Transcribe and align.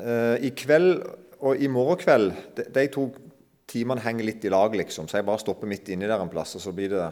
eh, 0.00 0.36
i 0.48 0.52
kveld 0.56 1.00
og 1.44 1.60
i 1.60 1.68
morgen 1.68 2.00
kveld 2.00 2.32
de, 2.56 2.66
de 2.72 2.84
to 2.92 3.08
timene 3.68 4.02
henger 4.02 4.28
litt 4.28 4.44
i 4.46 4.52
lag, 4.52 4.74
liksom. 4.78 5.08
Så 5.08 5.18
jeg 5.18 5.26
bare 5.26 5.42
stopper 5.42 5.68
midt 5.68 5.88
inni 5.92 6.08
der 6.08 6.22
en 6.22 6.30
plass, 6.32 6.54
og 6.56 6.62
så 6.62 6.72
blir 6.74 6.92
det 6.94 7.06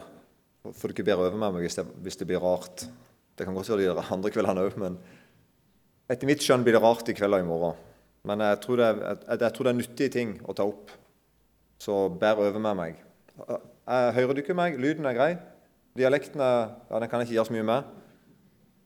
får 0.73 0.89
du 0.89 0.95
ikke 0.95 1.05
bedre 1.05 1.27
over 1.27 1.37
med 1.37 1.57
meg 1.57 1.67
hvis 1.67 1.77
det, 1.77 1.85
hvis 2.05 2.17
det, 2.21 2.29
blir 2.29 2.41
rart. 2.41 2.87
Det 3.37 3.45
kan 3.45 3.57
godt 3.57 3.73
være 3.73 3.97
de 3.99 4.05
andre 4.15 4.31
kveldene 4.33 4.65
òg, 4.65 4.77
men 4.81 4.97
etter 6.09 6.29
mitt 6.29 6.45
skjønn 6.45 6.65
blir 6.65 6.77
det 6.77 6.85
rart 6.85 7.09
i 7.11 7.17
kveld 7.17 7.37
og 7.37 7.43
i 7.43 7.49
morgen. 7.49 7.81
Men 8.25 8.41
jeg 8.41 8.61
tror, 8.63 8.81
det, 8.81 8.87
jeg, 9.03 9.41
jeg 9.43 9.53
tror 9.57 9.67
det 9.67 9.73
er 9.73 9.81
nyttige 9.81 10.13
ting 10.15 10.31
å 10.49 10.55
ta 10.57 10.65
opp. 10.65 10.93
Så 11.83 12.07
bær 12.21 12.41
over 12.41 12.63
med 12.63 12.79
meg. 12.79 13.03
Jeg, 13.37 14.15
hører 14.17 14.33
du 14.33 14.41
ikke 14.41 14.57
meg? 14.57 14.79
Lyden 14.81 15.05
er 15.11 15.17
grei? 15.17 15.33
Dialekten 15.99 16.41
er, 16.41 16.73
ja, 16.89 17.01
den 17.03 17.11
kan 17.11 17.21
jeg 17.21 17.29
ikke 17.29 17.37
gjøre 17.37 17.51
så 17.51 17.57
mye 17.59 17.67
med. 17.69 17.91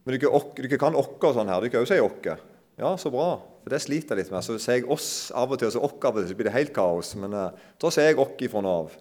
Men 0.03 0.17
du 0.17 0.75
kan 0.81 0.97
okke 0.99 1.29
og 1.29 1.37
sånn 1.37 1.51
her. 1.51 1.63
Du 1.63 1.71
kan 1.71 1.85
òg 1.85 1.87
si 1.87 2.01
okke. 2.03 2.35
Ja, 2.79 2.91
så 2.99 3.11
bra. 3.13 3.29
For 3.63 3.73
det 3.73 3.81
sliter 3.83 4.15
jeg 4.15 4.25
litt 4.25 4.33
med. 4.33 4.45
Så 4.45 4.57
sier 4.61 4.79
jeg 4.79 4.89
oss 4.91 5.29
av 5.35 5.51
og 5.51 5.59
til, 5.59 5.69
og 5.69 5.75
så 5.75 5.83
okk 5.89 6.07
av 6.09 6.17
og 6.17 6.23
til, 6.23 6.31
så 6.31 6.39
blir 6.39 6.49
det 6.49 6.55
helt 6.55 6.73
kaos. 6.75 7.13
Men 7.19 7.35
uh, 7.35 7.69
da 7.81 7.93
sier 7.93 8.11
jeg 8.11 8.21
okk 8.23 8.43
ifra 8.47 8.63
nå 8.65 8.73
av. 8.83 8.97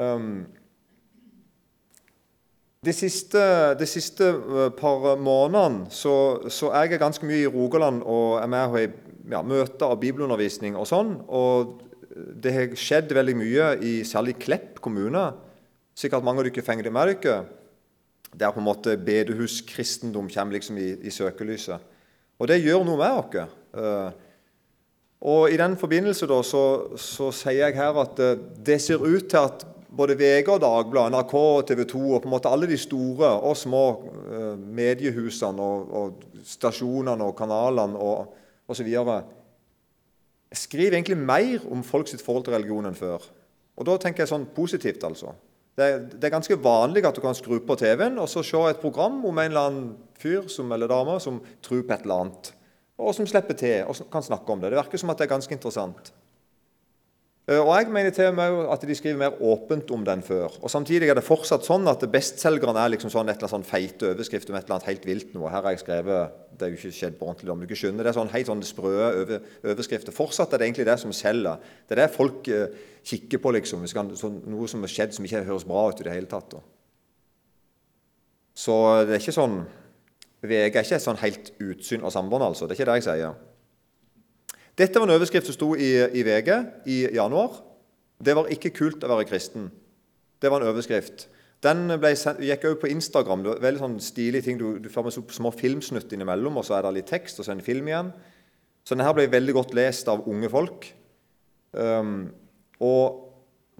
Um, 0.00 0.32
de 2.80 2.92
siste, 2.96 3.40
de 3.76 3.84
siste, 3.84 4.24
eh, 4.24 4.70
par 4.72 5.18
månedene 5.20 5.90
så, 5.92 6.14
så 6.48 6.70
jeg 6.72 6.96
ganske 7.02 7.26
mye 7.28 7.42
i 7.42 7.50
Rogaland 7.50 8.00
og 8.08 8.38
er 8.40 8.48
med 8.48 8.76
i 8.78 8.86
ja, 9.34 9.42
møter 9.44 9.90
og 9.90 10.00
bibelundervisning 10.00 10.78
og 10.80 10.88
sånn. 10.88 11.10
Og 11.28 11.74
det 12.10 12.54
har 12.54 12.72
skjedd 12.78 13.12
veldig 13.14 13.36
mye 13.36 13.66
i 13.84 13.92
særlig 14.08 14.38
Klepp 14.40 14.80
kommune. 14.80 15.26
Sikkert 15.92 16.24
mange 16.24 16.40
av 16.40 16.48
dere 16.48 16.64
fenger 16.64 16.88
det 16.88 16.94
med 16.94 17.12
dere. 17.20 17.42
Der 18.32 18.54
på 18.54 18.62
en 18.62 18.68
måte 18.70 18.96
bedehuskristendom 18.96 20.30
kommer 20.30 20.56
liksom 20.56 20.78
i, 20.78 20.94
i, 21.02 21.12
søkelyset. 21.12 21.82
Og 22.40 22.48
det 22.48 22.62
gjør 22.62 22.84
noe 22.88 23.00
med 23.00 23.18
oss. 23.20 23.56
Uh, 23.70 24.10
og 25.30 25.52
I 25.52 25.58
den 25.60 25.76
forbindelse 25.78 26.26
da, 26.26 26.40
så, 26.46 26.62
så, 26.98 27.28
sier 27.36 27.66
jeg 27.68 27.76
her 27.76 27.98
at 28.00 28.22
uh, 28.24 28.38
det 28.64 28.80
ser 28.82 29.04
ut 29.04 29.28
til 29.28 29.40
at 29.40 29.66
både 29.90 30.16
VG 30.16 30.48
og 30.54 30.62
Dagbladet, 30.62 31.12
NRK 31.12 31.34
og 31.36 31.66
TV 31.68 31.84
2 31.90 32.00
og 32.06 32.22
på 32.22 32.30
en 32.30 32.34
måte 32.36 32.52
alle 32.52 32.68
de 32.70 32.78
store 32.80 33.34
og 33.44 33.58
små 33.58 33.84
uh, 34.00 34.54
mediehusene 34.56 35.66
og, 35.66 35.92
og, 36.00 36.24
stasjonene 36.46 37.26
og 37.26 37.36
kanalene 37.36 38.00
og 38.00 38.70
osv. 38.70 38.88
skriver 40.56 40.96
egentlig 40.96 41.18
mer 41.18 41.66
om 41.70 41.84
folks 41.84 42.16
forhold 42.24 42.46
til 42.46 42.56
religion 42.56 42.88
enn 42.88 42.96
før. 42.96 43.26
Og 43.76 43.86
da 43.86 43.98
tenker 44.00 44.24
jeg 44.24 44.32
sånn 44.32 44.48
positivt, 44.54 45.04
altså. 45.04 45.34
Det 45.78 45.86
er, 45.86 45.98
det 46.12 46.26
er 46.26 46.34
ganske 46.34 46.58
vanlig 46.60 47.04
at 47.06 47.16
du 47.16 47.22
kan 47.24 47.36
skru 47.36 47.60
på 47.64 47.76
TV-en 47.78 48.18
og 48.20 48.28
så 48.28 48.42
se 48.44 48.62
et 48.68 48.80
program 48.82 49.20
om 49.24 49.38
en 49.38 49.52
eller 49.52 49.68
annen 49.68 49.90
fyr 50.20 50.48
som, 50.52 50.72
eller 50.74 50.90
dame 50.90 51.16
som 51.22 51.38
tror 51.64 51.84
på 51.86 51.94
et 51.94 52.02
eller 52.04 52.24
annet, 52.26 52.50
og 53.00 53.14
som 53.16 53.28
slipper 53.28 53.56
til 53.56 53.86
og 53.88 54.10
kan 54.12 54.26
snakke 54.26 54.52
om 54.52 54.60
det. 54.60 54.72
Det 54.72 54.80
virker 54.82 55.00
som 55.00 55.12
at 55.12 55.20
det 55.20 55.28
er 55.28 55.34
ganske 55.36 55.56
interessant. 55.56 56.12
Eh, 57.48 57.58
og 57.58 57.72
jeg 57.72 57.88
mener 57.92 58.12
til 58.14 58.34
med 58.36 58.58
at 58.72 58.84
de 58.86 58.94
skriver 58.94 59.18
mer 59.18 59.38
åpent 59.42 59.90
om 59.94 60.04
den 60.04 60.22
før. 60.22 60.52
Og 60.60 60.70
Samtidig 60.70 61.08
er 61.08 61.16
det 61.16 61.24
fortsatt 61.24 61.64
sånn 61.66 61.88
at 61.90 62.04
bestselgerne 62.12 62.82
er 62.82 62.92
liksom 62.92 63.12
sånn 63.12 63.30
et 63.30 63.38
eller 63.38 63.48
annet 63.48 63.54
sånn 63.56 63.66
feite 63.70 64.10
overskrift 64.12 64.50
om 64.50 64.58
et 64.58 64.66
eller 64.66 64.76
annet 64.76 64.90
helt 64.90 65.08
vilt 65.08 65.32
noe. 65.34 65.50
Her 65.50 65.64
har 65.64 65.74
jeg 65.74 65.84
skrevet 65.84 66.38
Det 66.60 66.66
er 66.66 66.74
jo 66.74 66.76
ikke 66.76 66.92
skjedd 66.92 67.14
på 67.16 67.24
ordentlig, 67.24 67.50
om 67.52 67.60
du 67.60 67.64
ikke 67.64 67.80
skjønner. 67.80 68.04
Det 68.04 68.10
er 68.10 68.18
sånn 68.18 68.34
helt 68.34 68.48
sånn 68.50 68.62
sprø 68.68 68.90
over, 69.06 69.46
overskrifter. 69.64 70.12
Fortsatt 70.12 70.52
er 70.52 70.60
det 70.60 70.66
egentlig 70.68 70.84
det 70.90 70.98
som 71.00 71.14
selger. 71.16 71.56
Det 71.88 71.96
er 71.96 72.02
det 72.02 72.12
folk 72.12 72.50
uh, 72.52 72.66
kikker 73.08 73.40
på, 73.40 73.52
liksom. 73.56 73.86
Kan, 73.96 74.10
sånn, 74.12 74.42
noe 74.44 74.68
som 74.68 74.84
har 74.84 74.92
skjedd 74.92 75.16
som 75.16 75.24
ikke 75.24 75.40
høres 75.46 75.64
bra 75.64 75.86
ut 75.88 76.02
i 76.02 76.04
det 76.04 76.12
hele 76.12 76.28
tatt. 76.28 76.52
Da. 76.52 76.60
Så 78.52 78.76
det 79.08 79.16
er 79.16 79.24
ikke 79.24 79.38
sånn 79.38 79.62
VG 80.40 80.56
er 80.56 80.68
ikke 80.84 80.96
et 80.96 81.04
sånn 81.04 81.20
helt 81.20 81.50
utsyn 81.60 82.04
av 82.04 82.12
sambånd, 82.12 82.44
altså. 82.44 82.68
Det 82.68 82.76
er 82.76 82.80
ikke 82.82 82.90
det 82.90 82.98
jeg 83.00 83.08
sier. 83.08 83.40
Dette 84.78 85.00
var 85.00 85.08
en 85.08 85.16
overskrift 85.16 85.48
som 85.48 85.56
sto 85.56 85.72
i, 85.74 85.90
i 86.14 86.24
VG 86.26 86.50
i 86.86 87.02
januar. 87.16 87.60
Det 88.20 88.36
var 88.36 88.50
ikke 88.52 88.72
kult 88.76 89.04
å 89.04 89.10
være 89.12 89.28
kristen. 89.28 89.70
Det 90.40 90.50
var 90.52 90.62
en 90.62 90.72
overskrift. 90.72 91.28
Den 91.64 91.90
sendt, 92.16 92.40
gikk 92.44 92.64
også 92.64 92.80
på 92.80 92.90
Instagram. 92.92 93.42
Det 93.44 93.52
var 93.52 93.64
veldig 93.66 93.82
sånn 93.82 93.96
stilige 94.04 94.46
ting. 94.46 94.60
Du, 94.60 94.78
du 94.80 94.88
får 94.92 95.08
med 95.08 95.32
små 95.36 95.52
filmsnutt 95.52 96.12
innimellom, 96.16 96.56
og 96.56 96.64
så 96.64 96.78
er 96.78 96.86
det 96.86 96.94
litt 97.00 97.10
tekst, 97.12 97.40
og 97.40 97.46
så 97.46 97.52
en 97.52 97.64
film 97.64 97.90
igjen. 97.90 98.14
Så 98.84 98.96
denne 98.96 99.12
ble 99.16 99.28
veldig 99.32 99.56
godt 99.58 99.74
lest 99.76 100.08
av 100.08 100.24
unge 100.30 100.48
folk. 100.52 100.88
Um, 101.76 102.30
og 102.80 103.26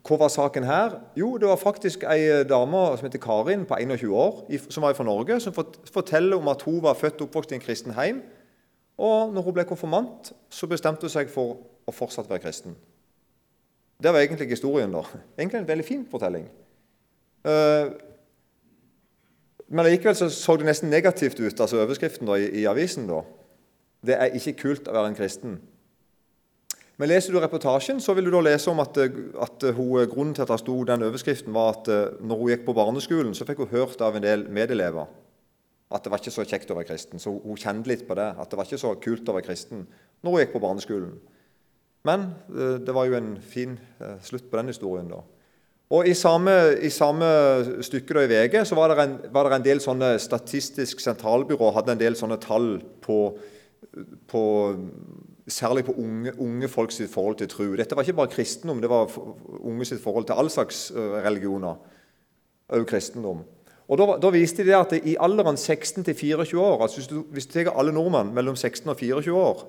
hva 0.07 0.17
var 0.23 0.33
saken 0.33 0.65
her? 0.69 0.99
Jo, 1.19 1.35
det 1.41 1.49
var 1.49 1.61
faktisk 1.61 2.05
ei 2.09 2.43
dame 2.49 2.83
som 2.97 3.07
heter 3.09 3.21
Karin, 3.21 3.67
på 3.69 3.77
21 3.81 4.13
år, 4.17 4.45
som 4.69 4.85
var 4.85 4.97
fra 4.97 5.05
Norge, 5.09 5.41
som 5.41 5.57
forteller 5.57 6.37
om 6.37 6.49
at 6.53 6.63
hun 6.69 6.81
var 6.85 6.97
født 7.01 7.21
og 7.21 7.29
oppvokst 7.29 7.53
i 7.53 7.59
en 7.59 7.65
kristen 7.65 7.97
heim. 7.97 8.23
Og 9.01 9.33
når 9.33 9.47
hun 9.47 9.57
ble 9.57 9.65
konfirmant, 9.65 10.33
så 10.53 10.69
bestemte 10.69 11.09
hun 11.09 11.13
seg 11.13 11.31
for 11.33 11.57
å 11.89 11.95
fortsatt 11.95 12.29
være 12.29 12.45
kristen. 12.45 12.77
Det 14.01 14.13
var 14.13 14.21
egentlig 14.21 14.51
historien. 14.53 14.93
da. 14.93 15.03
Egentlig 15.39 15.61
en 15.61 15.69
veldig 15.69 15.85
fin 15.85 16.07
fortelling. 16.11 16.47
Uh, 17.45 17.97
men 19.69 19.87
likevel 19.87 20.17
så, 20.17 20.29
så 20.29 20.57
det 20.57 20.69
nesten 20.69 20.91
negativt 20.93 21.41
ut, 21.41 21.61
altså 21.61 21.81
overskriften 21.81 22.29
da, 22.29 22.37
i, 22.37 22.51
i, 22.61 22.67
avisen. 22.69 23.09
da. 23.09 23.23
Det 24.05 24.17
er 24.17 24.37
ikke 24.37 24.59
kult 24.65 24.89
å 24.89 24.97
være 24.97 25.13
en 25.13 25.17
kristen. 25.17 25.61
Men 27.01 27.09
Leser 27.09 27.33
du 27.33 27.41
reportasjen, 27.41 28.01
så 28.05 28.13
vil 28.13 28.29
du 28.29 28.35
da 28.35 28.43
lese 28.45 28.69
om 28.69 28.81
at, 28.83 28.99
at 29.01 29.65
hun, 29.73 30.05
grunnen 30.13 30.35
til 30.37 30.45
at 30.45 30.53
det 30.53 30.61
sto 30.61 30.77
den 30.85 31.07
overskriften, 31.07 31.55
var 31.57 31.79
at 31.79 31.89
når 32.21 32.41
hun 32.43 32.53
gikk 32.53 32.67
på 32.67 32.77
barneskolen, 32.77 33.33
så 33.37 33.49
fikk 33.49 33.63
hun 33.65 33.73
hørt 33.73 34.05
av 34.05 34.19
en 34.19 34.27
del 34.27 34.45
medelever 34.53 35.09
at 35.91 36.05
det 36.05 36.13
var 36.13 36.23
ikke 36.23 36.33
så 36.35 36.47
kjekt 36.47 36.71
å 36.71 36.77
være 36.79 36.93
kristen. 36.93 37.23
Så 37.23 37.33
hun 37.35 37.59
kjente 37.59 37.91
litt 37.91 38.07
på 38.07 38.15
det, 38.19 38.29
at 38.39 38.51
det 38.51 38.59
var 38.59 38.69
ikke 38.69 38.81
så 38.81 38.95
kult 39.03 39.29
å 39.29 39.35
være 39.37 39.49
kristen 39.49 39.85
når 40.23 40.33
hun 40.33 40.43
gikk 40.45 40.55
på 40.55 40.63
barneskolen. 40.63 41.13
Men 42.07 42.31
eh, 42.55 42.79
det 42.87 42.95
var 42.97 43.09
jo 43.09 43.19
en 43.19 43.35
fin 43.43 43.77
eh, 43.99 44.17
slutt 44.25 44.47
på 44.51 44.61
den 44.61 44.71
historien, 44.73 45.11
da. 45.11 45.21
Og 45.91 46.07
I 46.07 46.13
samme, 46.15 46.53
i 46.87 46.91
samme 46.95 47.27
stykke 47.83 48.15
da 48.15 48.23
i 48.23 48.29
VG 48.31 48.61
så 48.69 48.77
var 48.79 48.93
det, 48.93 49.03
en, 49.03 49.17
var 49.35 49.49
det 49.49 49.57
en 49.57 49.65
del 49.65 49.81
sånne 49.83 50.13
Statistisk 50.23 51.03
sentralbyrå 51.03 51.73
hadde 51.75 51.97
en 51.97 52.03
del 52.03 52.15
sånne 52.19 52.39
tall 52.39 52.77
på, 53.03 53.17
på 54.31 54.45
Særlig 55.51 55.83
på 55.89 55.97
unge, 55.99 56.31
unge 56.39 56.69
folk 56.71 56.93
forhold 57.11 57.41
til 57.41 57.49
tro. 57.51 57.65
Dette 57.75 57.97
var 57.99 58.07
ikke 58.07 58.21
bare 58.21 58.31
kristendom, 58.31 58.79
det 58.79 58.91
var 58.93 59.11
unge 59.67 59.89
sitt 59.89 59.99
forhold 59.99 60.29
til 60.29 60.39
all 60.39 60.51
slags 60.53 60.93
eh, 60.95 61.17
religioner. 61.25 61.81
Også 62.71 62.87
kristendom. 62.87 63.43
Og 63.91 63.99
Da, 63.99 64.07
da 64.23 64.31
viste 64.31 64.63
de 64.63 64.75
at 64.77 64.93
i 65.03 65.17
alderen 65.19 65.57
16 65.59 66.05
til 66.07 66.15
24 66.15 66.61
år 66.63 66.83
altså 66.83 67.01
Hvis 67.01 67.09
du, 67.11 67.23
hvis 67.31 67.47
du 67.47 67.53
tar 67.53 67.73
alle 67.75 67.93
nordmenn 67.93 68.35
mellom 68.35 68.57
16 68.57 68.89
og 68.89 68.97
24 68.97 69.35
år, 69.37 69.65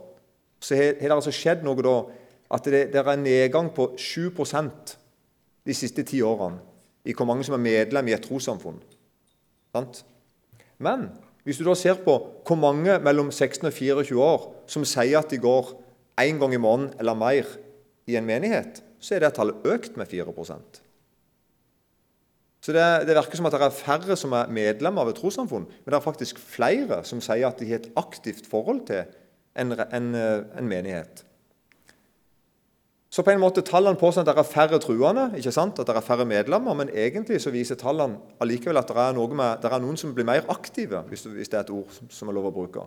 så 0.62 0.76
har, 0.76 0.94
det 1.00 1.12
altså 1.12 1.34
skjedd 1.34 1.64
noe 1.66 1.82
da 1.82 1.96
at 2.52 2.66
det, 2.68 2.82
det 2.94 3.00
er 3.00 3.10
en 3.10 3.24
nedgang 3.24 3.72
på 3.74 3.96
7% 3.98 4.96
de 5.66 5.74
siste 5.74 6.04
ti 6.04 6.22
årene 6.22 6.60
i 7.06 7.16
hvor 7.18 7.26
mange 7.26 7.46
som 7.48 7.56
er 7.58 7.64
medlem 7.64 8.12
i 8.12 8.14
et 8.14 8.22
trossamfunn. 8.22 8.78
Men 10.78 11.08
hvis 11.44 11.58
du 11.58 11.66
da 11.66 11.74
ser 11.74 11.98
på 12.04 12.18
hvor 12.46 12.60
mange 12.60 13.00
mellom 13.02 13.32
16 13.32 13.66
og 13.66 13.74
24 13.74 14.22
år 14.22 14.48
som 14.70 14.86
sier 14.86 15.18
at 15.22 15.32
de 15.32 15.42
går 15.42 15.74
én 16.22 16.38
gang 16.38 16.54
i 16.54 16.62
måneden 16.62 16.94
eller 17.00 17.18
mer 17.18 17.50
i 18.06 18.20
en 18.20 18.28
menighet, 18.28 18.84
så 19.00 19.16
er 19.16 19.26
det 19.26 19.34
tallet 19.34 19.66
økt 19.66 19.98
med 19.98 20.06
4 20.06 20.30
så 22.62 22.76
det, 22.76 22.86
det, 23.08 23.16
virker 23.18 23.40
som 23.40 23.48
at 23.50 23.56
det 23.58 23.64
er 23.66 23.74
færre 23.74 24.16
som 24.20 24.36
er 24.38 24.52
medlemmer 24.54 25.02
av 25.02 25.10
et 25.10 25.18
trossamfunn, 25.18 25.66
men 25.66 25.90
det 25.90 25.98
er 25.98 26.06
faktisk 26.06 26.38
flere 26.38 27.02
som 27.08 27.24
sier 27.24 27.48
at 27.50 27.58
de 27.58 27.72
har 27.72 27.82
et 27.82 27.90
aktivt 27.98 28.46
forhold 28.50 28.84
til 28.90 29.08
en, 29.58 29.74
en, 29.74 30.14
en 30.14 30.70
menighet. 30.70 31.24
Så 33.12 33.26
på 33.28 33.34
en 33.34 33.42
måte 33.42 33.64
Tallene 33.68 34.00
påstår 34.00 34.24
at 34.24 34.30
det 34.30 34.40
er 34.40 34.48
færre 34.48 34.78
truende, 34.80 35.26
ikke 35.36 35.52
sant? 35.52 35.80
at 35.82 35.90
det 35.90 35.98
er 36.00 36.06
færre 36.06 36.26
medlemmer, 36.26 36.78
men 36.78 36.94
egentlig 36.96 37.42
så 37.44 37.52
viser 37.52 37.76
tallene 37.76 38.22
allikevel 38.40 38.80
at 38.80 38.88
det 38.88 38.96
er, 39.04 39.18
med, 39.36 39.58
det 39.60 39.68
er 39.72 39.82
noen 39.84 40.00
som 40.00 40.14
blir 40.16 40.28
mer 40.30 40.48
aktive, 40.54 41.02
hvis 41.10 41.26
det 41.28 41.58
er 41.58 41.66
et 41.66 41.74
ord 41.76 41.98
som 42.08 42.32
er 42.32 42.38
lov 42.38 42.48
å 42.48 42.56
bruke. 42.56 42.86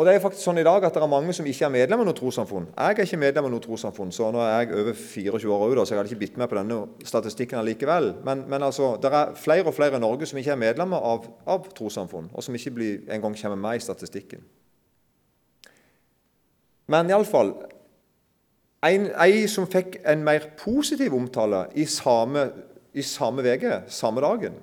Og 0.00 0.06
det 0.08 0.14
er 0.16 0.22
faktisk 0.22 0.46
sånn 0.46 0.56
i 0.56 0.64
dag 0.64 0.80
at 0.86 0.94
det 0.96 1.00
er 1.04 1.10
mange 1.12 1.34
som 1.36 1.44
ikke 1.44 1.66
er 1.66 1.72
medlem 1.74 2.00
av 2.00 2.06
noe 2.08 2.16
trossamfunn. 2.16 2.70
Jeg 2.72 2.94
er 2.94 3.04
ikke 3.04 3.18
medlem 3.20 3.44
av 3.44 3.50
noe 3.52 3.60
trossamfunn, 3.60 4.12
så 4.16 4.30
nå 4.32 4.40
er 4.40 4.62
jeg 4.62 4.70
over 4.80 4.94
24 4.96 5.50
år 5.52 5.64
òg, 5.74 5.80
så 5.82 5.92
jeg 5.92 6.00
hadde 6.00 6.08
ikke 6.14 6.20
bitt 6.22 6.38
meg 6.40 6.48
på 6.48 6.56
denne 6.56 6.78
statistikken 7.04 7.60
allikevel. 7.60 8.08
Men, 8.24 8.46
men 8.48 8.64
altså, 8.64 8.94
det 9.02 9.10
er 9.12 9.34
flere 9.36 9.68
og 9.68 9.76
flere 9.76 10.00
i 10.00 10.00
Norge 10.00 10.30
som 10.30 10.40
ikke 10.40 10.54
er 10.54 10.62
medlemmer 10.62 11.04
av, 11.04 11.28
av 11.44 11.68
trossamfunn, 11.76 12.30
og 12.32 12.46
som 12.46 12.56
ikke 12.56 12.72
blir, 12.78 12.96
engang 13.12 13.36
kommer 13.42 13.60
med 13.60 13.76
i 13.76 13.84
statistikken. 13.84 14.48
Men 16.88 17.12
iallfall 17.12 17.52
en, 18.88 19.06
som 19.52 19.68
fikk 19.68 20.00
en 20.08 20.24
mer 20.24 20.48
positiv 20.64 21.12
omtale 21.20 21.66
i 21.76 21.84
samme, 21.84 22.48
i 22.96 23.04
samme 23.04 23.44
VG, 23.44 23.68
samme 23.92 24.24
dagen, 24.24 24.56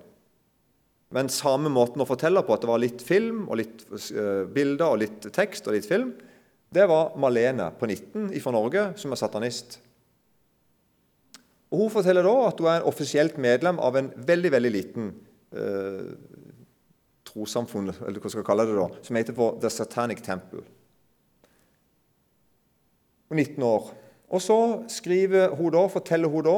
men 1.16 1.30
samme 1.32 1.72
måten 1.72 2.04
å 2.04 2.08
fortelle 2.08 2.44
på, 2.44 2.56
at 2.56 2.64
det 2.64 2.70
var 2.70 2.82
litt 2.84 3.04
film 3.06 3.46
og 3.48 3.60
litt 3.62 3.86
uh, 3.92 4.44
bilder 4.52 4.88
og 4.90 5.02
litt 5.04 5.28
tekst 5.36 5.70
og 5.70 5.78
litt 5.78 5.88
film, 5.88 6.12
det 6.74 6.88
var 6.90 7.14
Malene 7.20 7.70
på 7.80 7.88
19 7.88 8.34
fra 8.44 8.52
Norge, 8.52 8.90
som 9.00 9.14
er 9.16 9.20
satanist. 9.20 9.78
Og 11.72 11.86
Hun 11.86 11.94
forteller 11.94 12.28
da 12.28 12.34
at 12.48 12.60
hun 12.60 12.70
er 12.72 12.88
offisielt 12.88 13.38
medlem 13.40 13.80
av 13.84 13.96
en 14.00 14.10
veldig 14.28 14.52
veldig 14.52 14.72
liten 14.72 15.10
eh, 15.52 16.12
trossamfunn 17.28 17.92
eller 17.92 18.20
hva 18.20 18.32
skal 18.32 18.42
jeg 18.42 18.48
kalle 18.48 18.68
det 18.68 18.78
da, 18.78 18.88
som 19.04 19.20
heter 19.20 19.36
for 19.36 19.60
The 19.64 19.72
Satanic 19.72 20.24
Temple. 20.24 20.64
Hun 23.28 23.40
er 23.40 23.50
19 23.50 23.68
år. 23.68 23.90
Og 24.32 24.44
så 24.44 24.60
skriver 24.92 25.56
hun 25.56 25.72
da, 25.76 25.86
forteller 25.92 26.32
hun 26.32 26.48
da 26.48 26.58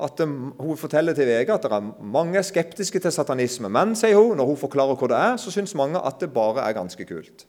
at 0.00 0.18
Hun 0.58 0.76
forteller 0.76 1.14
til 1.14 1.26
VG 1.26 1.50
at 1.54 1.62
det 1.62 1.72
er 1.72 1.90
mange 2.02 2.42
skeptiske 2.42 2.98
til 2.98 3.12
satanisme. 3.12 3.68
Men 3.68 3.94
sier 3.94 4.18
hun, 4.18 4.36
når 4.36 4.46
hun 4.46 4.56
forklarer 4.56 4.98
hva 4.98 5.08
det 5.08 5.18
er, 5.18 5.36
så 5.38 5.52
syns 5.54 5.74
mange 5.74 6.00
at 6.02 6.18
det 6.20 6.32
bare 6.34 6.66
er 6.66 6.74
ganske 6.74 7.04
kult. 7.06 7.46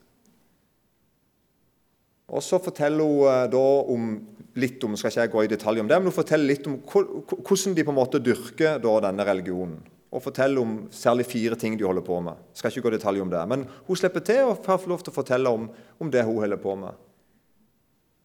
Og 2.28 2.44
Så 2.44 2.60
forteller 2.60 3.04
hun 3.04 3.26
eh, 3.30 3.48
da 3.50 3.66
om, 3.94 4.14
litt 4.56 4.84
om 4.84 4.96
skal 4.98 5.12
ikke 5.12 5.22
jeg 5.22 5.34
gå 5.34 5.44
i 5.44 5.52
detalj 5.56 5.82
om 5.82 5.90
det, 5.90 5.98
men 5.98 6.10
hun 6.10 6.16
forteller 6.16 6.50
litt 6.50 6.68
om 6.70 6.80
hvordan 6.86 7.76
de 7.76 7.86
på 7.86 7.94
en 7.94 8.00
måte 8.00 8.22
dyrker 8.22 8.80
denne 8.82 9.26
religionen. 9.26 9.82
Og 10.16 10.24
forteller 10.24 10.62
om 10.62 10.76
særlig 10.96 11.26
fire 11.28 11.58
ting 11.60 11.76
de 11.78 11.84
holder 11.84 12.06
på 12.06 12.20
med. 12.24 12.38
Skal 12.54 12.72
ikke 12.72 12.86
gå 12.86 12.94
i 12.94 12.98
detalj 12.98 13.22
om 13.22 13.30
det, 13.30 13.48
Men 13.50 13.66
hun 13.88 13.98
slipper 13.98 14.20
til 14.24 14.46
og 14.46 14.64
får 14.64 14.88
lov 14.88 15.02
til 15.04 15.12
å 15.12 15.16
fortelle 15.16 15.50
om, 15.50 15.70
om 16.00 16.12
det 16.12 16.24
hun 16.24 16.40
holder 16.40 16.62
på 16.62 16.76
med. 16.76 16.94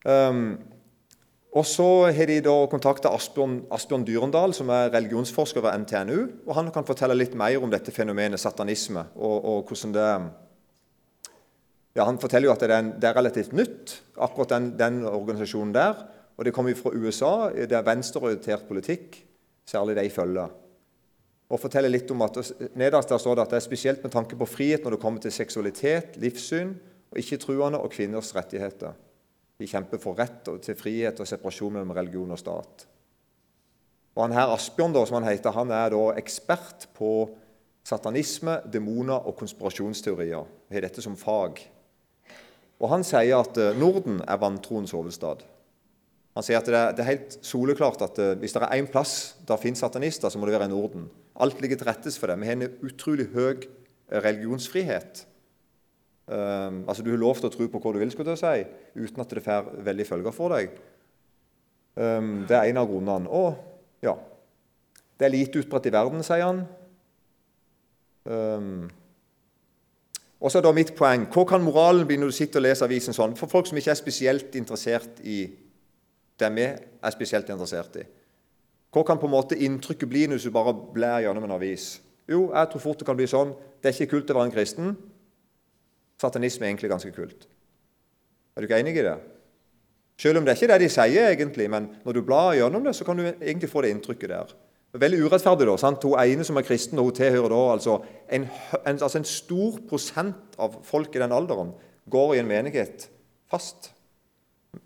Um, 0.04 0.58
og 1.50 1.66
Så 1.66 2.12
har 2.14 2.26
de 2.30 2.36
da 2.46 2.52
kontakta 2.70 3.10
Asbjørn, 3.10 3.64
Asbjørn 3.74 4.04
Dyrendal, 4.06 4.52
som 4.54 4.68
er 4.70 4.92
religionsforsker 4.94 5.64
ved 5.64 5.82
NTNU. 5.82 6.28
og 6.46 6.54
Han 6.54 6.70
kan 6.70 6.86
fortelle 6.86 7.16
litt 7.16 7.34
mer 7.34 7.58
om 7.58 7.70
dette 7.70 7.90
fenomenet 7.90 8.38
satanisme. 8.38 9.04
og, 9.16 9.44
og 9.44 9.64
hvordan 9.66 9.92
det 9.92 10.06
ja, 11.96 12.04
Han 12.04 12.20
forteller 12.22 12.46
jo 12.46 12.52
at 12.54 12.62
det 12.62 12.70
er, 12.70 12.78
en, 12.78 12.92
det 13.02 13.08
er 13.08 13.18
relativt 13.18 13.52
nytt, 13.52 13.96
akkurat 14.16 14.54
den, 14.54 14.70
den, 14.78 15.02
organisasjonen 15.04 15.74
der. 15.74 16.06
og 16.36 16.44
Det 16.44 16.54
kommer 16.54 16.74
fra 16.74 16.94
USA. 16.94 17.50
Det 17.50 17.72
er 17.72 17.82
venstreorientert 17.82 18.68
politikk, 18.68 19.26
særlig 19.66 19.96
de 19.96 20.10
følger. 20.10 20.48
Og 21.50 21.58
forteller 21.58 21.90
litt 21.90 22.10
om 22.14 22.22
at 22.22 22.38
Nederst 22.78 23.10
der 23.10 23.18
står 23.18 23.34
det 23.34 23.42
at 23.42 23.50
det 23.50 23.56
er 23.58 23.66
spesielt 23.66 24.02
med 24.02 24.12
tanke 24.14 24.38
på 24.38 24.46
frihet 24.46 24.84
når 24.84 24.94
det 24.94 25.02
kommer 25.02 25.20
til 25.20 25.32
seksualitet, 25.32 26.14
livssyn, 26.16 26.76
og 27.10 27.18
ikke-truende 27.18 27.78
og 27.82 27.90
kvinners 27.90 28.30
rettigheter. 28.36 28.94
De 29.60 29.68
kjemper 29.68 30.00
for 30.00 30.16
rett 30.16 30.48
til 30.64 30.78
frihet 30.78 31.20
og 31.20 31.28
separasjon 31.28 31.74
mellom 31.76 31.92
religion 31.96 32.32
og 32.32 32.40
stat. 32.40 32.86
Og 34.16 34.24
han 34.24 34.34
her 34.34 34.52
Asbjørn, 34.54 34.94
da, 34.96 35.04
som 35.06 35.20
han 35.20 35.28
heter, 35.28 35.54
han 35.54 35.70
er 35.74 35.92
da 35.92 36.06
ekspert 36.18 36.88
på 36.96 37.12
satanisme, 37.86 38.58
demoner 38.72 39.28
og 39.28 39.36
konspirasjonsteorier. 39.38 40.48
Har 40.72 40.86
dette 40.86 41.04
som 41.04 41.16
fag. 41.18 41.62
Og 42.80 42.88
Han 42.88 43.04
sier 43.04 43.36
at 43.36 43.58
eh, 43.60 43.76
Norden 43.76 44.22
er 44.24 44.40
vantroens 44.40 44.94
hovedstad. 44.96 45.44
Han 46.36 46.46
sier 46.46 46.60
at 46.60 46.68
det 46.68 46.76
er, 46.78 46.92
det 46.96 47.02
er 47.02 47.10
helt 47.10 47.34
soleklart 47.44 48.00
at 48.06 48.20
uh, 48.22 48.36
hvis 48.38 48.54
det 48.54 48.62
er 48.62 48.78
én 48.78 48.86
plass 48.88 49.34
der 49.48 49.58
finnes 49.60 49.82
satanister, 49.82 50.30
så 50.30 50.38
må 50.38 50.46
det 50.46 50.54
være 50.54 50.68
i 50.70 50.72
Norden. 50.72 51.08
Alt 51.42 51.60
ligger 51.60 51.80
til 51.80 51.88
rettes 51.90 52.16
for 52.20 52.30
det. 52.30 52.38
Vi 52.40 52.46
har 52.46 52.56
en 52.56 52.78
utrolig 52.86 53.26
høy 53.34 53.58
eh, 53.58 54.20
religionsfrihet. 54.22 55.24
Um, 56.30 56.84
altså 56.86 57.02
Du 57.02 57.10
har 57.10 57.18
lov 57.18 57.40
til 57.40 57.48
å 57.48 57.50
tro 57.50 57.66
på 57.66 57.80
hva 57.82 57.92
du 57.92 57.98
vil, 57.98 58.10
skulle 58.14 58.36
jeg 58.36 58.38
si, 58.38 59.00
uten 59.02 59.22
at 59.24 59.32
det 59.34 59.42
får 59.42 59.72
veldig 59.82 60.06
følger 60.06 60.34
for 60.34 60.54
deg. 60.54 60.76
Um, 61.98 62.44
det 62.46 62.54
er 62.54 62.70
en 62.70 62.78
av 62.78 62.86
grunnene. 62.86 63.26
Og 63.26 63.58
ja, 64.04 64.14
det 65.18 65.26
er 65.26 65.34
lite 65.34 65.58
utbredt 65.58 65.90
i 65.90 65.94
verden, 65.94 66.22
sier 66.22 66.46
han. 66.46 66.62
Um, 68.30 68.86
og 70.40 70.52
så 70.52 70.60
er 70.60 70.64
da 70.64 70.72
mitt 70.76 70.92
poeng 70.96 71.22
Hva 71.32 71.42
kan 71.48 71.62
moralen 71.64 72.04
bli 72.08 72.18
når 72.20 72.30
du 72.30 72.36
sitter 72.36 72.60
og 72.60 72.66
leser 72.66 72.86
avisen 72.86 73.16
sånn? 73.16 73.34
For 73.36 73.50
folk 73.50 73.66
som 73.68 73.80
ikke 73.80 73.90
er 73.94 73.98
spesielt 73.98 74.56
interessert 74.60 75.18
i 75.24 75.42
det 76.40 76.50
vi 76.54 76.66
er 76.68 77.12
spesielt 77.16 77.50
interessert 77.52 77.96
i. 78.00 78.04
Hva 78.92 79.02
kan 79.06 79.18
på 79.20 79.28
en 79.28 79.34
måte 79.34 79.58
inntrykket 79.58 80.08
bli 80.08 80.28
når 80.30 80.44
du 80.44 80.54
bare 80.54 80.76
blær 80.94 81.24
gjennom 81.24 81.48
en 81.48 81.56
avis? 81.58 81.96
Jo, 82.30 82.52
jeg 82.54 82.70
tror 82.70 82.84
fort 82.84 83.02
det 83.02 83.08
kan 83.08 83.18
bli 83.18 83.26
sånn 83.26 83.52
Det 83.82 83.90
er 83.90 83.96
ikke 83.96 84.14
kult 84.14 84.30
å 84.30 84.38
være 84.38 84.50
en 84.50 84.54
kristen. 84.54 84.94
Satanisme 86.20 86.66
er 86.66 86.74
egentlig 86.74 86.90
ganske 86.92 87.12
kult. 87.16 87.46
Er 88.54 88.60
du 88.60 88.68
ikke 88.68 88.80
enig 88.82 88.96
i 88.98 89.04
det? 89.06 89.18
Selv 90.20 90.36
om 90.36 90.44
det 90.44 90.52
er 90.52 90.58
ikke 90.58 90.72
det 90.74 90.82
de 90.82 90.88
sier, 90.92 91.30
egentlig, 91.30 91.70
men 91.72 91.86
når 92.04 92.18
du 92.18 92.24
blar 92.26 92.52
gjennom 92.58 92.84
det, 92.84 92.92
så 92.96 93.06
kan 93.08 93.16
du 93.16 93.24
egentlig 93.24 93.70
få 93.72 93.80
det 93.84 93.94
inntrykket 93.94 94.32
der. 94.34 94.50
Veldig 95.00 95.20
urettferdig. 95.22 95.68
da, 95.68 95.76
sant? 95.78 96.02
Hun 96.04 96.18
ene 96.18 96.44
som 96.44 96.58
er 96.58 96.66
kristen, 96.66 96.98
og 96.98 97.08
hun 97.08 97.16
tilhører 97.16 97.52
da 97.54 97.60
altså 97.76 98.00
en, 98.28 98.44
en, 98.82 98.98
altså 98.98 99.20
en 99.20 99.28
stor 99.28 99.78
prosent 99.88 100.58
av 100.58 100.80
folk 100.84 101.14
i 101.14 101.22
den 101.22 101.32
alderen 101.32 101.72
går 102.10 102.34
i 102.34 102.42
en 102.42 102.50
menighet 102.50 103.06
fast. 103.50 103.92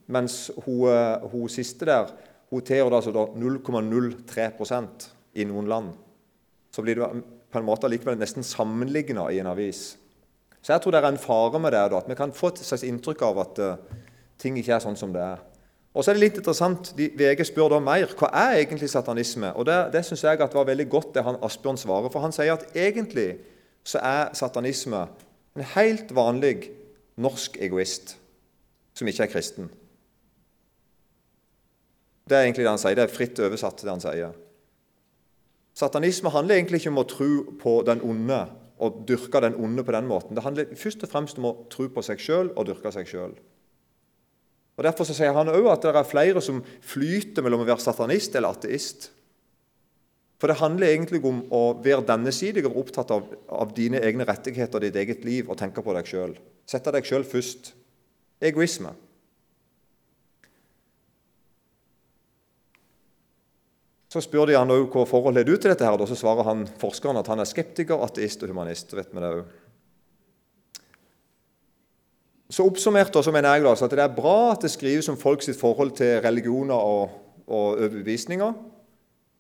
Mens 0.07 0.51
hun, 0.67 0.87
eh, 0.93 1.25
hun 1.33 1.49
siste 1.49 1.89
der 1.89 2.13
hun 2.53 2.63
tilhører 2.63 3.01
altså 3.01 3.27
0,03% 3.35 5.09
i 5.35 5.49
noen 5.49 5.67
land. 5.67 5.93
Så 6.71 6.83
blir 6.83 7.01
det 7.01 7.11
på 7.51 7.59
en 7.59 7.67
måte 7.67 7.89
likevel 7.91 8.19
nesten 8.21 8.47
sammenligna 8.47 9.27
i 9.33 9.41
en 9.43 9.51
avis. 9.51 9.97
Så 10.65 10.73
jeg 10.73 10.81
tror 10.81 10.95
det 10.95 11.03
er 11.03 11.11
en 11.13 11.21
fare 11.21 11.61
med 11.61 11.75
det, 11.77 11.83
at 11.93 12.07
vi 12.09 12.17
kan 12.17 12.33
få 12.33 12.49
et 12.55 12.63
slags 12.65 12.87
inntrykk 12.89 13.23
av 13.27 13.41
at 13.43 13.59
uh, 13.61 13.99
ting 14.41 14.57
ikke 14.57 14.73
er 14.79 14.81
sånn 14.81 14.97
som 14.97 15.13
det 15.13 15.21
er. 15.21 15.43
Og 15.95 16.03
så 16.03 16.11
er 16.11 16.17
det 16.17 16.25
litt 16.25 16.39
interessant, 16.41 16.89
de, 16.97 17.11
VG 17.15 17.45
spør 17.47 17.77
da 17.77 17.83
mer 17.85 18.09
hva 18.19 18.31
er 18.35 18.63
egentlig 18.63 18.89
satanisme. 18.91 19.53
Og 19.55 19.69
Det, 19.69 19.77
det 19.93 20.03
syns 20.09 20.25
jeg 20.25 20.41
var 20.41 20.67
veldig 20.67 20.89
godt 20.91 21.13
det 21.15 21.23
han 21.27 21.39
Asbjørn 21.45 21.79
svarer. 21.79 22.11
For 22.11 22.25
han 22.25 22.35
sier 22.35 22.57
at 22.57 22.65
egentlig 22.75 23.37
så 23.85 24.01
er 24.01 24.33
satanisme 24.35 25.05
en 25.55 25.67
helt 25.77 26.11
vanlig 26.17 26.73
norsk 27.21 27.61
egoist 27.63 28.17
som 28.97 29.07
ikke 29.07 29.29
er 29.29 29.31
kristen. 29.31 29.69
Det 32.25 32.39
er 32.39 32.49
egentlig 32.49 32.65
det 32.65 32.73
han 32.73 32.81
sier. 32.81 32.97
Det 32.97 33.05
er 33.05 33.15
fritt 33.15 33.39
oversatt, 33.45 33.85
det 33.85 33.93
han 33.93 34.03
sier. 34.03 34.35
Satanisme 35.77 36.33
handler 36.33 36.57
egentlig 36.57 36.81
ikke 36.81 36.95
om 36.95 37.03
å 37.05 37.09
tro 37.11 37.33
på 37.61 37.79
den 37.87 38.03
onde 38.07 38.41
og 38.83 39.03
dyrke 39.09 39.41
den 39.45 39.57
onde 39.61 39.85
på 39.87 39.95
den 39.95 40.07
måten. 40.11 40.35
Det 40.37 40.45
handler 40.45 40.73
først 40.79 41.05
og 41.07 41.11
fremst 41.11 41.39
om 41.39 41.51
å 41.51 41.57
tro 41.71 41.87
på 41.93 42.03
seg 42.03 42.23
sjøl 42.23 42.51
og 42.55 42.67
dyrke 42.69 42.93
seg 42.95 43.09
sjøl. 43.11 43.35
Derfor 44.83 45.07
så 45.07 45.15
sier 45.15 45.35
han 45.37 45.53
òg 45.53 45.69
at 45.71 45.85
det 45.87 45.93
er 45.95 46.09
flere 46.09 46.41
som 46.43 46.59
flyter 46.83 47.45
mellom 47.47 47.63
å 47.63 47.69
være 47.69 47.85
satanist 47.85 48.35
eller 48.35 48.57
ateist. 48.57 49.13
For 50.43 50.51
det 50.51 50.59
handler 50.59 50.91
egentlig 50.91 51.23
om 51.25 51.45
å 51.55 51.63
være 51.81 52.03
dennesidig 52.09 52.65
og 52.67 52.81
opptatt 52.83 53.13
av, 53.15 53.29
av, 53.49 53.71
dine 53.77 54.03
egne 54.03 54.27
rettigheter 54.27 54.81
og 54.81 54.83
ditt 54.85 54.99
eget 54.99 55.23
liv 55.25 55.49
og 55.49 55.57
tenke 55.61 55.81
på 55.81 55.95
deg 55.95 56.11
sjøl. 56.11 56.35
Sette 56.69 56.93
deg 56.93 57.07
sjøl 57.07 57.25
først. 57.25 57.71
Egoisme. 58.45 58.91
Så 64.15 64.21
spør 64.23 64.47
de 64.47 64.55
han 64.55 64.71
òg 64.71 64.93
hva 64.95 65.03
forhold 65.11 65.35
har 65.41 65.47
du 65.47 65.57
til 65.57 65.73
dette. 65.73 65.83
her, 65.83 65.99
og 65.99 66.07
Så 66.09 66.15
svarer 66.15 66.47
han 66.47 66.69
forskeren 66.79 67.19
at 67.19 67.27
han 67.27 67.41
er 67.41 67.51
skeptiker, 67.51 67.99
ateist 67.99 68.43
og 68.43 68.49
humanist. 68.49 68.95
vet 68.95 69.11
vi 69.11 69.21
det 69.21 69.31
også. 69.31 69.45
Så 72.51 72.63
Oppsummert 72.63 73.25
så 73.25 73.33
mener 73.33 73.57
jeg 73.57 73.67
at 73.67 73.91
det 73.91 73.99
er 73.99 74.15
bra 74.15 74.53
at 74.53 74.63
det 74.63 74.71
skrives 74.71 75.09
om 75.09 75.17
folk 75.17 75.43
sitt 75.43 75.59
forhold 75.59 75.91
til 75.97 76.21
religioner 76.23 76.75
og, 76.75 77.11
og 77.47 77.81
overbevisninger. 77.81 78.53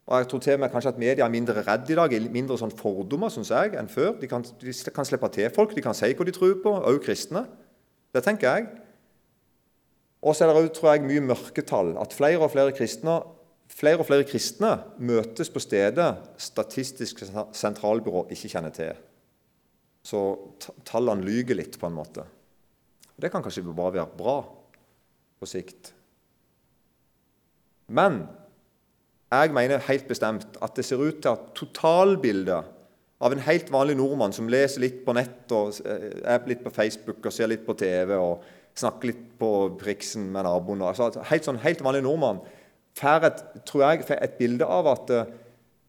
Og 0.06 0.18
jeg 0.18 0.28
tror 0.28 0.38
til 0.40 0.58
meg 0.58 0.72
kanskje 0.72 0.90
at 0.90 0.98
media 0.98 1.24
er 1.24 1.30
mindre 1.30 1.62
redd 1.62 1.90
i 1.90 1.94
dag, 1.94 2.16
mindre 2.32 2.58
sånn 2.58 2.74
fordommer 2.74 3.30
synes 3.30 3.52
jeg, 3.54 3.76
enn 3.78 3.88
før. 3.88 4.18
De 4.18 4.26
kan, 4.26 4.42
de 4.42 4.74
kan, 4.90 5.06
slippe 5.06 5.28
til 5.28 5.54
folk, 5.54 5.76
de 5.76 5.84
kan 5.84 5.94
si 5.94 6.10
hva 6.12 6.26
de 6.26 6.34
tror 6.34 6.58
på, 6.64 6.74
også 6.74 7.04
kristne. 7.06 7.44
Det 8.12 8.24
tenker 8.24 8.50
jeg. 8.50 8.66
Og 10.20 10.34
så 10.34 10.48
er 10.48 10.52
det 10.58 10.82
jeg, 10.82 11.06
mye 11.06 11.20
mørketall. 11.30 11.94
At 12.00 12.12
flere 12.12 12.42
og 12.42 12.50
flere 12.50 12.74
kristne, 12.74 13.20
flere 13.70 14.00
og 14.00 14.08
flere 14.08 14.26
kristne 14.28 14.76
møtes 14.98 15.50
på 15.52 15.62
stedet 15.62 16.10
Statistisk 16.40 17.24
sentralbyrå 17.56 18.26
ikke 18.34 18.50
kjenner 18.52 18.74
til. 18.74 18.94
Så 20.04 20.20
tallene 20.84 21.24
lyger 21.24 21.56
litt, 21.56 21.78
på 21.80 21.88
en 21.88 21.96
måte. 21.96 22.26
Det 23.16 23.30
kan 23.32 23.42
kanskje 23.44 23.64
bare 23.70 23.94
være 24.00 24.18
bra 24.18 24.38
på 25.40 25.48
sikt. 25.48 25.94
Men 27.88 28.24
jeg 29.32 29.52
mener 29.54 29.82
helt 29.88 30.06
bestemt 30.08 30.58
at 30.62 30.76
det 30.76 30.84
ser 30.86 31.00
ut 31.02 31.22
til 31.22 31.32
at 31.32 31.52
totalbildet 31.56 32.70
av 33.24 33.32
en 33.32 33.44
helt 33.46 33.70
vanlig 33.72 33.96
nordmann 33.98 34.34
som 34.36 34.50
leser 34.50 34.82
litt 34.84 35.00
på 35.06 35.14
nett 35.16 35.52
og 35.54 35.78
eh, 35.86 36.20
er 36.28 36.50
litt 36.50 36.64
på 36.64 36.72
Facebook 36.74 37.24
og 37.24 37.32
ser 37.32 37.48
litt 37.50 37.64
på 37.66 37.76
TV 37.78 38.12
og 38.18 38.44
snakker 38.76 39.10
litt 39.10 39.24
på 39.40 39.50
Priksen 39.80 40.26
med 40.34 40.44
naboen 40.44 40.82
altså 40.84 41.12
Helt 41.30 41.46
sånn 41.46 41.62
helt 41.62 41.82
vanlig 41.84 42.02
nordmann 42.04 42.42
får 42.98 43.28
et, 43.28 43.40
tror 43.66 43.86
jeg, 43.86 44.04
et 44.14 44.36
bilde 44.38 44.66
av 44.66 44.90
at 44.92 45.14
uh, 45.14 45.24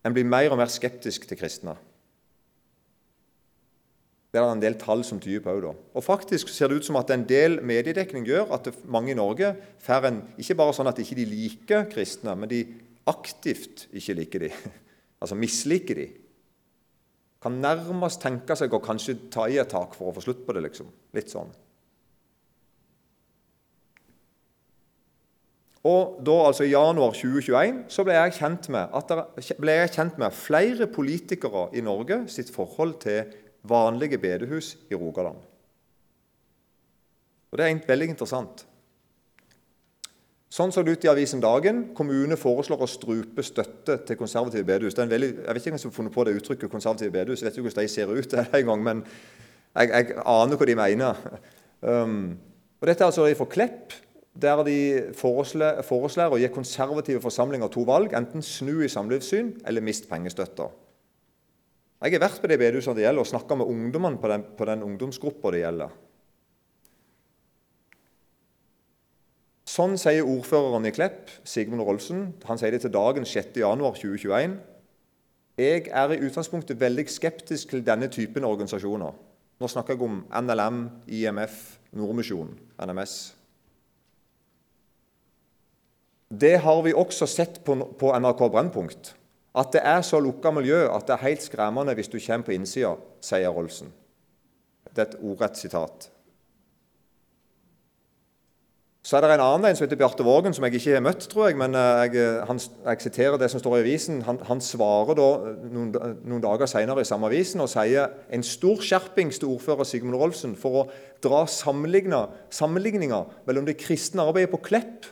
en 0.05 0.13
blir 0.13 0.27
mer 0.27 0.51
og 0.53 0.59
mer 0.61 0.71
skeptisk 0.71 1.27
til 1.29 1.39
kristne. 1.39 1.75
Det 4.35 4.41
er 4.41 4.51
en 4.51 4.59
del 4.59 4.75
tall 4.75 4.99
som 5.07 5.19
tyder 5.23 5.39
på 5.45 5.53
òg. 5.55 5.77
Og 5.95 6.03
faktisk 6.03 6.49
ser 6.51 6.67
det 6.67 6.81
ut 6.81 6.87
som 6.87 6.97
at 6.99 7.11
en 7.13 7.23
del 7.23 7.61
mediedekning 7.63 8.25
gjør 8.27 8.51
at 8.57 8.67
mange 8.83 9.13
i 9.13 9.17
Norge 9.17 9.53
får 9.85 10.09
en 10.09 10.17
Ikke 10.35 10.57
bare 10.59 10.75
sånn 10.75 10.89
at 10.91 10.97
de 10.99 11.05
ikke 11.05 11.23
liker 11.29 11.85
kristne, 11.93 12.35
men 12.35 12.51
de 12.51 12.65
aktivt 13.07 13.87
ikke 13.95 14.17
liker 14.21 14.47
de. 14.47 14.51
Altså 15.23 15.37
misliker 15.39 15.95
de. 15.95 16.09
Kan 17.41 17.61
nærmest 17.63 18.19
tenke 18.21 18.53
seg 18.59 18.73
å 18.75 18.81
kanskje 18.83 19.15
ta 19.31 19.45
i 19.47 19.55
et 19.61 19.71
tak 19.71 19.95
for 19.95 20.11
å 20.11 20.13
få 20.17 20.25
slutt 20.25 20.43
på 20.45 20.53
det, 20.53 20.65
liksom. 20.67 20.89
Litt 21.15 21.31
sånn. 21.31 21.53
Og 25.85 26.19
da, 26.25 26.35
altså 26.47 26.65
I 26.65 26.73
januar 26.73 27.13
2021 27.13 27.83
så 27.93 28.05
ble 28.05 28.15
jeg 28.17 28.37
kjent 28.39 28.69
med 28.73 28.93
at, 28.97 29.11
ble 29.61 29.79
jeg 29.83 29.91
kjent 29.93 30.15
med 30.21 30.33
flere 30.33 30.87
politikere 30.89 31.67
i 31.77 31.83
Norge 31.85 32.23
sitt 32.33 32.49
forhold 32.53 32.95
til 33.03 33.27
vanlige 33.69 34.17
bedehus 34.21 34.75
i 34.89 34.97
Rogaland. 34.97 35.37
Og 37.51 37.59
Det 37.59 37.67
er 37.67 37.85
veldig 37.87 38.09
interessant. 38.15 38.65
Sånn 40.55 40.71
så 40.71 40.81
det 40.83 40.95
ut 40.95 41.05
i 41.05 41.11
avisen 41.11 41.41
Dagen. 41.43 41.81
Kommune 41.97 42.37
foreslår 42.39 42.81
å 42.83 42.87
strupe 42.89 43.43
støtte 43.43 43.97
til 44.07 44.17
konservative 44.19 44.63
bedehus. 44.67 44.95
Det 44.95 45.03
er 45.03 45.07
en 45.09 45.13
veldig, 45.13 45.29
jeg 45.35 45.55
vet 45.55 45.61
ikke 45.61 45.73
hvem 45.73 45.81
som 45.83 45.91
har 45.91 45.95
funnet 45.97 46.15
på 46.15 46.25
det 46.25 46.35
uttrykket 46.39 46.71
konservative 46.71 47.11
bedehus. 47.11 47.41
Jeg 47.41 47.49
vet 47.49 47.57
ikke 47.57 47.67
hvordan 47.67 47.87
de 47.87 47.93
ser 47.93 48.13
ut 48.15 48.35
en 48.43 48.69
gang, 48.69 48.83
men 48.85 49.03
jeg, 49.75 49.89
jeg, 49.91 50.17
aner 50.23 50.61
hva 50.61 50.67
de 50.69 50.77
mener. 50.79 51.23
Um, 51.81 52.19
og 52.79 52.87
Dette 52.87 53.03
er 53.03 53.09
altså 53.09 53.27
fra 53.35 53.49
Klepp, 53.51 53.95
der 54.35 54.63
de 54.67 54.79
foreslår, 55.15 56.33
å 56.33 56.39
gi 56.39 56.49
konservative 56.51 57.21
forsamlinger 57.23 57.71
to 57.71 57.85
valg. 57.87 58.13
Enten 58.17 58.43
snu 58.43 58.81
i 58.83 58.91
samlivssyn 58.91 59.53
eller 59.67 59.85
mist 59.85 60.09
pengestøtta. 60.09 60.67
Jeg 62.03 62.17
har 62.17 62.25
vært 62.25 62.41
på 62.43 62.49
de 62.51 62.57
bedehusene 62.59 62.97
det 62.97 63.05
gjelder, 63.05 63.23
og 63.23 63.29
snakka 63.29 63.55
med 63.57 63.69
ungdommene 63.71 64.19
på 64.21 64.29
den, 64.29 64.43
på 64.57 64.67
den 64.67 64.83
ungdomsgruppa 64.85 65.53
det 65.55 65.61
gjelder. 65.63 65.93
Sånn 69.75 69.95
sier 69.99 70.27
ordføreren 70.27 70.85
i 70.87 70.91
Klepp, 70.95 71.31
Sigmund 71.47 71.83
Rolsen. 71.87 72.27
Han 72.47 72.59
sier 72.59 72.75
det 72.75 72.83
til 72.83 72.93
dagen 72.93 73.25
6.1.2021. 73.27 74.59
Jeg 75.59 75.87
er 75.87 76.11
i 76.11 76.19
utgangspunktet 76.27 76.79
veldig 76.79 77.07
skeptisk 77.11 77.71
til 77.71 77.83
denne 77.87 78.11
typen 78.11 78.45
organisasjoner. 78.47 79.15
Nå 79.59 79.71
snakker 79.71 79.95
jeg 79.95 80.03
om 80.03 80.21
NLM, 80.27 80.79
IMF, 81.07 81.57
Nordmisjonen, 81.95 82.59
NMS. 82.83 83.15
Det 86.29 86.57
har 86.59 86.81
vi 86.81 86.93
også 86.93 87.27
sett 87.29 87.61
på, 87.65 87.75
NRK 88.09 88.47
Brennpunkt. 88.51 89.13
At 89.55 89.71
det 89.71 89.83
er 89.87 90.01
så 90.03 90.19
lukka 90.19 90.51
miljø 90.51 90.81
at 90.89 91.05
det 91.07 91.15
er 91.15 91.27
helt 91.29 91.45
skremmende 91.45 91.93
hvis 91.95 92.11
du 92.11 92.17
kommer 92.19 92.49
på 92.49 92.55
innsida, 92.57 92.95
sier 93.23 93.53
Rolsen. 93.53 93.93
Det 94.91 95.03
er 95.03 95.09
et 95.11 95.23
ordrett 95.23 95.57
sitat. 95.59 96.09
Så 99.05 99.19
er 99.19 99.21
det 99.21 99.35
en 99.35 99.43
annen 99.43 99.67
en 99.69 99.77
som 99.77 99.85
heter 99.85 99.99
Bjarte 99.99 100.25
Vågen, 100.25 100.53
som 100.55 100.63
jeg 100.65 100.79
ikke 100.79 100.95
har 100.95 101.03
møtt, 101.05 101.27
tror 101.29 101.51
jeg. 101.51 101.57
Men 101.61 101.75
eh, 101.77 102.05
jeg, 102.07 102.15
eh, 102.17 102.39
han, 102.49 102.57
jeg 102.57 103.03
siterer 103.03 103.37
det 103.37 103.51
som 103.53 103.61
står 103.61 103.75
i 103.77 103.81
avisen. 103.83 104.23
Han, 104.25 104.39
han 104.47 104.63
svarer 104.65 105.13
da 105.19 105.27
eh, 105.45 105.59
noen, 105.69 105.91
noen 106.25 106.41
dager 106.41 106.65
senere 106.65 107.03
i 107.05 107.05
samme 107.05 107.29
avisen 107.29 107.61
og 107.61 107.69
sier 107.69 108.15
en 108.33 108.45
stor 108.45 108.81
skjerpings 108.81 109.37
til 109.37 109.51
ordfører 109.53 109.85
Sigmund 109.85 110.17
Rolfsen 110.17 110.57
for 110.57 110.79
å 110.79 110.87
dra 111.21 111.43
sammenligninger 111.45 113.29
mellom 113.45 113.69
det 113.69 113.77
kristne 113.77 114.25
arbeidet 114.25 114.49
på 114.55 114.63
Klepp 114.71 115.05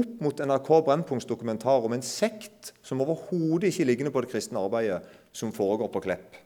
opp 0.00 0.22
mot 0.24 0.40
NRK 0.40 0.70
Brennpunkts 0.86 1.28
dokumentar 1.28 1.84
om 1.86 1.94
en 1.94 2.04
sekt 2.04 2.72
som 2.86 3.00
overhodet 3.04 3.70
ikke 3.70 3.86
ligger 3.88 4.12
på 4.14 4.24
det 4.24 4.32
kristne 4.32 4.60
arbeidet 4.60 5.02
som 5.36 5.52
foregår 5.54 5.90
på 5.92 6.02
Klepp. 6.08 6.38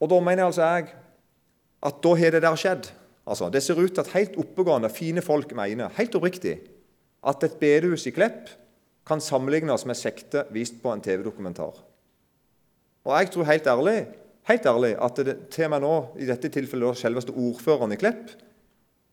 Og 0.00 0.08
Da 0.10 0.20
mener 0.20 0.44
jeg 0.44 0.50
altså 0.52 0.62
jeg 0.62 0.88
at 1.86 2.00
da 2.02 2.14
har 2.14 2.30
det 2.30 2.42
der 2.42 2.56
skjedd. 2.56 2.90
Altså, 3.26 3.50
Det 3.50 3.62
ser 3.62 3.80
ut 3.80 3.92
til 3.94 4.00
at 4.00 4.12
helt 4.12 4.36
oppegående, 4.36 4.90
fine 4.90 5.22
folk 5.22 5.52
mener 5.54 5.92
helt 5.96 6.14
oppriktig 6.14 6.60
at 7.26 7.42
et 7.42 7.58
bedehus 7.60 8.06
i 8.06 8.10
Klepp 8.14 8.50
kan 9.06 9.20
sammenlignes 9.20 9.86
med 9.86 9.94
sekte 9.94 10.44
vist 10.50 10.82
på 10.82 10.92
en 10.92 11.00
TV-dokumentar. 11.00 11.74
Og 13.06 13.12
jeg 13.18 13.30
tror 13.30 13.44
helt 13.44 13.66
ærlig, 13.66 14.06
helt 14.50 14.66
ærlig 14.66 14.96
at 15.02 15.16
det 15.16 15.36
til 15.50 15.64
og 15.64 15.70
med 15.70 15.80
nå, 15.80 15.94
i 16.18 16.26
dette 16.26 16.48
tilfellet 16.48 16.98
selveste 16.98 17.34
ordføreren 17.34 17.92
i 17.92 17.98
Klepp, 18.00 18.30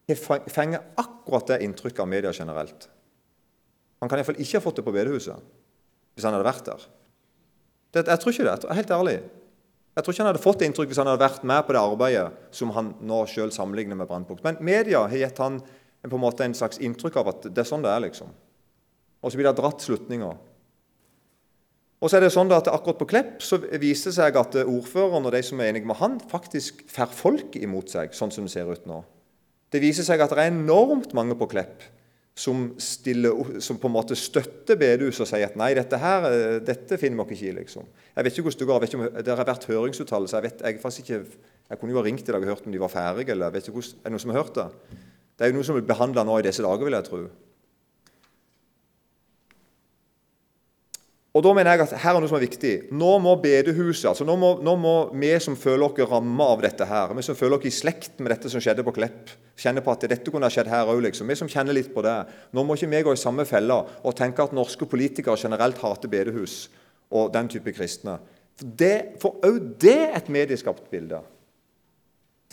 har 0.10 0.50
fenger 0.52 0.84
akkurat 1.00 1.48
det 1.48 1.62
inntrykket 1.64 2.04
av 2.04 2.10
media 2.12 2.34
generelt. 2.36 2.90
Han 4.04 4.12
kan 4.12 4.20
iallfall 4.20 4.42
ikke 4.44 4.60
ha 4.60 4.64
fått 4.66 4.82
det 4.82 4.86
på 4.88 4.96
bedehuset 4.96 5.40
hvis 6.14 6.26
han 6.28 6.36
hadde 6.36 6.46
vært 6.46 6.68
der. 6.68 6.84
Det, 7.94 8.04
jeg 8.10 8.22
tror 8.22 8.34
ikke 8.34 8.46
det. 8.50 8.76
Helt 8.78 8.92
ærlig. 8.94 9.16
Jeg 9.94 10.04
tror 10.04 10.14
ikke 10.14 10.24
han 10.24 10.32
hadde 10.32 10.44
fått 10.44 10.62
det 10.62 10.68
inntrykk 10.70 10.92
hvis 10.92 11.00
han 11.02 11.10
hadde 11.10 11.24
vært 11.24 11.46
med 11.48 11.66
på 11.66 11.76
det 11.76 11.82
arbeidet 11.82 12.56
som 12.56 12.74
han 12.76 12.92
nå 13.06 13.20
selv 13.30 13.54
sammenligner 13.56 13.98
med 13.98 14.10
Brennpunkt. 14.10 14.44
Men 14.46 14.58
media 14.66 15.06
har 15.06 15.20
gitt 15.24 15.42
han 15.42 15.62
på 16.04 16.18
en 16.18 16.24
måte 16.24 16.46
en 16.46 16.58
slags 16.58 16.82
inntrykk 16.84 17.22
av 17.22 17.30
at 17.32 17.46
det 17.48 17.64
er 17.64 17.70
sånn 17.70 17.86
det 17.86 17.94
er. 17.94 18.02
liksom. 18.08 18.34
Og 19.24 19.32
så 19.32 19.40
blir 19.40 19.48
det 19.48 19.56
dratt 19.62 19.86
slutninger. 19.86 20.36
Og 22.04 22.12
så 22.12 22.18
er 22.20 22.26
det 22.26 22.34
sånn 22.36 22.52
at 22.52 22.68
Akkurat 22.68 23.00
på 23.00 23.08
Klepp 23.14 23.38
så 23.46 23.62
viser 23.80 24.12
det 24.12 24.18
seg 24.18 24.40
at 24.42 24.58
ordføreren 24.66 25.30
og 25.30 25.32
de 25.32 25.40
som 25.46 25.62
er 25.64 25.72
enige 25.72 25.88
med 25.88 26.02
han, 26.02 26.18
faktisk 26.20 26.84
får 26.92 27.14
folk 27.16 27.56
imot 27.56 27.94
seg, 27.94 28.12
sånn 28.18 28.34
som 28.34 28.50
det 28.50 28.52
ser 28.52 28.68
ut 28.68 28.90
nå. 28.90 29.00
Det 29.74 29.82
viser 29.82 30.06
seg 30.06 30.22
at 30.22 30.34
det 30.34 30.44
er 30.44 30.54
enormt 30.54 31.16
mange 31.18 31.36
på 31.40 31.50
Klepp 31.50 31.82
som, 32.36 32.72
stiller, 32.82 33.60
som, 33.62 33.78
på 33.78 33.90
en 33.90 33.94
måte 33.94 34.18
støtter 34.18 34.78
bedehuset 34.80 35.22
og 35.26 35.30
sier 35.30 35.52
at 35.52 35.58
nei, 35.60 35.72
dette 35.78 35.98
her, 36.02 36.26
eh, 36.30 36.60
dette 36.66 36.98
finner 37.02 37.28
vi 37.30 37.38
ikke 37.38 37.50
i. 37.52 37.56
liksom. 37.60 37.86
Jeg 38.16 38.26
vet 38.26 38.38
ikke 38.38 38.48
hvordan 38.48 38.60
det 38.60 38.68
går, 38.70 38.76
jeg 38.76 38.84
vet 38.84 38.94
ikke 38.94 39.02
om 39.02 39.26
det 39.28 39.36
har 39.38 39.50
vært 39.50 39.68
høringsuttalelser. 39.70 40.38
Jeg, 40.40 40.50
vet, 40.50 40.64
jeg, 40.66 40.82
faktisk 40.82 41.10
ikke, 41.10 41.42
jeg 41.70 41.82
kunne 41.82 41.94
jo 41.94 42.02
ha 42.02 42.06
ringt 42.08 42.26
i 42.26 42.34
dag 42.34 42.42
og 42.42 42.54
hørt 42.56 42.66
om 42.66 42.74
de 42.74 42.82
var 42.82 42.94
ferdige. 42.94 43.32
eller 43.36 43.50
jeg 43.50 43.58
vet 43.58 43.70
ikke 43.70 43.78
hvordan, 43.80 44.00
Er 44.00 44.10
det 44.10 44.16
noen 44.16 44.26
som 44.26 44.34
har 44.34 44.42
hørt 44.42 44.58
det? 44.58 44.68
Det 45.34 45.46
er 45.46 45.52
jo 45.52 45.58
noe 45.58 45.68
som 45.70 45.78
blir 45.78 45.90
behandla 45.90 46.26
nå 46.26 46.40
i 46.40 46.46
disse 46.46 46.66
dager, 46.66 46.86
vil 46.86 46.98
jeg 46.98 47.10
tro. 47.10 47.22
Og 51.34 51.42
da 51.42 51.50
mener 51.58 51.74
jeg 51.74 51.88
at 51.88 51.96
her 52.04 52.14
er 52.14 52.22
noe 52.22 52.30
som 52.30 52.38
er 52.38 52.46
viktig. 52.46 52.72
Nå 52.94 53.16
må 53.24 53.32
bedehuset, 53.42 54.06
altså 54.12 54.26
nå 54.28 54.36
må, 54.38 54.52
nå 54.62 54.76
må 54.78 54.94
vi 55.18 55.32
som 55.42 55.56
føler 55.58 55.88
oss 55.88 56.12
ramma 56.12 56.52
av 56.54 56.62
dette 56.62 56.86
her, 56.86 57.16
vi 57.18 57.26
som 57.26 57.38
føler 57.38 57.58
oss 57.58 57.66
i 57.66 57.74
slekt 57.74 58.22
med 58.22 58.30
dette 58.36 58.52
som 58.54 58.62
skjedde 58.62 58.86
på 58.86 58.94
Klepp, 58.94 59.34
kjenner 59.58 59.82
på 59.82 59.96
at 59.96 60.06
dette 60.12 60.30
kunne 60.30 60.46
ha 60.46 60.54
skjedd 60.54 60.70
her 60.70 60.92
òg, 60.94 61.02
liksom. 61.08 61.30
Vi 61.30 61.40
som 61.40 61.50
kjenner 61.50 61.74
litt 61.74 61.90
på 61.96 62.06
det. 62.06 62.14
Nå 62.54 62.62
må 62.62 62.78
ikke 62.78 62.92
vi 62.92 63.02
gå 63.10 63.18
i 63.18 63.22
samme 63.22 63.48
fella 63.50 63.80
og 63.82 64.16
tenke 64.18 64.46
at 64.46 64.54
norske 64.54 64.86
politikere 64.90 65.42
generelt 65.42 65.82
hater 65.82 66.12
bedehus 66.12 66.68
og 67.10 67.34
den 67.34 67.50
type 67.50 67.74
kristne. 67.74 68.20
For 69.22 69.42
òg 69.42 69.62
det 69.82 69.98
er 70.06 70.18
et 70.22 70.30
medieskapt 70.34 70.86
bilde. 70.94 71.24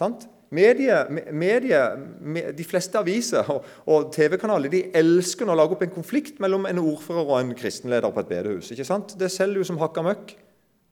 Sant? 0.01 0.25
Medie, 0.51 0.97
medie, 1.31 1.81
de 2.59 2.65
fleste 2.67 2.99
aviser 2.99 3.47
og, 3.53 3.67
og 3.87 4.09
TV-kanaler 4.11 4.73
de 4.73 4.81
elsker 4.99 5.47
å 5.47 5.55
lage 5.55 5.77
opp 5.77 5.85
en 5.87 5.93
konflikt 5.95 6.41
mellom 6.43 6.67
en 6.67 6.81
ordfører 6.83 7.29
og 7.29 7.37
en 7.39 7.53
kristenleder 7.55 8.11
på 8.11 8.25
et 8.25 8.33
bedehus. 8.33 8.73
ikke 8.75 8.87
sant? 8.89 9.15
Det 9.21 9.31
selger 9.31 9.63
jo 9.63 9.69
som 9.69 9.79
hakka 9.79 10.03
møkk. 10.03 10.35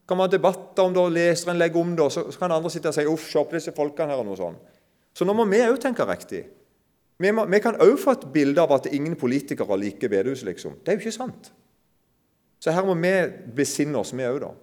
Kan 0.08 0.16
man 0.16 0.28
ha 0.28 0.32
debatter 0.32 0.86
om 0.86 0.94
det, 0.94 1.02
og 1.02 1.10
leseren 1.12 1.58
legger 1.58 1.82
om 1.82 1.90
det, 1.96 2.06
og 2.06 2.14
så, 2.14 2.22
så 2.32 2.40
kan 2.40 2.54
andre 2.54 2.70
sitte 2.72 2.92
og 2.92 2.96
si 2.96 3.06
uff, 3.10 3.26
se 3.28 3.42
på 3.42 3.58
disse 3.58 3.74
folkene 3.76 4.14
her 4.14 4.22
og 4.22 4.30
noe 4.30 4.38
sånt. 4.38 4.78
Så 5.12 5.26
nå 5.26 5.34
må 5.34 5.44
vi 5.50 5.60
òg 5.66 5.80
tenke 5.82 6.06
riktig. 6.06 6.44
Vi, 7.18 7.32
må, 7.34 7.48
vi 7.50 7.58
kan 7.60 7.76
òg 7.82 7.96
få 7.98 8.14
et 8.14 8.28
bilde 8.32 8.62
av 8.62 8.76
at 8.78 8.86
ingen 8.94 9.18
politikere 9.18 9.76
liker 9.82 10.12
bedehus, 10.12 10.46
liksom. 10.46 10.78
Det 10.80 10.94
er 10.94 10.96
jo 10.96 11.02
ikke 11.02 11.18
sant. 11.18 11.50
Så 12.62 12.70
her 12.74 12.86
må 12.86 12.94
vi 13.02 13.12
besinne 13.58 13.98
oss, 13.98 14.14
vi 14.14 14.26
òg, 14.26 14.38
da. 14.46 14.54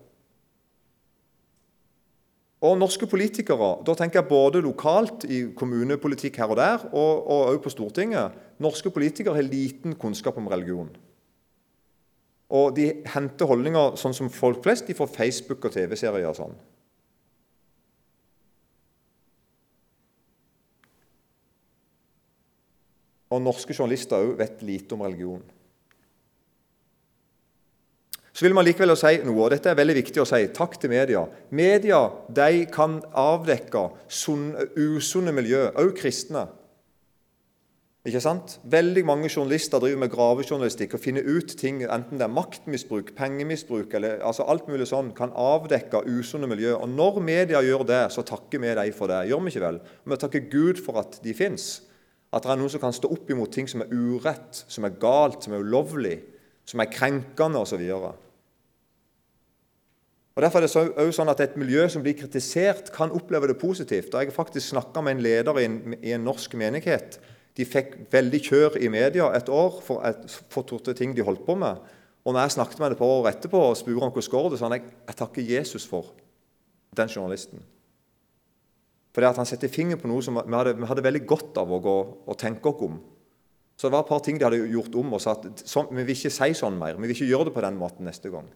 Og 2.64 2.78
norske 2.80 3.08
politikere, 3.08 3.84
da 3.86 3.94
tenker 3.98 4.22
jeg 4.22 4.30
både 4.30 4.62
lokalt 4.64 5.26
i 5.28 5.42
kommunepolitikk 5.58 6.38
her 6.40 6.54
og 6.54 6.60
der, 6.60 6.86
og 6.96 7.28
òg 7.52 7.60
på 7.64 7.74
Stortinget 7.74 8.38
Norske 8.64 8.90
politikere 8.90 9.36
har 9.36 9.44
liten 9.44 9.98
kunnskap 10.00 10.38
om 10.40 10.48
religion. 10.48 10.90
Og 12.50 12.76
de 12.78 12.86
henter 13.12 13.50
holdninger 13.50 13.98
sånn 14.00 14.16
som 14.16 14.32
folk 14.32 14.62
flest 14.64 14.88
de 14.88 14.96
får 14.96 15.12
Facebook 15.12 15.68
og 15.68 15.76
TV-serier 15.76 16.30
og 16.30 16.38
sånn. 16.38 16.56
Og 23.36 23.42
norske 23.44 23.76
journalister 23.76 24.22
òg 24.22 24.38
vet 24.40 24.64
lite 24.64 24.96
om 24.96 25.04
religion. 25.04 25.44
Så 28.36 28.44
vil 28.44 28.56
man 28.56 28.66
likevel 28.68 28.92
si 29.00 29.22
noe, 29.24 29.46
og 29.46 29.54
dette 29.54 29.72
er 29.72 29.78
veldig 29.80 29.96
viktig 30.02 30.20
å 30.20 30.28
si. 30.28 30.42
Takk 30.52 30.76
til 30.82 30.92
media. 30.92 31.22
Media 31.56 32.02
de 32.36 32.66
kan 32.68 32.98
avdekke 33.16 33.86
usunne 34.12 35.32
miljø, 35.36 35.70
også 35.72 35.96
kristne. 36.02 36.44
Ikke 38.06 38.20
sant? 38.22 38.58
Veldig 38.70 39.02
mange 39.08 39.32
journalister 39.32 39.80
driver 39.82 40.04
med 40.04 40.12
gravejournalistikk 40.14 40.98
og 40.98 41.02
finner 41.02 41.26
ut 41.26 41.56
ting, 41.58 41.80
enten 41.88 42.20
det 42.20 42.28
er 42.28 42.36
maktmisbruk, 42.36 43.16
pengemisbruk 43.18 43.96
eller 43.98 44.20
altså 44.20 44.46
alt 44.52 44.68
mulig 44.70 44.86
sånn, 44.92 45.10
kan 45.18 45.32
avdekke 45.32 46.04
usunne 46.20 46.52
miljø. 46.52 46.76
Og 46.76 46.92
Når 46.92 47.24
media 47.24 47.64
gjør 47.66 47.88
det, 47.88 48.04
så 48.14 48.22
takker 48.28 48.62
vi 48.62 48.76
dem 48.78 48.94
for 48.94 49.10
det. 49.10 49.24
Gjør 49.32 49.48
vi 49.48 49.56
ikke 49.56 49.66
vel? 49.66 49.82
Vi 50.04 50.22
takker 50.22 50.48
Gud 50.52 50.84
for 50.86 51.02
at 51.02 51.18
de 51.24 51.34
fins. 51.34 51.72
At 52.36 52.44
det 52.44 52.52
er 52.52 52.60
noen 52.60 52.76
som 52.76 52.84
kan 52.84 52.94
stå 52.94 53.10
opp 53.16 53.32
imot 53.32 53.56
ting 53.56 53.72
som 53.72 53.82
er 53.82 53.96
urett, 53.96 54.66
som 54.68 54.86
er 54.86 55.00
galt, 55.00 55.48
som 55.48 55.56
er 55.56 55.64
ulovlig, 55.64 56.20
som 56.66 56.82
er 56.82 56.92
krenkende 56.92 57.62
osv. 57.62 57.82
Derfor 60.36 60.60
er 60.60 60.66
det 60.66 60.72
også 60.76 61.12
sånn 61.16 61.32
at 61.32 61.44
Et 61.46 61.56
miljø 61.58 61.86
som 61.90 62.04
blir 62.04 62.18
kritisert, 62.18 62.92
kan 62.92 63.14
oppleve 63.16 63.48
det 63.48 63.60
positivt. 63.62 64.12
Da 64.12 64.24
jeg 64.24 64.36
faktisk 64.36 64.74
snakka 64.74 65.02
med 65.02 65.16
en 65.16 65.24
leder 65.24 65.60
i 65.62 65.66
en, 65.70 65.96
i 66.02 66.12
en, 66.12 66.26
norsk 66.26 66.58
menighet. 66.60 67.20
De 67.56 67.64
fikk 67.64 68.12
veldig 68.12 68.42
kjør 68.44 68.76
i 68.84 68.90
media 68.92 69.30
et 69.38 69.48
år 69.48 69.80
for, 69.86 70.04
et, 70.04 70.26
for 70.52 70.92
ting 70.92 71.16
de 71.16 71.24
holdt 71.24 71.46
på 71.46 71.56
med. 71.56 71.80
Og 72.26 72.34
når 72.34 72.42
jeg 72.42 72.58
snakket 72.58 72.80
med 72.80 72.90
det 72.90 72.98
et 72.98 73.00
par 73.00 73.14
år 73.14 73.30
etterpå 73.30 73.62
og 73.70 73.78
spurte 73.78 74.02
om 74.02 74.12
hvordan 74.12 74.32
går 74.34 74.50
det, 74.50 74.60
sa 74.60 74.68
han 74.68 74.76
jeg, 74.80 74.92
jeg 75.08 75.16
takker 75.22 75.50
Jesus 75.54 75.88
for 75.88 76.12
den 76.98 77.08
journalisten. 77.08 77.62
Fordi 79.16 79.28
at 79.28 79.38
Han 79.38 79.48
setter 79.48 79.72
fingeren 79.72 80.02
på 80.02 80.10
noe 80.12 80.24
som 80.24 80.36
vi 80.36 80.56
hadde, 80.58 80.74
vi 80.76 80.88
hadde, 80.90 81.04
veldig 81.04 81.24
godt 81.28 81.60
av 81.62 81.70
å 81.72 81.80
gå 81.80 81.96
og 82.28 82.38
tenke 82.40 82.68
oss 82.68 82.82
om. 82.84 82.98
Så 83.76 83.88
det 83.88 83.96
var 83.96 84.06
et 84.06 84.12
par 84.12 84.22
ting 84.24 84.38
de 84.40 84.48
hadde 84.48 84.62
gjort 84.72 84.94
om 84.96 85.18
og 85.18 85.22
sa 85.24 85.34
at 85.36 85.66
sånn, 85.68 85.90
vi 85.92 86.06
vil 86.06 86.16
ikke 86.16 86.32
si 86.32 86.54
sånn 86.56 86.78
mer. 86.80 86.96
Vi 86.96 87.10
vil 87.10 87.16
ikke 87.18 87.28
gjøre 87.28 87.50
det 87.50 87.56
på 87.58 87.64
den 87.66 87.80
måten 87.80 88.08
neste 88.08 88.32
gang. 88.32 88.48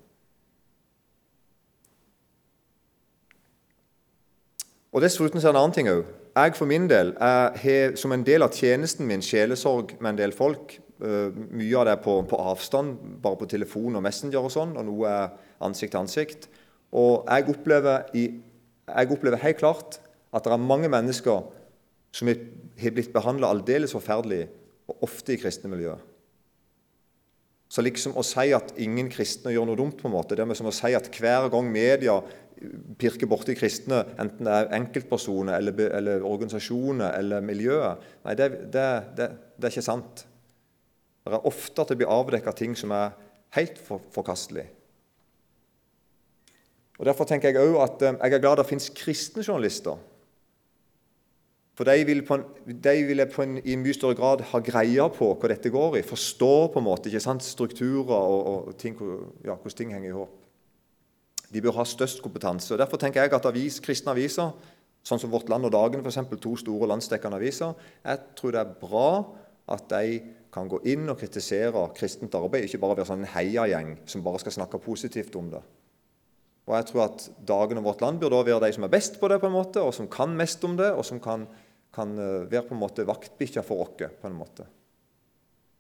Og 4.90 5.04
Dessuten 5.04 5.38
er 5.38 5.44
det 5.44 5.52
en 5.52 5.60
annen 5.60 5.76
ting 5.76 5.90
òg. 5.92 6.08
Jeg 6.40 6.56
for 6.56 6.70
min 6.70 6.88
del 6.90 7.12
har 7.20 7.98
som 8.00 8.14
en 8.16 8.24
del 8.26 8.46
av 8.46 8.56
tjenesten 8.56 9.08
min 9.10 9.22
sjelesorg 9.22 9.98
med 10.00 10.14
en 10.14 10.22
del 10.22 10.34
folk. 10.36 10.78
Uh, 11.00 11.32
mye 11.56 11.78
av 11.80 11.86
det 11.88 11.94
på, 12.04 12.18
på, 12.28 12.38
avstand, 12.52 12.98
bare 13.24 13.40
på 13.40 13.48
telefon 13.48 13.96
og 13.96 14.04
Messenger 14.04 14.44
og 14.44 14.52
sånn, 14.52 14.74
og 14.76 14.84
noe 14.84 15.08
er 15.08 15.30
ansikt 15.64 15.94
til 15.94 16.02
ansikt. 16.02 16.48
Og 16.92 17.24
jeg 17.24 17.46
opplever, 17.54 18.10
i, 18.20 18.26
jeg 18.90 19.14
opplever 19.16 19.40
helt 19.40 19.62
klart 19.62 20.00
at 20.36 20.44
det 20.44 20.52
er 20.52 20.60
mange 20.60 20.90
mennesker 20.92 21.46
som 22.12 22.28
har 22.28 22.96
blitt 22.98 23.14
behandla 23.14 23.52
aldeles 23.54 23.96
forferdelig, 23.96 24.50
og 24.90 25.06
ofte 25.06 25.36
i 25.36 25.40
kristne 25.42 25.72
miljøer. 25.72 26.02
Så 27.70 27.84
liksom 27.86 28.16
å 28.18 28.26
si 28.26 28.50
at 28.56 28.72
ingen 28.82 29.12
kristne 29.14 29.54
gjør 29.54 29.68
noe 29.70 29.78
dumt, 29.78 30.00
på 30.00 30.10
en 30.10 30.16
måte, 30.16 30.34
det 30.34 30.42
er 30.42 30.58
som 30.58 30.72
å 30.72 30.74
si 30.74 30.90
at 30.98 31.10
hver 31.14 31.52
gang 31.54 31.68
media 31.70 32.18
pirker 33.00 33.30
borti 33.30 33.54
kristne, 33.56 34.02
enten 34.20 34.48
det 34.48 34.56
er 34.56 34.74
enkeltpersoner 34.80 35.60
eller, 35.60 35.78
eller 35.96 36.26
organisasjoner 36.28 37.14
eller 37.16 37.46
miljøer 37.46 38.02
Nei, 38.26 38.36
det, 38.36 38.50
det, 38.74 38.88
det, 39.16 39.30
det, 39.56 39.70
er 39.70 39.72
ikke 39.72 39.86
sant. 39.86 40.26
Det 41.24 41.38
er 41.38 41.48
ofte 41.48 41.86
at 41.86 41.94
det 41.94 42.00
blir 42.02 42.12
avdekka 42.12 42.52
ting 42.58 42.74
som 42.76 42.92
er 42.96 43.14
helt 43.56 43.80
for, 43.86 44.04
forkastelig. 44.12 44.66
Og 47.00 47.08
Derfor 47.08 47.30
tenker 47.30 47.54
jeg 47.54 47.62
også 47.64 47.86
at 47.86 48.02
eh, 48.04 48.18
jeg 48.18 48.36
er 48.36 48.44
glad 48.44 48.60
det 48.60 48.68
finnes 48.68 48.90
kristne 48.98 49.46
journalister 49.46 50.02
for 51.80 51.88
de 51.88 52.04
vil, 52.04 52.20
en, 52.36 52.42
de 52.68 52.94
vil 53.08 53.24
en, 53.24 53.54
i 53.64 53.78
mye 53.80 53.96
større 53.96 54.18
grad 54.20 54.42
ha 54.50 54.60
greie 54.60 55.04
på 55.16 55.30
hva 55.32 55.48
dette 55.48 55.70
går 55.72 55.94
i. 55.96 56.04
Forstå 56.04 56.50
på 56.74 56.82
en 56.82 56.86
måte, 56.90 57.08
ikke 57.08 57.22
sant, 57.24 57.46
strukturer 57.46 58.12
og, 58.18 58.50
og 58.68 58.74
ting, 58.76 58.98
ja, 59.48 59.54
hvordan 59.56 59.78
ting 59.78 59.94
henger 59.96 60.10
i 60.10 60.18
hop. 60.18 60.34
De 61.48 61.62
bør 61.64 61.78
ha 61.78 61.86
størst 61.88 62.20
kompetanse. 62.20 62.74
og 62.76 62.82
Derfor 62.84 63.00
tenker 63.00 63.24
jeg 63.24 63.32
at 63.32 63.48
avis, 63.48 63.80
kristne 63.80 64.12
aviser, 64.12 64.52
sånn 65.08 65.24
som 65.24 65.32
Vårt 65.32 65.48
Land 65.48 65.70
og 65.70 65.72
Dagen, 65.72 66.04
eksempel, 66.04 66.42
to 66.44 66.58
store 66.60 66.90
landsdekkende 66.92 67.40
aviser, 67.40 67.88
jeg 68.04 68.28
tror 68.36 68.58
det 68.58 68.62
er 68.66 68.76
bra 68.84 69.08
at 69.72 69.88
de 69.96 70.20
kan 70.52 70.68
gå 70.68 70.82
inn 70.92 71.08
og 71.08 71.22
kritisere 71.22 71.86
kristent 71.96 72.36
arbeid, 72.36 72.68
ikke 72.68 72.82
bare 72.84 73.00
være 73.00 73.08
sånn 73.14 73.24
en 73.24 73.32
heiagjeng 73.38 73.96
som 74.10 74.28
bare 74.28 74.44
skal 74.44 74.58
snakke 74.58 74.84
positivt 74.84 75.40
om 75.40 75.48
det. 75.56 75.64
Og 76.68 76.76
jeg 76.76 76.92
tror 76.92 77.06
at 77.08 77.26
Dagen 77.48 77.80
og 77.80 77.88
Vårt 77.88 78.04
Land 78.04 78.20
bør 78.20 78.36
da 78.36 78.44
være 78.52 78.68
de 78.68 78.76
som 78.76 78.84
er 78.86 78.94
best 78.94 79.16
på 79.22 79.32
det, 79.32 79.40
på 79.40 79.48
en 79.48 79.56
måte, 79.56 79.80
og 79.80 79.96
som 79.96 80.12
kan 80.12 80.36
mest 80.38 80.68
om 80.68 80.76
det, 80.78 80.92
og 80.92 81.08
som 81.08 81.24
kan 81.24 81.48
kan 81.96 82.18
eh, 82.18 82.50
være 82.50 82.68
på 82.68 82.76
en 82.76 82.84
måte 82.84 83.08
vaktbikkja 83.08 83.64
for 83.66 83.86
oss. 83.86 83.96
på 84.22 84.28
en 84.28 84.38
måte. 84.38 84.68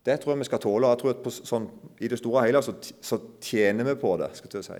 Det 0.05 0.15
tror 0.21 0.33
jeg 0.33 0.39
vi 0.39 0.47
skal 0.47 0.61
tåle. 0.63 0.87
og 0.87 0.91
jeg 0.93 1.01
tror 1.01 1.11
at 1.13 1.23
på, 1.23 1.31
sånn, 1.31 1.67
I 1.99 2.07
det 2.07 2.19
store 2.19 2.41
og 2.41 2.47
hele 2.47 2.61
så, 2.63 2.73
så, 3.01 3.19
tjener 3.41 3.83
vi 3.83 3.95
på 3.99 4.15
det. 4.17 4.31
skal 4.37 4.55
jeg 4.57 4.67
si. 4.67 4.79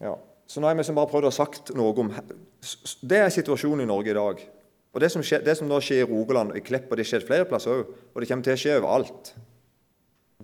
Ja. 0.00 0.14
Så 0.48 0.60
nå 0.60 0.68
har 0.68 0.78
vi 0.78 0.94
bare 0.94 1.10
prøvd 1.10 1.28
å 1.28 1.34
sagt 1.34 1.74
noe 1.76 1.92
om 2.00 2.12
Det 3.02 3.18
er 3.18 3.28
situasjonen 3.34 3.84
i 3.84 3.90
Norge 3.90 4.14
i 4.14 4.16
dag. 4.16 4.40
Og 4.94 5.00
Det 5.00 5.10
som, 5.12 5.22
skje, 5.22 5.42
det 5.44 5.56
som 5.58 5.68
nå 5.68 5.80
skjer 5.84 6.06
i 6.06 6.08
Rogaland 6.08 6.54
og 6.54 6.56
i 6.56 6.64
Klepp, 6.64 6.88
og 6.90 6.96
det 6.96 7.04
skjer 7.06 7.26
flere 7.26 7.44
plasser 7.44 7.82
òg, 7.82 7.90
og 8.14 8.22
det 8.22 8.28
kommer 8.30 8.46
til 8.46 8.56
å 8.56 8.62
skje 8.62 8.78
overalt 8.80 9.34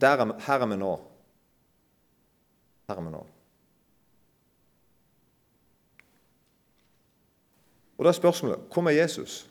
er, 0.03 0.21
Her 0.45 0.61
er 0.61 0.69
vi 0.69 0.77
nå. 0.77 0.93
Her 2.91 2.99
er 2.99 3.07
vi 3.07 3.15
nå. 3.15 3.23
Og 7.97 8.05
da 8.05 8.11
er 8.11 8.19
spørsmålet 8.19 8.71
hvor 8.73 8.89
er 8.89 8.97
Jesus? 8.99 9.45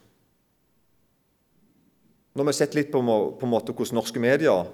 Når 2.33 2.43
vi 2.43 2.49
har 2.49 2.57
sett 2.57 2.75
litt 2.75 2.89
på, 2.91 3.01
på 3.39 3.49
måte 3.49 3.75
hvordan 3.75 3.99
norske 3.99 4.21
medier 4.21 4.65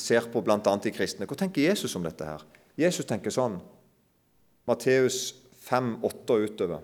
ser 0.00 0.26
på 0.32 0.42
bl.a. 0.42 0.58
de 0.58 0.92
kristne, 0.94 1.28
hva 1.30 1.38
tenker 1.38 1.62
Jesus 1.62 1.94
om 1.94 2.04
dette? 2.06 2.26
her? 2.26 2.42
Jesus 2.76 3.06
tenker 3.06 3.30
sånn 3.30 3.60
Matteus 4.66 5.34
5, 5.68 5.98
8 6.02 6.34
og 6.34 6.48
utover. 6.48 6.82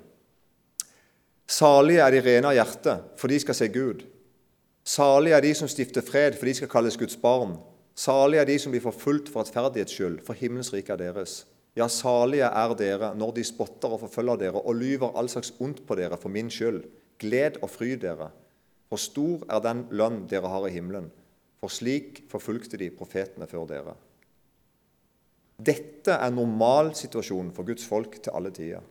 Salige 1.50 2.04
er 2.04 2.14
de 2.14 2.20
rene 2.22 2.50
av 2.52 2.54
hjerte, 2.54 2.94
for 3.18 3.32
de 3.32 3.38
skal 3.42 3.56
se 3.58 3.66
Gud. 3.72 4.04
Salige 4.86 5.36
er 5.36 5.44
de 5.44 5.50
som 5.56 5.68
stifter 5.68 6.04
fred, 6.04 6.36
for 6.38 6.46
de 6.46 6.54
skal 6.56 6.70
kalles 6.70 6.98
Guds 7.00 7.16
barn. 7.20 7.56
Salige 7.98 8.44
er 8.44 8.48
de 8.48 8.58
som 8.62 8.72
blir 8.72 8.84
forfulgt 8.84 9.32
for 9.32 9.42
rettferdighets 9.42 9.96
skyld, 9.96 10.20
for 10.26 10.38
himmelens 10.38 10.70
rike 10.72 10.94
er 10.94 11.00
deres. 11.00 11.42
Ja, 11.80 11.86
salige 11.88 12.44
er 12.44 12.74
dere 12.76 13.14
når 13.16 13.38
de 13.38 13.44
spotter 13.46 13.94
og 13.94 14.02
forfølger 14.02 14.42
dere 14.42 14.60
og 14.60 14.76
lyver 14.76 15.14
all 15.16 15.30
slags 15.32 15.54
ondt 15.64 15.80
på 15.88 15.96
dere 15.96 16.18
for 16.20 16.32
min 16.32 16.50
skyld. 16.52 16.82
Gled 17.20 17.56
og 17.62 17.70
fryd 17.72 17.96
dere, 18.02 18.28
for 18.90 19.00
stor 19.00 19.46
er 19.48 19.62
den 19.64 19.86
lønn 19.94 20.26
dere 20.28 20.50
har 20.52 20.66
i 20.68 20.74
himmelen. 20.74 21.08
For 21.60 21.72
slik 21.72 22.24
forfulgte 22.28 22.80
de 22.80 22.90
profetene 22.92 23.48
før 23.48 23.64
dere. 23.70 23.96
Dette 25.60 26.16
er 26.16 26.32
normalsituasjonen 26.32 27.52
for 27.56 27.68
Guds 27.68 27.84
folk 27.88 28.16
til 28.20 28.32
alle 28.36 28.52
tider. 28.56 28.84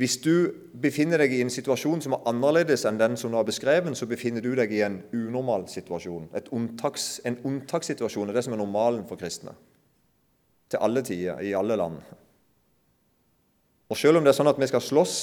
Hvis 0.00 0.16
du 0.24 0.48
befinner 0.80 1.20
deg 1.20 1.34
i 1.36 1.42
en 1.44 1.52
situasjon 1.52 2.00
som 2.00 2.14
er 2.16 2.28
annerledes 2.30 2.86
enn 2.88 2.96
den 2.96 3.18
som 3.20 3.32
du 3.32 3.36
har 3.36 3.44
beskrevet, 3.44 3.92
så 3.98 4.06
befinner 4.08 4.40
du 4.40 4.54
deg 4.56 4.72
i 4.72 4.80
en 4.86 5.02
unormal 5.12 5.66
situasjon. 5.68 6.30
Unntaks, 6.56 7.18
en 7.28 7.36
unntakssituasjon 7.44 8.32
er 8.32 8.38
det 8.38 8.46
som 8.46 8.56
er 8.56 8.62
normalen 8.62 9.04
for 9.10 9.20
kristne. 9.20 9.52
Til 10.72 10.80
alle 10.80 11.02
tider, 11.04 11.42
i 11.44 11.52
alle 11.58 11.76
land. 11.76 12.00
Og 13.90 13.98
Selv 13.98 14.16
om 14.16 14.24
det 14.24 14.32
er 14.32 14.38
sånn 14.38 14.48
at 14.48 14.62
vi 14.62 14.70
skal 14.70 14.86
slåss 14.86 15.14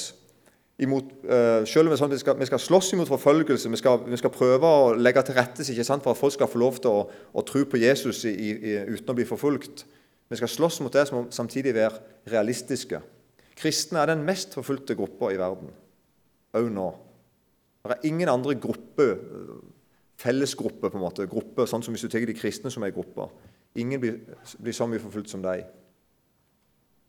imot, 0.86 1.10
uh, 1.26 1.66
selv 1.66 1.88
om 1.88 1.96
det 1.96 1.98
er 1.98 2.04
sånn 2.04 2.12
at 2.12 2.18
vi 2.20 2.22
skal, 2.22 2.38
vi 2.38 2.52
skal 2.52 2.62
slåss 2.68 2.94
imot 2.94 3.10
forfølgelse, 3.10 3.74
vi 3.74 3.82
skal, 3.82 4.06
vi 4.06 4.22
skal, 4.22 4.36
prøve 4.36 4.70
å 4.78 4.94
legge 4.94 5.26
til 5.26 5.40
rette 5.40 5.66
for 5.66 6.14
at 6.14 6.22
folk 6.22 6.38
skal 6.38 6.54
få 6.54 6.62
lov 6.62 6.78
til 6.84 6.94
å, 6.94 7.06
å 7.34 7.48
tro 7.48 7.66
på 7.66 7.82
Jesus 7.82 8.26
i, 8.30 8.36
i, 8.46 8.78
uten 8.94 9.10
å 9.10 9.18
bli 9.18 9.26
forfulgt 9.26 9.88
Vi 10.30 10.36
skal 10.38 10.50
slåss 10.52 10.82
mot 10.84 10.94
det 10.94 11.08
som 11.08 11.32
samtidig 11.32 11.74
være 11.74 12.04
realistiske. 12.28 13.00
Kristne 13.58 14.04
er 14.04 14.12
den 14.12 14.24
mest 14.26 14.54
forfulgte 14.54 14.96
gruppa 14.98 15.32
i 15.34 15.40
verden, 15.40 15.72
òg 16.58 16.70
nå. 16.74 16.88
Det 17.88 17.96
er 17.96 18.08
ingen 18.10 18.30
andre 18.30 18.54
gruppe, 18.60 19.08
fellesgruppe, 20.20 20.90
på 20.90 20.98
en 20.98 21.04
måte, 21.04 21.28
gruppe, 21.30 21.66
sånn 21.70 21.86
som 21.86 21.96
hvis 21.96 22.06
du 22.06 22.12
tar 22.12 22.26
de 22.28 22.36
kristne 22.38 22.72
som 22.74 22.84
er 22.84 22.94
gruppe. 22.94 23.30
Ingen 23.80 24.02
blir, 24.02 24.18
blir 24.60 24.76
så 24.76 24.88
mye 24.90 25.02
forfulgt 25.02 25.32
som 25.32 25.44
deg. 25.46 25.64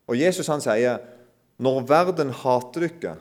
Og 0.09 0.17
Jesus 0.17 0.49
han 0.49 0.63
sier 0.65 1.03
når 1.59 1.83
verden 1.91 2.31
hater 2.45 2.87
dere, 2.87 3.17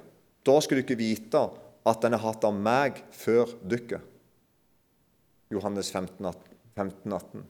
da 0.46 0.60
skal 0.62 0.84
dere 0.84 1.00
vite 1.00 1.42
at 1.88 2.04
den 2.04 2.16
har 2.16 2.24
hatt 2.28 2.46
av 2.48 2.56
meg 2.56 3.02
før 3.16 3.56
dere. 3.66 4.04
Johannes 5.52 5.90
15, 5.96 6.28
15 6.76 7.18
18. 7.18 7.46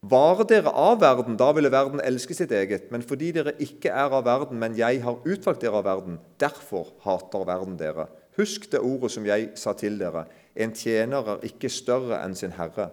Var 0.00 0.44
dere 0.46 0.70
av 0.70 1.00
verden, 1.02 1.34
da 1.36 1.48
ville 1.56 1.72
verden 1.74 2.00
elske 2.06 2.34
sitt 2.36 2.52
eget. 2.54 2.86
Men 2.94 3.02
fordi 3.02 3.32
dere 3.34 3.56
ikke 3.58 3.90
er 3.90 4.14
av 4.14 4.24
verden, 4.28 4.60
men 4.60 4.76
jeg 4.78 5.02
har 5.02 5.18
utvalgt 5.26 5.64
dere 5.64 5.80
av 5.80 5.88
verden, 5.88 6.20
derfor 6.38 6.92
hater 7.02 7.46
verden 7.48 7.74
dere. 7.80 8.06
Husk 8.38 8.68
det 8.70 8.78
ordet 8.78 9.10
som 9.10 9.26
jeg 9.26 9.50
sa 9.58 9.74
til 9.74 9.98
dere. 9.98 10.28
En 10.54 10.74
tjener 10.74 11.34
er 11.34 11.46
ikke 11.50 11.70
større 11.70 12.20
enn 12.22 12.36
sin 12.38 12.54
herre. 12.54 12.92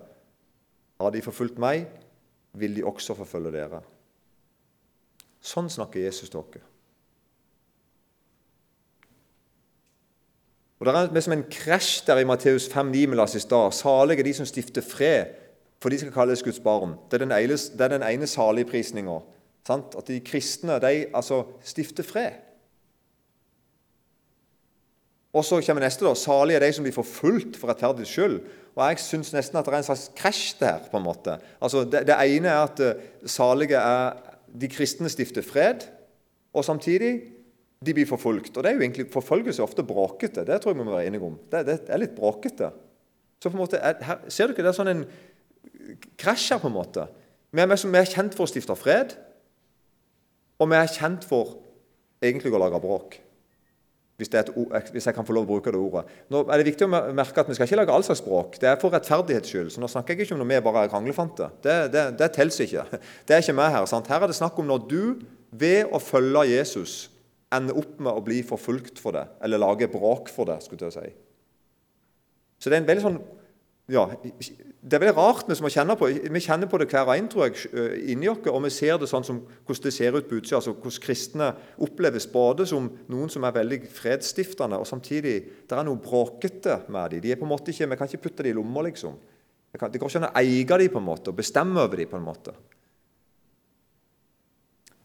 Har 0.97 1.13
de 1.13 1.21
forfulgt 1.21 1.61
meg, 1.61 1.85
vil 2.57 2.73
de 2.73 2.85
også 2.87 3.13
forfølge 3.19 3.53
dere. 3.53 3.83
Sånn 5.45 5.69
snakker 5.69 6.01
Jesus 6.01 6.31
til 6.33 6.41
dere. 6.41 6.65
Og 10.81 10.85
Det 10.89 11.17
er 11.17 11.23
som 11.23 11.33
en 11.33 11.47
krasj 11.49 12.03
der 12.07 12.19
i 12.19 12.27
Matteus 12.27 12.65
5,9 12.67 13.05
vi 13.09 13.15
leste 13.15 13.37
i 13.37 13.45
stad. 13.45 13.73
Salige 13.73 14.25
de 14.25 14.33
som 14.33 14.45
stifter 14.45 14.83
fred 14.83 15.44
for 15.85 15.93
de 15.93 15.99
skal 16.01 16.13
kalles 16.15 16.41
Guds 16.41 16.57
barn. 16.65 16.95
Det 17.11 17.19
er 17.19 17.27
den 17.27 17.33
ene, 17.35 17.53
det 17.53 17.81
er 17.85 17.91
den 17.93 18.03
ene 18.07 18.25
saligprisninga. 18.25 19.19
At 19.69 20.07
de 20.07 20.17
kristne 20.25 20.79
de, 20.81 20.93
altså, 21.13 21.43
stifter 21.61 22.03
fred. 22.03 22.39
Og 25.35 25.45
så 25.45 25.59
kommer 25.61 25.83
neste. 25.83 26.05
da, 26.07 26.15
Salige 26.17 26.57
er 26.57 26.63
de 26.65 26.71
som 26.73 26.87
blir 26.87 26.95
forfulgt 26.95 27.59
for 27.59 27.69
rettferdighets 27.69 28.15
skyld. 28.15 28.39
Og 28.73 28.81
Jeg 28.89 29.03
syns 29.03 29.29
nesten 29.35 29.59
at 29.59 29.67
det 29.67 29.75
er 29.75 29.83
en 29.83 29.87
slags 29.91 30.07
krasj 30.17 30.55
der. 30.59 30.79
på 30.89 30.97
en 30.97 31.05
måte. 31.05 31.37
Altså, 31.61 31.83
det, 31.83 32.07
det 32.07 32.15
ene 32.17 32.49
er 32.49 32.63
at 32.63 32.81
uh, 32.81 33.29
salige 33.29 33.77
er 33.77 34.17
de 34.61 34.69
kristne 34.71 35.09
stifter 35.09 35.45
fred, 35.45 35.85
og 36.53 36.65
samtidig 36.65 37.21
de 37.85 37.93
blir 37.93 38.09
forfulgt. 38.09 38.57
Og 38.57 38.63
det 38.63 38.71
er 38.71 38.75
jo 38.75 38.81
egentlig 38.81 39.11
Forfølgelse 39.13 39.63
ofte 39.63 39.83
bråkete. 39.83 40.47
Det 40.47 40.61
tror 40.61 40.73
jeg 40.73 40.79
vi 40.79 40.83
må 40.83 40.97
være 40.97 41.05
enige 41.07 41.21
om. 41.21 41.37
Det, 41.51 41.65
det 41.65 41.79
er 41.87 42.01
litt 42.01 42.17
bråkete. 42.17 42.71
Så 43.37 43.49
på 43.49 43.57
en 43.57 43.61
måte, 43.61 43.77
er, 43.77 44.01
her, 44.01 44.25
Ser 44.29 44.47
dere 44.47 44.63
det 44.63 44.71
er 44.71 44.77
sånn 44.79 44.89
en 44.89 45.05
krasjer, 46.19 46.61
på 46.61 46.71
en 46.71 46.77
måte. 46.77 47.05
Vi 47.55 47.63
er, 47.63 47.69
vi 47.71 47.99
er 47.99 48.09
kjent 48.09 48.35
for 48.35 48.45
å 48.45 48.51
stifte 48.51 48.75
fred, 48.77 49.15
og 50.59 50.71
vi 50.71 50.79
er 50.79 50.91
kjent 50.91 51.27
for 51.27 51.57
egentlig 52.23 52.53
å 52.53 52.61
lage 52.61 52.81
bråk. 52.83 53.19
Hvis, 54.15 54.29
et, 54.31 54.47
hvis, 54.93 55.03
jeg 55.03 55.15
kan 55.15 55.25
få 55.27 55.33
lov 55.35 55.43
å 55.43 55.49
bruke 55.49 55.71
det 55.73 55.79
ordet. 55.79 56.05
Nå 56.31 56.45
er 56.47 56.61
det 56.61 56.69
viktig 56.69 56.85
å 56.87 56.91
merke 57.11 57.41
at 57.41 57.49
Vi 57.49 57.57
skal 57.57 57.67
ikke 57.67 57.81
lage 57.81 57.91
all 57.91 58.05
slags 58.07 58.21
bråk. 58.23 58.55
Det 58.61 58.69
er 58.69 58.77
for 58.79 58.93
rettferdighets 58.95 59.51
skyld. 59.51 59.73
Så 59.75 59.83
nå 59.83 59.89
snakker 59.91 60.15
jeg 60.15 60.23
ikke 60.23 60.37
om 60.37 60.39
når 60.39 60.53
vi 60.53 60.59
bare 60.63 60.85
er 60.85 60.93
kranglefante. 60.93 61.49
Det, 61.65 61.75
det, 61.91 62.03
det 62.21 62.29
teller 62.37 62.63
ikke. 62.63 62.85
Det 63.27 63.35
er 63.35 63.43
ikke 63.43 63.57
meg 63.59 63.73
her. 63.75 63.89
Sant? 63.91 64.07
Her 64.07 64.23
er 64.23 64.31
det 64.31 64.37
snakk 64.39 64.55
om 64.61 64.69
når 64.71 64.87
du 64.87 65.01
ved 65.51 65.91
å 65.91 65.99
følge 65.99 66.45
Jesus 66.53 66.95
ender 67.55 67.77
opp 67.79 67.99
med 67.99 68.11
å 68.11 68.23
bli 68.23 68.39
forfulgt 68.47 68.99
for 69.03 69.15
det, 69.15 69.25
eller 69.43 69.61
lage 69.61 69.87
bråk 69.91 70.31
for 70.33 70.47
det. 70.49 70.61
skulle 70.63 70.87
jeg 70.87 70.95
si. 70.95 71.11
Så 72.59 72.71
det 72.71 72.79
er 72.79 72.83
en 72.83 72.89
veldig 72.89 73.03
sånn 73.03 73.19
ja, 73.85 74.07
Det 74.81 74.97
er 74.97 75.01
veldig 75.01 75.17
rart 75.17 75.49
vi 75.49 75.69
kjenner 75.69 75.97
på 75.97 76.07
Vi 76.09 76.41
kjenner 76.41 76.69
på 76.69 76.79
det 76.81 76.87
hver 76.89 77.11
en, 77.13 77.27
tror 77.29 77.45
jeg, 77.47 77.67
inni 78.09 78.29
oss. 78.31 78.41
Og 78.49 78.63
vi 78.65 78.71
ser 78.73 78.97
det 78.97 79.09
sånn 79.09 79.25
som 79.25 79.43
hvordan 79.45 79.83
det 79.85 79.93
ser 79.93 80.17
ut 80.17 80.29
på 80.29 80.39
utsida. 80.39 80.57
Altså 80.57 80.73
hvordan 80.73 81.03
kristne 81.03 81.51
oppleves 81.85 82.25
både 82.31 82.65
som 82.69 82.89
noen 83.13 83.29
som 83.29 83.45
er 83.45 83.53
veldig 83.59 83.83
fredsstiftende, 83.93 84.79
og 84.81 84.89
samtidig 84.89 85.35
det 85.69 85.77
er 85.77 85.85
noe 85.85 86.01
bråkete 86.01 86.79
med 86.89 87.13
dem. 87.13 87.21
De 87.21 87.33
er 87.33 87.41
på 87.41 87.45
en 87.45 87.53
måte 87.53 87.71
ikke, 87.71 87.89
Vi 87.89 87.99
kan 87.99 88.09
ikke 88.09 88.23
putte 88.29 88.43
dem 88.43 88.55
i 88.55 88.57
lomma, 88.57 88.81
liksom. 88.89 89.19
Det 89.75 89.99
går 89.99 90.09
ikke 90.09 90.23
an 90.23 90.31
å 90.31 90.37
eie 90.39 90.63
dem 90.65 90.89
på 90.89 91.01
en 91.01 91.09
måte, 91.11 91.29
og 91.29 91.37
bestemme 91.37 91.81
over 91.81 91.97
dem 91.97 92.09
på 92.09 92.17
en 92.17 92.25
måte. 92.25 92.55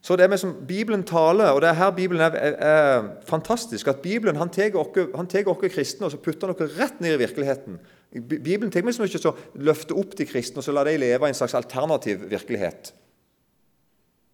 Så 0.01 0.17
det 0.17 0.25
er 0.25 0.37
som 0.41 0.55
Bibelen 0.67 1.03
taler, 1.05 1.53
og 1.53 1.61
det 1.61 1.69
er 1.69 1.77
her 1.77 1.91
Bibelen 1.93 2.23
er, 2.25 2.33
er, 2.33 2.55
er 2.57 3.09
fantastisk. 3.29 3.89
at 3.89 4.01
Bibelen 4.01 4.37
han 4.37 4.49
tar 4.49 4.73
oss 4.75 5.59
kristne 5.75 6.07
og 6.07 6.11
så 6.11 6.17
putter 6.17 6.49
han 6.49 6.71
rett 6.79 7.01
ned 7.01 7.15
i 7.15 7.19
virkeligheten. 7.27 7.79
Bibelen 8.11 8.73
tenker 8.73 8.89
meg 8.89 9.07
ikke 9.07 9.23
så 9.23 9.35
løfte 9.63 9.95
opp 9.95 10.17
de 10.19 10.27
kristne 10.27 10.59
og 10.59 10.67
så 10.67 10.75
lar 10.75 10.89
de 10.89 10.97
leve 10.99 11.29
i 11.29 11.31
en 11.31 11.37
slags 11.39 11.55
alternativ 11.55 12.25
virkelighet. 12.31 12.91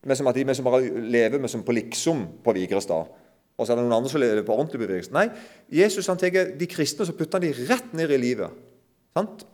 Med 0.06 0.16
som 0.16 0.28
at 0.30 0.38
de 0.38 0.54
som 0.54 0.64
bare 0.64 0.86
lever 0.86 1.42
med 1.42 1.50
som 1.50 1.64
på 1.66 1.74
liksom 1.76 2.22
på 2.44 2.54
Vigrestad. 2.56 3.10
Og 3.56 3.66
så 3.66 3.72
er 3.72 3.78
det 3.78 3.86
noen 3.86 3.98
andre 3.98 4.12
som 4.12 4.20
lever 4.20 4.44
på 4.46 4.54
ordentlig 4.54 4.82
bevegelse. 4.84 5.12
Nei, 5.16 5.26
Jesus 5.72 6.08
han 6.08 6.20
tar 6.20 6.54
de 6.56 6.68
kristne 6.70 7.06
så 7.08 7.16
putter 7.16 7.40
han 7.40 7.46
de 7.46 7.68
rett 7.68 7.92
ned 7.96 8.12
i 8.12 8.20
livet. 8.20 8.62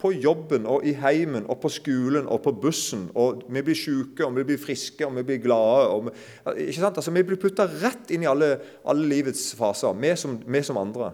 På 0.03 0.11
jobben 0.11 0.67
og 0.67 0.83
i 0.87 0.93
heimen 0.99 1.45
og 1.47 1.61
på 1.63 1.71
skolen 1.71 2.27
og 2.27 2.43
på 2.43 2.53
bussen. 2.65 3.09
og 3.15 3.45
Vi 3.47 3.63
blir 3.63 3.79
syke, 3.79 4.27
og 4.27 4.35
vi 4.37 4.45
blir 4.51 4.59
friske 4.59 5.07
og 5.07 5.15
vi 5.21 5.27
blir 5.31 5.43
glade. 5.43 5.87
Vi, 6.03 6.67
ikke 6.67 6.81
sant? 6.81 6.99
Altså, 6.99 7.15
vi 7.15 7.23
blir 7.27 7.39
putta 7.39 7.69
rett 7.71 8.11
inn 8.11 8.27
i 8.27 8.31
alle, 8.31 8.57
alle 8.85 9.07
livets 9.07 9.53
faser, 9.59 9.95
vi 9.95 10.15
som, 10.19 10.35
vi 10.47 10.63
som, 10.67 10.83
andre. 10.83 11.13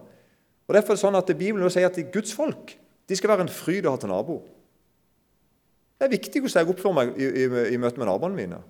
Og 0.68 0.74
Derfor 0.74 0.96
er 0.96 0.96
det 0.96 1.04
sånn 1.04 1.20
at 1.20 1.36
Bibelen 1.36 1.72
sier 1.72 1.92
at 1.92 2.00
Guds 2.12 2.32
folk 2.36 2.72
de 3.08 3.16
skal 3.16 3.32
være 3.32 3.46
en 3.46 3.52
fryd 3.52 3.86
å 3.86 3.94
ha 3.94 4.00
til 4.00 4.12
nabo. 4.12 4.42
Det 5.98 6.06
er 6.06 6.14
viktig 6.14 6.42
hvordan 6.42 6.62
jeg 6.62 6.74
oppfører 6.74 6.96
meg 6.98 7.16
i, 7.18 7.28
i, 7.28 7.46
i 7.74 7.80
møte 7.80 7.98
med 7.98 8.06
naboene 8.10 8.38
mine. 8.38 8.60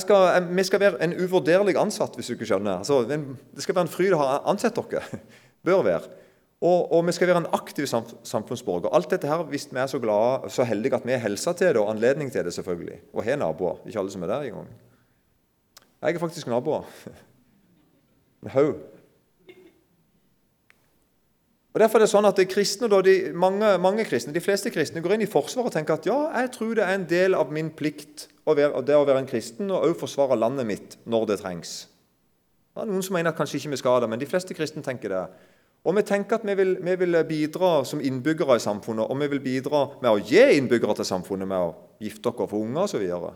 Skal, 0.00 0.46
vi 0.56 0.64
skal 0.64 0.80
være 0.80 1.04
en 1.04 1.12
uvurderlig 1.20 1.76
ansatt, 1.76 2.14
hvis 2.16 2.30
du 2.30 2.34
ikke 2.34 2.48
skjønner. 2.48 2.80
Altså, 2.80 3.02
det 3.04 3.62
skal 3.62 3.76
være 3.76 3.86
en 3.86 3.92
fryd 3.92 4.14
å 4.16 4.20
ha 4.22 4.38
ansatt 4.48 4.78
dere. 4.80 5.20
Bør 5.66 5.84
være. 5.84 6.08
Og, 6.62 6.92
og, 6.94 7.00
vi 7.06 7.12
skal 7.12 7.28
være 7.28 7.42
en 7.42 7.50
aktiv 7.52 7.88
samfunnsborger. 7.90 8.92
Alt 8.94 9.10
dette 9.10 9.28
her, 9.28 9.42
hvis 9.50 9.66
vi 9.70 9.80
er 9.82 9.90
så 9.90 9.98
glade, 9.98 10.50
så 10.54 10.64
heldige 10.64 10.96
at 10.96 11.06
vi 11.06 11.12
har 11.12 11.24
helsa 11.24 11.52
til 11.58 11.74
det 11.74 11.82
og 11.82 11.90
anledning 11.90 12.30
til 12.32 12.46
det, 12.46 12.54
selvfølgelig. 12.54 13.00
Og 13.12 13.24
har 13.26 13.36
naboer. 13.36 13.82
Ikke 13.86 13.98
alle 13.98 14.14
som 14.14 14.22
er 14.22 14.30
der 14.30 14.46
engang. 14.48 14.70
Jeg 16.02 16.14
er 16.14 16.22
faktisk 16.22 16.50
naboer. 16.50 16.88
En 18.42 18.50
haug. 18.50 18.74
Og 21.72 21.80
Derfor 21.80 21.98
er 21.98 22.04
det 22.04 22.12
sånn 22.12 22.28
at 22.28 22.36
de 22.36 22.44
kristne, 22.44 22.88
de, 23.04 23.14
mange, 23.32 23.68
mange, 23.80 24.04
kristne, 24.04 24.34
de 24.34 24.42
fleste 24.44 24.68
kristne 24.72 25.00
går 25.00 25.14
inn 25.16 25.24
i 25.24 25.30
Forsvaret 25.30 25.70
og 25.70 25.76
tenker 25.76 25.96
at 25.96 26.08
ja, 26.08 26.18
jeg 26.42 26.50
tror 26.52 26.74
det 26.76 26.84
er 26.84 26.98
en 26.98 27.06
del 27.08 27.36
av 27.38 27.54
min 27.54 27.70
plikt 27.72 28.26
å 28.44 28.52
være, 28.58 28.82
det 28.84 28.98
å 28.98 29.06
være 29.08 29.22
en 29.22 29.30
kristen 29.30 29.72
og 29.72 29.86
også 29.86 30.02
forsvare 30.02 30.36
landet 30.36 30.68
mitt 30.68 30.98
når 31.08 31.30
det 31.30 31.38
trengs. 31.40 31.72
Det 32.72 32.84
er 32.84 32.90
Noen 32.90 33.04
som 33.04 33.16
mener 33.16 33.32
at 33.32 33.40
kanskje 33.40 33.58
ikke 33.58 33.72
vi 33.72 33.80
skal 33.80 34.04
det, 34.04 34.10
men 34.12 34.20
de 34.20 34.28
fleste 34.28 34.56
kristne 34.56 34.84
tenker 34.84 35.12
det. 35.12 35.22
Og 35.82 35.96
vi 35.96 36.04
tenker 36.06 36.38
at 36.38 36.44
vi 36.46 36.54
vil, 36.60 36.76
vi 36.84 36.94
vil, 37.00 37.18
bidra 37.26 37.72
som 37.88 38.04
innbyggere 38.04 38.56
i 38.60 38.62
samfunnet, 38.62 39.08
og 39.08 39.18
vi 39.24 39.32
vil 39.32 39.42
bidra 39.42 39.86
med 40.02 40.10
å 40.12 40.20
gi 40.20 40.44
innbyggere 40.58 41.00
til 41.00 41.08
samfunnet 41.08 41.48
med 41.48 41.58
å 41.58 41.72
gifte 42.04 42.28
dere 42.28 42.48
for 42.52 42.60
unger 42.60 42.84
osv. 42.84 43.08
Og, 43.16 43.26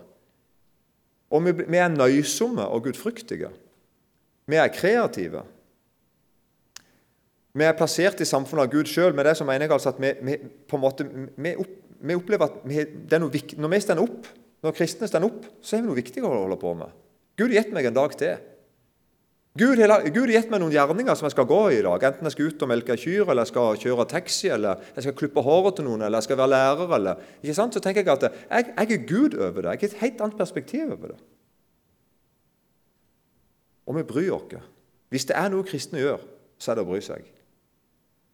og 1.33 1.43
vi, 1.43 1.57
vi 1.65 1.81
er 1.81 1.91
nøysomme 1.91 2.69
og 2.69 2.85
gudfryktige. 2.85 3.51
Vi 4.47 4.61
er 4.61 4.71
kreative. 4.71 5.43
Vi 7.57 7.65
er 7.65 7.77
plassert 7.77 8.21
i 8.21 8.27
samfunnet 8.27 8.67
av 8.67 8.73
Gud 8.73 8.89
sjøl. 8.89 9.15
Med 9.17 9.25
det 9.25 9.37
så 9.39 9.45
mener 9.47 9.71
altså 9.73 9.93
at 9.93 10.01
vi, 10.01 10.11
vi 10.21 10.35
på 10.69 10.77
en 10.77 10.83
måte, 10.83 11.07
vi, 11.07 11.55
vi 12.05 12.17
opplever 12.17 12.51
at 12.51 12.59
vi, 12.67 12.83
viktig, 13.33 13.57
når 13.61 13.73
vi 13.73 13.79
står 13.81 14.03
opp, 14.03 14.27
når 14.65 14.75
kristne 14.77 15.09
står 15.09 15.25
opp, 15.25 15.47
så 15.61 15.77
er 15.77 15.81
vi 15.81 15.89
noe 15.89 15.97
viktig 15.97 16.21
å 16.25 16.33
holde 16.33 16.59
på 16.61 16.75
med. 16.77 16.93
Gud 17.37 17.49
har 17.49 17.61
gitt 17.61 17.73
meg 17.73 17.89
en 17.89 17.97
dag 17.97 18.13
til. 18.17 18.37
Gud 19.57 19.79
har 19.81 20.03
gitt 20.05 20.51
meg 20.53 20.61
noen 20.61 20.73
gjerninger 20.73 21.17
som 21.17 21.25
jeg 21.25 21.33
skal 21.33 21.47
gå 21.49 21.59
i 21.71 21.79
i 21.79 21.85
dag. 21.85 22.03
Enten 22.09 22.29
jeg 22.29 22.35
skal 22.35 22.51
ut 22.51 22.65
og 22.65 22.69
melke 22.69 22.97
kyr, 22.99 23.23
eller 23.25 23.41
jeg 23.41 23.51
skal 23.53 23.79
kjøre 23.81 24.05
taxi, 24.11 24.51
eller 24.53 24.83
jeg 24.93 25.07
skal 25.07 25.15
klippe 25.17 25.41
håret 25.45 25.79
til 25.79 25.87
noen, 25.87 26.03
eller 26.05 26.21
jeg 26.21 26.27
skal 26.27 26.39
være 26.41 26.53
lærer. 26.53 26.93
Eller, 26.99 27.23
ikke 27.41 27.57
sant? 27.57 27.73
Så 27.73 27.81
tenker 27.81 28.05
jeg 28.05 28.13
at 28.13 28.27
jeg, 28.27 28.67
jeg 28.75 28.99
er 28.99 29.07
Gud 29.09 29.37
over 29.39 29.65
det. 29.65 29.73
Jeg 29.73 29.81
har 29.81 29.87
et 29.87 30.03
helt 30.03 30.21
annet 30.25 30.37
perspektiv 30.37 30.93
over 30.93 31.15
det. 31.15 31.17
Og 33.87 33.97
vi 33.97 34.05
bryr 34.05 34.35
oss. 34.35 34.61
Hvis 35.09 35.25
det 35.25 35.37
er 35.39 35.49
noe 35.49 35.65
kristne 35.65 36.03
gjør, 36.03 36.21
så 36.59 36.73
er 36.73 36.77
det 36.77 36.85
å 36.85 36.89
bry 36.91 37.01
seg. 37.01 37.25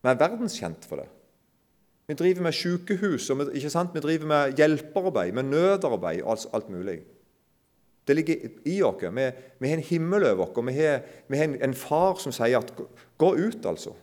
Vi 0.03 0.11
er 0.11 0.19
verdenskjent 0.19 0.85
for 0.89 0.99
det. 0.99 1.07
Vi 2.07 2.15
driver 2.19 2.43
med 2.43 2.55
sykehus, 2.55 3.29
og 3.31 3.39
vi, 3.39 3.43
vi 3.93 3.99
driver 4.03 4.25
med 4.27 4.57
hjelperarbeid, 4.59 5.31
med 5.31 5.43
nødarbeid 5.43 6.21
og 6.21 6.31
alt, 6.31 6.47
alt 6.53 6.69
mulig. 6.69 6.99
Det 8.07 8.15
ligger 8.15 8.35
i 8.67 8.81
oss. 8.83 9.03
Vi, 9.03 9.27
vi, 9.59 9.67
har 9.67 9.77
en 9.77 9.83
himmel 9.83 10.25
over 10.27 10.49
oss, 10.49 10.57
og 10.57 10.67
vi 10.67 10.73
har, 10.73 10.99
vi 11.27 11.37
har 11.37 11.47
en, 11.47 11.61
en, 11.63 11.73
far 11.73 12.19
som 12.19 12.35
sier 12.35 12.59
at 12.59 12.73
'gå 13.17 13.35
ut', 13.35 13.65
altså. 13.65 13.93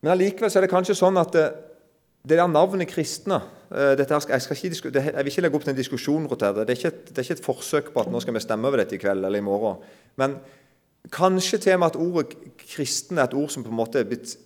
Men 0.00 0.10
allikevel 0.10 0.50
er 0.56 0.60
det 0.60 0.70
kanskje 0.70 0.98
sånn 0.98 1.16
at 1.16 1.30
det, 1.32 1.52
det 2.26 2.38
der 2.38 2.48
navnet 2.50 2.90
kristne 2.90 3.38
eh, 3.70 3.94
her, 3.94 4.26
jeg, 4.28 4.42
skal 4.42 4.56
ikke, 4.56 4.90
jeg, 4.90 5.14
vil 5.14 5.30
ikke 5.30 5.44
legge 5.44 5.56
opp 5.56 5.62
til 5.62 5.70
en 5.70 5.78
diskusjon 5.78 6.26
rundt 6.26 6.40
det. 6.40 6.66
Det 6.66 6.74
er, 6.74 6.76
ikke 6.76 6.88
et, 6.88 7.04
det 7.08 7.18
er 7.18 7.22
ikke 7.22 7.38
et 7.38 7.44
forsøk 7.44 7.92
på 7.94 8.02
at 8.02 8.10
nå 8.10 8.20
skal 8.20 8.34
vi 8.34 8.42
stemme 8.42 8.66
over 8.66 8.82
dette 8.82 8.98
i 8.98 8.98
kveld 8.98 9.24
eller 9.24 9.38
i 9.38 9.46
morgen. 9.46 9.78
Men 10.18 10.34
Kanskje 11.10 11.58
til 11.58 11.74
og 11.74 11.80
med 11.82 11.86
at 11.86 11.96
ordet 11.96 12.36
kristen 12.62 13.18
er 13.18 13.26
et 13.26 13.34
ord 13.34 13.50
som 13.50 13.64
på 13.64 13.72
en 13.72 13.80
måte 13.80 13.98
er 13.98 14.06
blitt 14.06 14.36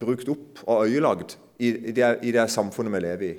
brukt 0.00 0.28
opp 0.28 0.64
og 0.66 0.86
øyelagd 0.86 1.36
i, 1.58 1.92
det, 1.94 2.18
i 2.22 2.32
det 2.34 2.50
samfunnet 2.50 2.94
vi 2.94 3.04
lever 3.04 3.28
i. 3.28 3.36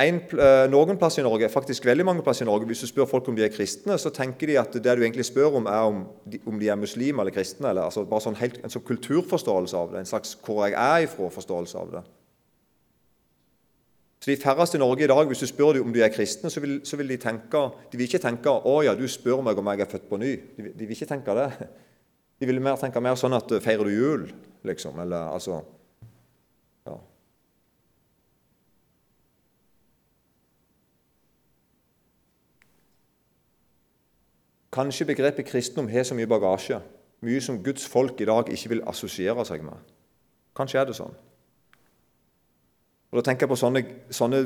En, 0.00 0.16
eh, 0.16 0.64
noen 0.72 0.96
plasser 0.96 1.20
i 1.20 1.26
Norge, 1.26 1.50
faktisk 1.52 1.84
veldig 1.84 2.06
mange 2.08 2.22
plasser 2.24 2.46
i 2.46 2.48
Norge, 2.48 2.66
Hvis 2.66 2.80
du 2.80 2.86
spør 2.86 3.08
folk 3.10 3.28
om 3.28 3.36
de 3.36 3.44
er 3.44 3.52
kristne, 3.52 3.98
så 3.98 4.10
tenker 4.10 4.46
de 4.46 4.58
at 4.58 4.72
det 4.72 4.96
du 4.96 5.02
egentlig 5.02 5.26
spør 5.28 5.58
om, 5.58 5.66
er 5.66 5.82
om 5.90 6.06
de, 6.24 6.38
om 6.46 6.58
de 6.58 6.68
er 6.68 6.76
muslimer 6.76 7.20
eller 7.20 7.34
kristne. 7.34 7.68
eller 7.68 7.82
altså 7.82 8.04
bare 8.04 8.20
sånn 8.20 8.38
helt, 8.40 8.60
En 8.64 8.70
sånn 8.70 8.86
kulturforståelse 8.86 9.76
av 9.76 9.92
det, 9.92 9.98
en 9.98 10.06
slags 10.06 10.38
hvor 10.44 10.64
jeg 10.66 10.72
er 10.72 11.04
ifra-forståelse 11.04 11.78
av 11.78 11.92
det. 11.92 12.02
Så 14.20 14.30
De 14.30 14.36
færreste 14.36 14.76
i 14.76 14.80
Norge 14.80 15.04
i 15.04 15.06
dag, 15.06 15.26
hvis 15.26 15.38
du 15.38 15.46
spør 15.46 15.72
dem 15.72 15.86
om 15.86 15.92
de 15.92 16.02
er 16.02 16.12
kristne, 16.12 16.50
så 16.50 16.60
vil, 16.60 16.80
så 16.84 16.96
vil 16.96 17.08
de 17.08 17.16
tenke 17.16 17.56
De 17.92 17.96
vil 17.96 18.04
ikke 18.04 18.18
tenke 18.18 18.50
'Å 18.50 18.82
ja, 18.84 18.94
du 18.94 19.08
spør 19.08 19.40
meg 19.42 19.58
om 19.58 19.66
jeg 19.66 19.80
er 19.80 19.90
født 19.90 20.08
på 20.08 20.16
ny'. 20.16 20.40
De, 20.56 20.62
de 20.62 20.86
vil 20.86 20.90
ikke 20.90 21.06
tenke 21.06 21.34
det. 21.34 21.68
De 22.40 22.46
vil 22.46 22.60
mer 22.60 22.76
tenke 22.76 23.00
mer 23.00 23.14
sånn 23.14 23.32
at 23.32 23.48
'Feirer 23.48 23.84
du 23.84 23.90
jul?' 23.90 24.32
liksom. 24.62 25.00
Eller 25.00 25.32
altså 25.32 25.62
ja. 26.86 26.96
Kanskje 34.72 35.04
begrepet 35.04 35.46
kristendom 35.46 35.88
har 35.88 36.04
så 36.04 36.14
mye 36.14 36.26
bagasje, 36.26 36.80
mye 37.20 37.40
som 37.40 37.62
Guds 37.64 37.88
folk 37.88 38.20
i 38.20 38.24
dag 38.24 38.48
ikke 38.48 38.68
vil 38.68 38.84
assosiere 38.86 39.44
seg 39.44 39.64
med. 39.64 39.80
Kanskje 40.56 40.80
er 40.80 40.84
det 40.84 40.96
sånn. 40.96 41.16
Og 43.10 43.18
Da 43.18 43.26
tenker 43.26 43.46
jeg 43.46 43.50
på 43.50 43.58
sånne, 43.58 43.82
sånne 44.14 44.44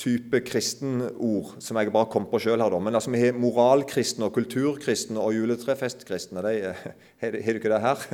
type 0.00 0.40
kristenord 0.46 1.56
som 1.62 1.78
jeg 1.78 1.92
bare 1.92 2.08
kom 2.10 2.26
på 2.30 2.40
sjøl 2.42 2.62
her. 2.62 2.72
da. 2.72 2.80
Men 2.82 2.96
altså, 2.96 3.12
vi 3.12 3.20
har 3.22 3.36
moralkristne 3.38 4.26
og 4.26 4.34
kulturkristne 4.34 5.20
og 5.20 5.34
juletrefestkristne. 5.36 6.42
Har 6.42 7.36
du 7.36 7.38
ikke 7.60 7.72
det 7.72 7.82
her? 7.84 8.06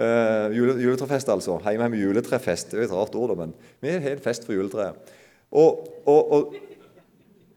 Uh, 0.00 0.48
jule, 0.56 0.78
juletrefest, 0.80 1.28
altså. 1.28 1.58
Hjemme 1.66 1.90
vi 1.92 2.04
juletrefest. 2.04 2.72
Det 2.72 2.80
er 2.80 2.88
et 2.88 2.96
rart 2.96 3.16
ord, 3.18 3.36
men 3.38 3.54
vi 3.82 3.96
har 3.96 4.16
en 4.16 4.24
fest 4.24 4.46
for 4.46 4.56
juletreet. 4.56 5.16
Og, 5.50 5.82
og, 6.06 6.32
og, 6.32 6.54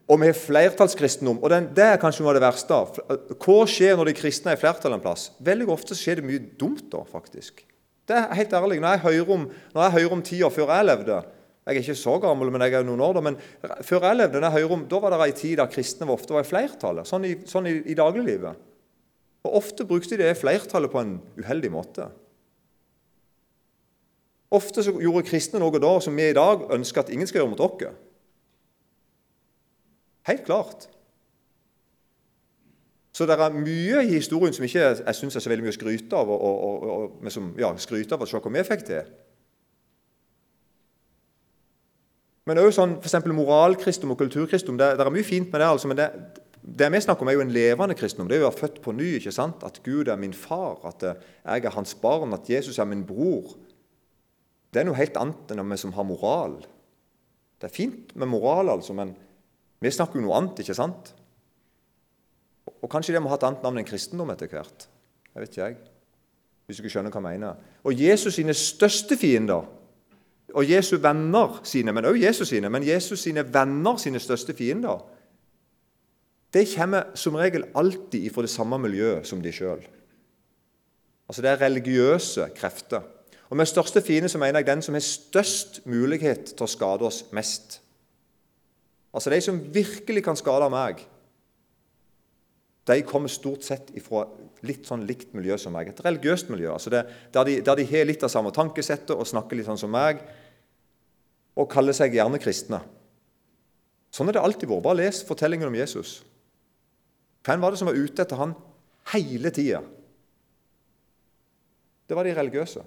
og, 0.08 0.16
vi 0.20 0.26
har 0.26 0.34
flertallskristendom. 0.36 1.38
og 1.38 1.52
den, 1.52 1.70
Det 1.76 1.84
er 1.84 2.00
kanskje 2.02 2.24
noe 2.24 2.34
av 2.34 2.40
det 2.40 2.48
verste. 2.48 2.80
Hva 3.38 3.60
skjer 3.70 3.94
når 3.96 4.10
de 4.10 4.18
kristne 4.18 4.52
er 4.52 4.58
i 4.58 4.60
flertall 4.60 4.96
en 4.96 5.04
plass? 5.04 5.30
Veldig 5.46 5.70
ofte 5.72 5.96
skjer 5.96 6.20
det 6.20 6.26
mye 6.26 6.42
dumt 6.58 6.90
da, 6.92 7.04
faktisk. 7.06 7.62
Det 8.04 8.18
er 8.18 8.34
helt 8.36 8.52
ærlig. 8.52 8.82
Når 8.82 8.96
jeg 8.96 9.04
hører 9.06 9.32
om, 9.38 9.46
når 9.72 9.86
jeg 9.86 9.94
hører 9.94 10.16
om 10.18 10.26
tida 10.26 10.50
før 10.52 10.74
jeg 10.74 10.90
levde, 10.90 11.22
jeg 11.64 11.78
er 11.78 11.80
ikke 11.80 11.96
så 11.96 12.18
gammel, 12.20 12.50
men 12.52 12.60
jeg 12.66 12.76
er 12.76 12.84
noen 12.84 13.00
år 13.00 13.14
da. 13.16 13.20
Men 13.24 13.38
før 13.88 14.04
jeg 14.04 14.18
levde, 14.18 14.40
jeg 14.44 14.66
om, 14.68 14.82
da 14.88 14.98
var 15.00 15.14
det 15.14 15.20
en 15.24 15.38
tid 15.38 15.56
der 15.56 15.70
kristne 15.72 16.08
ofte 16.12 16.36
var 16.36 16.44
i 16.44 16.48
flertallet. 16.48 17.08
Sånn, 17.08 17.24
i, 17.24 17.38
sånn 17.48 17.70
i, 17.70 17.78
i, 17.88 17.96
dagliglivet. 17.96 18.66
Og 19.48 19.56
Ofte 19.62 19.86
brukte 19.88 20.18
de 20.18 20.26
det 20.26 20.36
flertallet 20.36 20.92
på 20.92 21.00
en 21.00 21.16
uheldig 21.40 21.70
måte. 21.72 22.10
Ofte 24.54 24.84
så 24.84 24.92
gjorde 25.00 25.24
kristne 25.26 25.62
noe 25.62 25.80
da 25.80 25.94
som 26.04 26.16
vi 26.16 26.28
i 26.28 26.36
dag 26.36 26.68
ønsker 26.76 27.00
at 27.00 27.12
ingen 27.16 27.28
skal 27.28 27.42
gjøre 27.42 27.54
mot 27.54 27.64
oss. 27.64 27.96
Helt 30.28 30.44
klart. 30.44 30.88
Så 33.14 33.24
det 33.30 33.40
er 33.40 33.56
mye 33.56 34.04
i 34.04 34.16
historien 34.18 34.52
som 34.52 34.64
ikke 34.66 34.84
jeg 34.84 35.16
syns 35.16 35.36
er 35.38 35.44
så 35.44 35.52
veldig 35.52 35.64
mye 35.64 35.72
å 35.72 35.76
skryte 35.76 36.18
av, 36.18 36.28
og, 36.28 36.40
og, 36.44 36.88
og, 36.92 37.20
og 37.24 37.32
som, 37.32 37.52
ja, 37.60 37.72
skryte 37.80 38.16
av 38.16 38.24
å 38.24 38.28
se 38.28 38.36
hva 38.36 38.52
vi 38.52 38.64
fikk 38.68 38.88
til. 38.88 39.12
Men 42.44 42.60
òg 42.60 42.72
sånn, 42.76 42.98
f.eks. 43.00 43.22
moralkristendom 43.32 44.14
og 44.14 44.20
kulturkristendom. 44.20 44.80
Det, 44.80 44.90
det, 44.98 45.04
er 45.04 45.14
mye 45.14 45.26
fint 45.26 45.48
med 45.52 45.62
det, 45.62 45.68
altså, 45.68 45.88
men 45.90 46.00
det, 46.00 46.10
Det 46.64 46.88
vi 46.92 47.00
snakker 47.04 47.24
om, 47.24 47.28
er 47.28 47.36
jo 47.36 47.44
en 47.44 47.52
levende 47.52 47.96
kristendom. 47.96 48.28
Det 48.28 48.38
er 48.38 48.40
jo 48.40 48.46
å 48.46 48.50
være 48.50 48.60
født 48.62 48.78
på 48.84 48.92
ny. 48.96 49.08
ikke 49.18 49.32
sant? 49.36 49.64
At 49.68 49.82
Gud 49.84 50.08
er 50.08 50.20
min 50.20 50.32
far, 50.32 50.78
at 50.88 51.02
jeg 51.04 51.64
er 51.64 51.74
hans 51.76 51.92
barn, 52.00 52.32
at 52.32 52.48
Jesus 52.48 52.78
er 52.80 52.88
min 52.88 53.04
bror. 53.04 53.52
Det 54.72 54.80
er 54.80 54.88
noe 54.88 54.96
helt 54.98 55.16
annet 55.20 55.52
enn 55.52 55.68
vi 55.70 55.78
som 55.80 55.92
har 55.96 56.08
moral. 56.08 56.56
Det 57.60 57.68
er 57.68 57.74
fint 57.74 58.16
med 58.16 58.32
moral, 58.32 58.72
altså, 58.72 58.96
men 58.96 59.12
vi 59.84 59.92
snakker 59.92 60.18
jo 60.18 60.24
noe 60.24 60.38
annet, 60.40 60.64
ikke 60.64 60.76
sant? 60.76 61.12
Og 62.80 62.90
kanskje 62.92 63.14
det 63.14 63.22
må 63.22 63.30
ha 63.32 63.36
et 63.38 63.44
annet 63.46 63.64
navn 63.64 63.80
enn 63.80 63.88
kristendom 63.88 64.32
etter 64.32 64.50
hvert. 64.52 64.88
Jeg 65.32 65.42
vet 65.42 65.52
ikke 65.52 65.68
jeg. 65.68 65.76
Hvis 66.64 66.78
du 66.78 66.82
ikke 66.84 66.94
skjønner 66.96 67.12
hva 67.12 67.20
jeg 67.20 67.40
mener. 67.40 67.60
Og 67.84 68.00
Jesus 68.00 68.38
sine 68.38 68.54
største 68.56 69.18
fiender, 69.20 69.68
og 70.54 70.70
Jesu 70.70 70.96
venner 71.02 71.60
sine, 71.66 71.92
men 71.92 72.04
også 72.04 72.22
Jesus 72.22 72.48
sine, 72.48 72.70
men 72.70 72.86
Jesus 72.86 73.20
sine 73.26 73.42
venner 73.54 73.96
sine 73.96 74.20
største 74.22 74.54
fiender, 74.54 75.02
det 76.54 76.68
kommer 76.76 77.10
som 77.18 77.34
regel 77.34 77.64
alltid 77.74 78.30
fra 78.30 78.42
det 78.46 78.50
samme 78.50 78.78
miljøet 78.78 79.26
som 79.26 79.42
de 79.42 79.52
sjøl. 79.52 79.82
Altså 81.28 81.42
det 81.42 81.50
er 81.50 81.64
religiøse 81.64 82.48
krefter. 82.54 83.02
Og 83.50 83.56
Med 83.56 83.66
største 83.66 84.02
fiende 84.02 84.28
så 84.28 84.38
mener 84.38 84.58
jeg 84.58 84.66
den 84.66 84.82
som 84.82 84.94
har 84.94 85.02
størst 85.02 85.82
mulighet 85.86 86.54
til 86.54 86.64
å 86.64 86.70
skade 86.70 87.06
oss 87.06 87.24
mest. 87.32 87.80
Altså 89.14 89.30
De 89.30 89.40
som 89.40 89.60
virkelig 89.74 90.24
kan 90.24 90.36
skade 90.36 90.70
meg, 90.70 91.02
de 92.86 93.02
kommer 93.02 93.32
stort 93.32 93.64
sett 93.64 93.90
fra 94.04 94.26
litt 94.62 94.86
sånn 94.86 95.06
likt 95.08 95.32
miljø 95.36 95.56
som 95.58 95.72
meg. 95.72 95.88
Et 95.88 96.04
religiøst 96.04 96.50
miljø. 96.52 96.72
altså 96.72 96.90
det, 96.90 97.04
der, 97.32 97.44
de, 97.44 97.60
der 97.64 97.78
de 97.80 97.86
har 97.88 98.04
litt 98.04 98.22
av 98.22 98.32
samme 98.32 98.52
tankesettet 98.52 99.14
og 99.16 99.26
snakker 99.26 99.56
litt 99.56 99.66
sånn 99.66 99.80
som 99.80 99.92
meg, 99.92 100.20
og 101.54 101.70
kaller 101.70 101.94
seg 101.96 102.16
gjerne 102.16 102.40
kristne. 102.42 102.80
Sånn 104.14 104.30
er 104.30 104.36
det 104.36 104.44
alltid 104.46 104.70
vært. 104.70 104.84
Bare 104.84 105.00
les 105.02 105.22
fortellingen 105.26 105.70
om 105.70 105.78
Jesus. 105.78 106.20
Hvem 107.44 107.62
var 107.62 107.74
det 107.74 107.80
som 107.80 107.90
var 107.90 107.98
ute 107.98 108.24
etter 108.24 108.40
han 108.40 108.54
hele 109.12 109.50
tida? 109.54 109.82
Det 112.08 112.16
var 112.16 112.26
de 112.26 112.34
religiøse. 112.36 112.84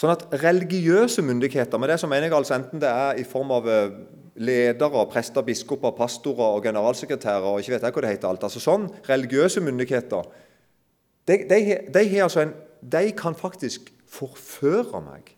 Sånn 0.00 0.14
at 0.14 0.22
religiøse 0.40 1.20
myndigheter, 1.20 1.76
med 1.76 1.90
det 1.92 1.98
som 2.00 2.08
mener 2.08 2.30
jeg 2.30 2.36
altså 2.38 2.54
enten 2.56 2.80
det 2.80 2.88
er 2.88 3.18
i 3.20 3.26
form 3.28 3.50
av 3.52 3.66
eh, 3.68 3.98
ledere, 4.40 5.04
prester, 5.12 5.44
biskoper, 5.44 5.92
pastorer 5.96 6.56
og 6.56 6.64
generalsekretærer 6.64 7.48
og 7.50 7.60
ikke 7.60 7.74
vet 7.74 7.84
jeg 7.84 7.96
hva 7.96 8.04
det 8.04 8.12
heter 8.14 8.30
alt, 8.30 8.46
altså 8.46 8.62
sånn, 8.62 8.88
religiøse 9.08 9.60
myndigheter, 9.64 10.30
de, 11.28 11.36
de, 11.50 11.58
de, 11.92 12.22
altså 12.22 12.46
en, 12.46 12.54
de 12.80 13.10
kan 13.16 13.36
faktisk 13.36 13.92
forføre 14.10 15.02
meg. 15.04 15.34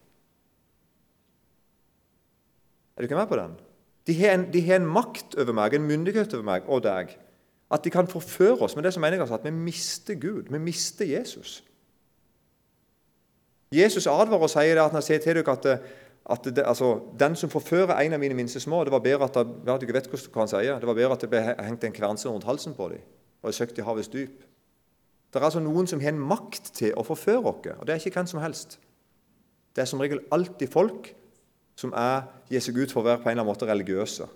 Er 2.96 3.02
du 3.02 3.08
ikke 3.08 3.18
med 3.18 3.28
på 3.28 3.40
den? 3.40 3.58
De 4.06 4.14
har, 4.18 4.38
en, 4.38 4.46
en, 4.54 4.86
makt 4.86 5.36
over 5.38 5.52
meg, 5.56 5.74
en 5.74 5.86
myndighet 5.86 6.34
over 6.34 6.46
meg 6.46 6.70
og 6.70 6.82
deg. 6.86 7.12
At 7.72 7.84
de 7.84 7.90
kan 7.90 8.08
forføre 8.08 8.60
oss. 8.64 8.76
Men 8.76 8.84
det 8.84 8.92
som 8.94 9.00
mener 9.00 9.16
jeg 9.16 9.24
altså 9.24 9.38
at 9.38 9.44
vi 9.46 9.50
mister 9.54 10.14
Gud. 10.20 10.50
Vi 10.50 10.58
mister 10.58 11.08
Jesus. 11.08 11.62
Jesus 13.72 14.06
advarer 14.06 14.44
og 14.44 14.50
sier 14.52 14.82
at 14.82 14.92
han 14.92 15.04
sier 15.04 15.22
til 15.22 15.38
dere 15.38 15.54
at, 15.56 15.86
at 16.30 16.44
det, 16.44 16.62
altså, 16.62 17.00
den 17.18 17.34
som 17.36 17.50
forfører 17.50 17.98
en 17.98 18.14
av 18.14 18.20
mine 18.22 18.36
minste 18.38 18.60
små 18.62 18.84
Det 18.84 18.92
var 18.92 19.02
bedre 19.02 19.26
at 19.26 19.34
det, 19.34 19.88
jeg 19.88 19.94
vet 19.94 20.06
hva 20.12 20.44
han 20.44 20.50
sier, 20.52 20.78
det 20.78 20.86
var 20.86 20.94
bedre 20.94 21.16
at 21.16 21.24
det 21.24 21.30
ble 21.32 21.42
hengt 21.42 21.84
en 21.84 21.96
kvernse 21.96 22.28
rundt 22.30 22.46
halsen 22.46 22.76
på 22.78 22.88
dem 22.94 23.02
og 23.42 23.54
søkt 23.54 23.78
i 23.78 23.82
havets 23.82 24.06
dyp. 24.08 24.44
Det 25.32 25.40
er 25.40 25.44
altså 25.48 25.58
noen 25.58 25.88
som 25.90 25.98
har 25.98 26.12
en 26.12 26.20
makt 26.30 26.68
til 26.76 26.92
å 26.94 27.02
forføre 27.02 27.42
oss, 27.42 27.64
og 27.74 27.86
det 27.88 27.94
er 27.94 27.98
ikke 27.98 28.20
hvem 28.20 28.28
som 28.30 28.38
helst. 28.38 28.76
Det 29.74 29.82
er 29.82 29.88
som 29.90 29.98
regel 29.98 30.20
alltid 30.30 30.70
folk 30.70 31.08
som 31.74 31.94
er, 31.96 32.28
gir 32.52 32.62
seg 32.62 32.78
ut 32.78 32.92
for 32.92 33.00
å 33.02 33.08
være 33.08 33.22
på 33.22 33.30
en 33.30 33.32
eller 33.32 33.42
annen 33.42 33.50
måte 33.50 33.66
religiøse. 33.66 34.28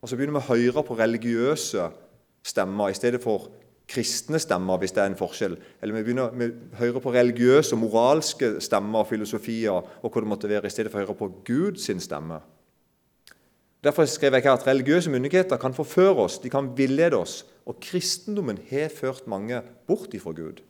Og 0.00 0.08
Så 0.08 0.16
begynner 0.16 0.38
vi 0.38 0.42
å 0.42 0.54
høre 0.54 0.84
på 0.86 0.96
religiøse 0.98 1.90
stemmer 2.46 2.90
i 2.90 2.96
stedet 2.96 3.20
for 3.22 3.50
kristne 3.92 4.40
stemmer, 4.40 4.80
hvis 4.80 4.94
det 4.96 5.02
er 5.02 5.10
en 5.10 5.18
forskjell. 5.18 5.58
Eller 5.82 5.98
vi 5.98 6.06
begynner 6.06 6.32
vi 6.38 6.48
å 6.48 6.80
høre 6.80 7.02
på 7.04 7.12
religiøse 7.12 7.76
og 7.76 7.82
moralske 7.84 8.54
stemmer 8.64 9.04
og 9.04 9.10
filosofier, 9.12 9.92
og 10.00 10.08
hva 10.08 10.24
det 10.24 10.30
måtte 10.32 10.50
være, 10.50 10.70
i 10.70 10.74
stedet 10.74 10.92
for 10.92 11.02
å 11.02 11.04
høre 11.04 11.18
på 11.18 11.30
Guds 11.48 11.90
stemme. 12.04 12.40
Derfor 13.82 14.06
skrev 14.06 14.36
jeg 14.38 14.46
her 14.46 14.54
at 14.54 14.66
religiøse 14.66 15.10
myndigheter 15.10 15.58
kan 15.58 15.74
forføre 15.74 16.24
oss, 16.24 16.38
de 16.38 16.50
kan 16.50 16.70
villede 16.78 17.18
oss. 17.18 17.42
Og 17.66 17.80
kristendommen 17.82 18.60
har 18.70 18.92
ført 18.94 19.26
mange 19.30 19.58
bort 19.86 20.14
ifra 20.14 20.32
Gud. 20.34 20.62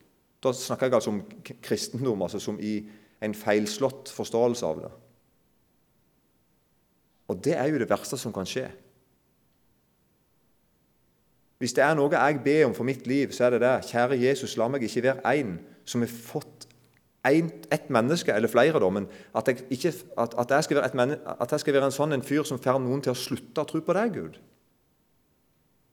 Da 0.43 0.53
snakker 0.57 0.89
jeg 0.89 0.99
altså 0.99 1.13
om 1.13 1.23
kristendom 1.63 2.25
altså 2.25 2.41
som 2.43 2.59
i 2.61 2.81
en 3.23 3.35
feilslått 3.37 4.11
forståelse 4.11 4.67
av 4.67 4.81
det. 4.83 4.91
Og 7.31 7.45
det 7.45 7.55
er 7.57 7.69
jo 7.71 7.81
det 7.81 7.91
verste 7.91 8.19
som 8.19 8.35
kan 8.35 8.49
skje. 8.49 8.67
Hvis 11.63 11.77
det 11.77 11.85
er 11.87 11.95
noe 11.95 12.11
jeg 12.11 12.41
ber 12.43 12.65
om 12.67 12.73
for 12.75 12.83
mitt 12.83 13.05
liv, 13.07 13.31
så 13.31 13.47
er 13.47 13.55
det 13.55 13.63
det. 13.63 13.77
Kjære 13.87 14.17
Jesus, 14.19 14.57
la 14.59 14.67
meg 14.67 14.83
ikke 14.83 15.05
være 15.05 15.35
en 15.39 15.53
som 15.87 16.03
har 16.03 16.11
fått 16.11 16.65
ett 17.23 17.91
menneske, 17.95 18.35
eller 18.35 18.51
flere, 18.51 18.81
da, 18.83 18.89
men 18.91 19.05
at 19.39 19.47
jeg, 19.47 19.61
ikke, 19.71 19.93
at, 20.19 20.33
at, 20.43 20.51
jeg 20.51 20.75
være 20.75 21.19
at 21.23 21.53
jeg 21.55 21.63
skal 21.63 21.77
være 21.77 21.87
en 21.87 21.95
sånn 21.95 22.17
en 22.17 22.25
fyr 22.27 22.43
som 22.49 22.59
får 22.59 22.81
noen 22.83 23.05
til 23.05 23.13
å 23.13 23.19
slutte 23.19 23.63
å 23.63 23.69
tro 23.69 23.79
på 23.79 23.95
deg, 23.95 24.17
Gud. 24.17 24.41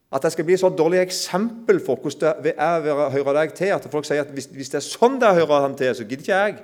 At 0.09 0.25
jeg 0.25 0.33
skal 0.33 0.47
bli 0.47 0.55
et 0.57 0.63
så 0.63 0.71
dårlig 0.73 1.03
eksempel 1.03 1.77
for 1.85 2.01
hvordan 2.01 2.41
det 2.47 2.55
er 2.57 2.87
å 2.89 3.11
høre 3.13 3.35
deg 3.37 3.53
til, 3.59 3.69
at 3.75 3.85
folk 3.93 4.09
sier 4.09 4.23
at 4.23 4.31
hvis, 4.33 4.49
hvis 4.49 4.73
det 4.73 4.79
er 4.79 4.87
sånn 4.87 5.19
det 5.21 5.29
er 5.29 5.37
å 5.37 5.43
høre 5.43 5.59
ham 5.67 5.75
til, 5.77 5.93
så 5.93 6.07
gidder 6.07 6.25
ikke 6.25 6.39
jeg. 6.39 6.57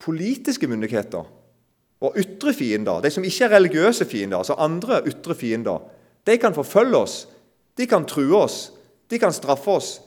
Politiske 0.00 0.70
myndigheter 0.70 1.28
og 2.00 2.16
ytre 2.16 2.54
fiender, 2.56 3.02
de 3.04 3.10
som 3.12 3.24
ikke 3.24 3.44
er 3.44 3.54
religiøse 3.58 4.06
fiender, 4.08 4.38
altså 4.40 4.56
andre 4.58 5.02
ytre 5.08 5.34
fiender, 5.36 5.82
de 6.26 6.36
kan 6.40 6.54
forfølge 6.56 6.96
oss, 6.96 7.16
de 7.76 7.86
kan 7.88 8.06
true 8.08 8.36
oss, 8.36 8.70
de 9.10 9.18
kan 9.18 9.32
straffe 9.34 9.70
oss. 9.70 9.98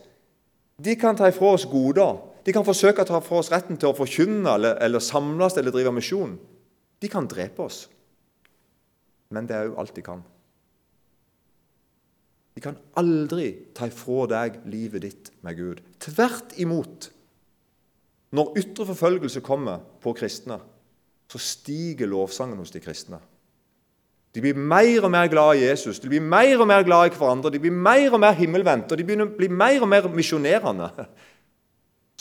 De 0.76 0.96
kan 0.98 1.16
ta 1.16 1.28
ifra 1.30 1.54
oss 1.54 1.66
goder. 1.70 2.18
De 2.44 2.52
kan 2.52 2.66
forsøke 2.66 3.04
å 3.04 3.08
ta 3.08 3.20
fra 3.24 3.40
oss 3.40 3.50
retten 3.52 3.78
til 3.80 3.92
å 3.92 3.96
forkynne 3.96 4.56
eller, 4.56 4.78
eller 4.84 5.02
samles 5.02 5.56
eller 5.60 5.74
drive 5.74 5.92
misjon. 5.94 6.36
De 7.00 7.10
kan 7.12 7.28
drepe 7.30 7.64
oss. 7.64 7.84
Men 9.34 9.48
det 9.48 9.56
er 9.56 9.68
jo 9.68 9.78
alt 9.80 9.94
de 9.96 10.04
kan. 10.04 10.22
De 12.54 12.62
kan 12.62 12.76
aldri 13.00 13.48
ta 13.74 13.88
ifra 13.90 14.28
deg 14.30 14.60
livet 14.70 15.04
ditt 15.04 15.32
med 15.44 15.58
Gud. 15.58 15.80
Tvert 16.02 16.54
imot. 16.62 17.10
Når 18.34 18.60
ytre 18.60 18.86
forfølgelse 18.90 19.42
kommer 19.46 19.82
på 20.02 20.14
kristne, 20.16 20.60
så 21.30 21.40
stiger 21.40 22.10
lovsangen 22.10 22.58
hos 22.60 22.72
de 22.74 22.82
kristne. 22.82 23.20
De 24.34 24.42
blir 24.42 24.56
mer 24.58 25.04
og 25.06 25.12
mer 25.14 25.28
glad 25.30 25.60
i 25.60 25.68
Jesus, 25.68 26.00
de 26.02 26.10
blir 26.10 26.22
mer 26.22 26.58
og 26.58 26.66
mer 26.66 26.82
glad 26.86 27.12
i 27.12 27.14
hverandre, 27.14 27.52
de 27.54 27.60
blir 27.62 27.74
mer 27.74 28.16
og 28.16 28.18
mer 28.22 28.34
himmelvendte, 28.34 28.94
og 28.94 28.98
de 28.98 29.06
begynner 29.06 29.30
å 29.30 29.36
bli 29.36 29.46
mer 29.48 29.84
og 29.84 29.90
mer 29.90 30.08
misjonerende. 30.10 30.90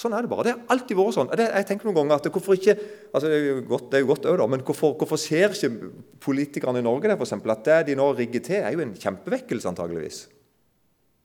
Sånn 0.03 0.13
er 0.17 0.25
det 0.25 0.29
bare. 0.29 0.45
Det 0.45 0.53
har 0.53 0.73
alltid 0.73 0.97
vært 0.97 1.15
sånn. 1.15 1.27
Jeg 1.37 1.65
tenker 1.69 1.85
noen 1.85 1.99
ganger 1.99 2.17
at 2.17 2.27
hvorfor 2.33 2.57
ikke, 2.57 2.73
altså 3.13 3.29
Det 3.29 3.35
er 3.37 3.43
jo 3.45 3.57
godt, 3.69 3.91
det 3.91 3.99
er 3.99 4.01
jo 4.01 4.07
godt 4.09 4.23
også, 4.25 4.39
da, 4.41 4.47
men 4.49 4.63
hvorfor, 4.65 4.95
hvorfor, 4.97 5.19
ser 5.21 5.53
ikke 5.53 5.91
politikerne 6.23 6.81
i 6.81 6.85
Norge 6.85 7.11
det, 7.11 7.17
for 7.19 7.27
eksempel, 7.27 7.53
at 7.53 7.61
det 7.67 7.77
de 7.91 7.97
nå 7.99 8.07
rigger 8.17 8.41
til, 8.41 8.57
er 8.61 8.73
jo 8.73 8.81
en 8.81 8.95
kjempevekkelse, 8.97 9.69
antageligvis. 9.69 10.23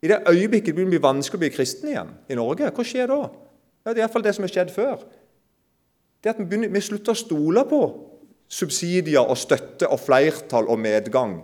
I 0.05 0.13
det 0.13 0.21
øyeblikket 0.31 0.77
det 0.77 0.85
blir 0.85 1.03
vanskelig 1.03 1.41
å 1.41 1.45
bli 1.47 1.53
kristen 1.57 1.91
igjen 1.91 2.13
i 2.29 2.37
Norge, 2.39 2.69
hva 2.69 2.85
skjer 2.87 3.09
da? 3.11 3.23
Ja, 3.89 3.95
det 3.95 3.97
er 3.97 4.05
iallfall 4.05 4.27
det 4.29 4.37
som 4.37 4.45
har 4.45 4.53
skjedd 4.53 4.75
før 4.75 5.01
det 6.25 6.33
at 6.33 6.39
vi, 6.41 6.47
begynner, 6.49 6.71
vi 6.75 6.83
slutter 6.83 7.15
å 7.15 7.19
stole 7.19 7.65
på 7.69 7.83
subsidier 8.49 9.29
og 9.29 9.39
støtte 9.39 9.89
og 9.93 10.01
flertall 10.01 10.71
og 10.71 10.81
medgang. 10.81 11.37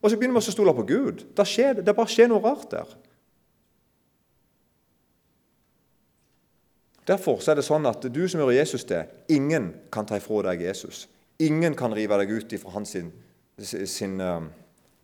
Og 0.00 0.10
så 0.10 0.16
begynner 0.16 0.38
vi 0.38 0.44
å 0.44 0.54
stole 0.54 0.74
på 0.76 0.86
Gud. 0.88 1.26
Det, 1.36 1.46
skjer, 1.48 1.82
det 1.82 1.94
bare 1.96 2.12
skjer 2.12 2.30
noe 2.30 2.44
rart 2.44 2.70
der. 2.72 2.94
Derfor 7.06 7.38
er 7.38 7.58
det 7.58 7.66
sånn 7.66 7.86
at 7.86 8.02
du 8.10 8.24
som 8.26 8.40
gjør 8.42 8.56
Jesus 8.56 8.86
det, 8.88 9.04
ingen 9.30 9.70
kan 9.94 10.08
ta 10.08 10.18
ifra 10.18 10.42
deg 10.48 10.64
Jesus. 10.66 11.04
Ingen 11.42 11.76
kan 11.78 11.94
rive 11.94 12.16
deg 12.22 12.32
ut 12.32 12.54
fra 12.62 12.72
hans 12.74 12.96
sin, 12.96 13.12
sin, 13.60 14.18
uh, 14.18 14.48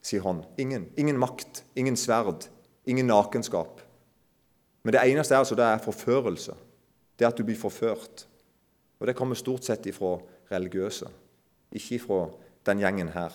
sin 0.03 0.25
hånd. 0.25 0.48
Ingen. 0.59 0.88
Ingen 0.98 1.20
makt, 1.20 1.62
ingen 1.79 1.98
sverd, 1.98 2.48
ingen 2.90 3.07
nakenskap. 3.07 3.83
Men 4.83 4.96
det 4.96 5.05
eneste 5.12 5.37
er 5.37 5.44
altså 5.44 5.59
det 5.59 5.68
er 5.68 5.85
forførelse. 5.85 6.57
Det 7.14 7.27
er 7.27 7.31
at 7.31 7.38
du 7.38 7.46
blir 7.46 7.61
forført. 7.61 8.27
Og 9.02 9.08
det 9.10 9.16
kommer 9.18 9.34
stort 9.34 9.66
sett 9.66 9.86
ifra 9.90 10.14
religiøse, 10.52 11.08
ikke 11.74 11.96
ifra 11.96 12.18
den 12.68 12.82
gjengen 12.84 13.08
her. 13.10 13.34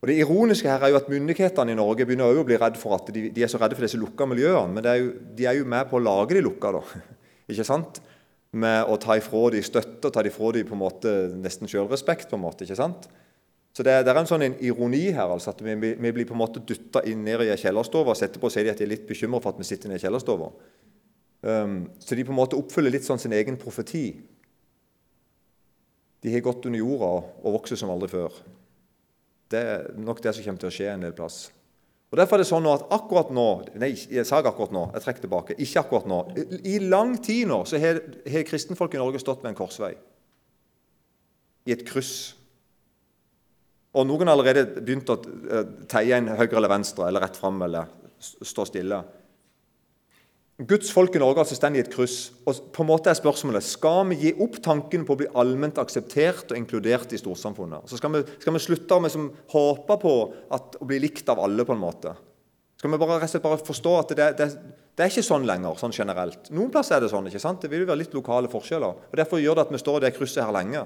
Og 0.00 0.08
Det 0.08 0.16
ironiske 0.16 0.68
her 0.68 0.80
er 0.80 0.94
jo 0.94 0.96
at 0.96 1.10
myndighetene 1.12 1.74
i 1.74 1.76
Norge 1.76 2.06
begynner 2.08 2.32
å 2.32 2.44
bli 2.48 2.56
redd 2.56 2.78
for 2.80 2.96
at 2.96 3.10
de, 3.12 3.26
de, 3.28 3.42
er 3.44 3.50
så 3.52 3.60
redde 3.60 3.76
for 3.76 3.84
disse 3.84 4.00
lukka 4.00 4.24
miljøene. 4.24 4.72
Men 4.72 4.88
er 4.88 4.96
jo, 4.96 5.10
de 5.36 5.44
er 5.44 5.58
jo 5.58 5.66
med 5.68 5.90
på 5.90 5.98
å 5.98 6.00
lage 6.00 6.38
de 6.38 6.44
lukka, 6.46 6.72
da. 6.78 6.80
Ikke 7.52 7.68
sant? 7.68 8.00
Med 8.56 8.88
å 8.88 8.96
ta 8.96 9.18
ifra 9.20 9.50
de 9.52 9.60
støtte 9.62 10.08
og 10.08 10.16
ta 10.16 10.24
ifra 10.24 10.54
de 10.56 10.64
på 10.64 10.72
en 10.74 10.80
måte 10.80 11.12
nesten 11.36 11.68
sjølrespekt. 11.68 12.32
ikke 12.32 12.78
sant? 12.78 13.10
Så 13.76 13.84
det, 13.84 14.00
det, 14.06 14.10
er 14.10 14.18
en 14.22 14.26
sånn 14.26 14.42
en 14.48 14.56
ironi 14.64 15.10
her, 15.12 15.28
altså, 15.28 15.52
at 15.52 15.60
vi, 15.62 15.76
vi, 15.76 16.12
blir 16.16 16.26
på 16.26 16.34
en 16.34 16.40
måte 16.40 16.64
dytta 16.64 17.04
ned 17.04 17.44
i 17.44 17.52
kjellerstova, 17.60 18.16
og 18.16 18.18
setter 18.18 18.40
på 18.40 18.50
sier 18.50 18.64
de 18.66 18.72
at 18.72 18.80
de 18.80 18.88
er 18.88 18.94
litt 18.96 19.06
bekymra 19.06 19.38
for 19.44 19.52
at 19.52 19.60
vi 19.60 19.68
sitter 19.68 19.92
nede 19.92 20.00
i 20.00 20.06
kjellerstova. 20.08 20.48
Um, 21.40 21.86
så 21.98 22.14
de 22.14 22.24
på 22.26 22.34
en 22.34 22.40
måte 22.40 22.58
oppfyller 22.58 22.92
litt 22.92 23.06
sånn 23.06 23.20
sin 23.20 23.32
egen 23.32 23.56
profeti. 23.60 24.04
De 26.20 26.32
har 26.34 26.44
gått 26.44 26.66
under 26.68 26.82
jorda 26.82 27.12
og 27.40 27.54
vokser 27.56 27.80
som 27.80 27.92
aldri 27.92 28.10
før. 28.12 28.34
Det 29.50 29.60
er 29.60 29.88
nok 29.98 30.20
det 30.22 30.34
som 30.36 30.44
kommer 30.44 30.62
til 30.62 30.70
å 30.70 30.74
skje 30.74 30.90
en 30.92 31.06
del 31.06 31.16
plass. 31.16 31.46
Og 32.10 32.18
Derfor 32.18 32.36
er 32.36 32.42
det 32.42 32.50
sånn 32.50 32.66
at 32.66 32.88
akkurat 32.90 33.28
nå 33.34 33.46
Nei, 33.78 33.92
jeg 33.94 34.26
sa 34.26 34.40
akkurat 34.42 34.74
nå. 34.74 34.88
Jeg 34.96 35.04
trekker 35.04 35.24
tilbake. 35.24 35.56
Ikke 35.62 35.84
akkurat 35.84 36.08
nå. 36.10 36.18
I 36.66 36.80
lang 36.82 37.14
tid 37.22 37.48
nå 37.50 37.62
så 37.68 37.78
har, 37.82 38.02
har 38.26 38.46
kristenfolk 38.48 38.96
i 38.96 39.00
Norge 39.00 39.22
stått 39.22 39.44
ved 39.44 39.52
en 39.52 39.58
korsvei. 39.58 39.94
I 41.70 41.74
et 41.76 41.86
kryss. 41.86 42.34
Og 43.94 44.06
noen 44.06 44.28
har 44.28 44.36
allerede 44.36 44.82
begynt 44.82 45.10
å 45.10 45.16
eh, 45.18 45.70
teie 45.90 46.18
en 46.18 46.32
høyre 46.38 46.60
eller 46.60 46.70
venstre, 46.70 47.08
eller 47.08 47.24
rett 47.26 47.38
fram, 47.38 47.58
eller 47.66 47.88
stå 48.20 48.66
stille. 48.68 49.00
Guds 50.68 50.90
folk 50.92 51.14
i 51.16 51.20
Norge 51.22 51.40
altså 51.40 51.56
står 51.56 51.76
i 51.78 51.80
et 51.80 51.92
kryss. 51.92 52.32
og 52.44 52.58
på 52.74 52.82
en 52.82 52.88
måte 52.90 53.08
er 53.08 53.16
spørsmålet, 53.16 53.62
Skal 53.64 54.08
vi 54.10 54.16
gi 54.16 54.32
opp 54.44 54.60
tanken 54.62 55.06
på 55.06 55.14
å 55.14 55.16
bli 55.16 55.28
allment 55.34 55.78
akseptert 55.78 56.52
og 56.52 56.56
inkludert 56.58 57.12
i 57.12 57.18
storsamfunnet? 57.18 57.88
Så 57.88 57.96
skal 57.96 58.12
vi, 58.12 58.22
skal 58.40 58.52
vi 58.52 58.60
slutte 58.60 58.94
å 58.94 59.00
liksom, 59.00 59.30
håpe 59.48 59.96
på 60.02 60.14
at, 60.50 60.76
å 60.76 60.84
bli 60.84 60.98
likt 61.00 61.28
av 61.28 61.40
alle? 61.40 61.64
på 61.64 61.72
en 61.72 61.80
måte? 61.80 62.12
Skal 62.76 62.90
vi 62.90 62.98
bare, 62.98 63.40
bare 63.40 63.64
forstå 63.64 63.96
at 63.98 64.12
det, 64.16 64.28
det, 64.36 64.48
det, 64.96 65.04
er 65.04 65.08
ikke 65.08 65.24
sånn 65.24 65.48
lenger, 65.48 65.76
sånn 65.80 65.96
generelt? 65.96 66.50
Noen 66.50 66.70
plasser 66.70 66.96
er 66.96 67.04
det 67.04 67.10
sånn. 67.12 67.26
ikke 67.28 67.40
sant? 67.40 67.62
Det 67.62 67.70
vil 67.70 67.86
jo 67.86 67.88
være 67.88 68.02
litt 68.02 68.14
lokale 68.16 68.52
forskjeller. 68.52 69.00
og 69.08 69.16
Derfor 69.16 69.40
gjør 69.40 69.56
det 69.56 69.66
at 69.66 69.72
vi 69.72 69.80
står 69.80 69.98
i 69.98 70.04
det 70.06 70.14
krysset 70.16 70.44
her 70.44 70.52
lenge. 70.52 70.84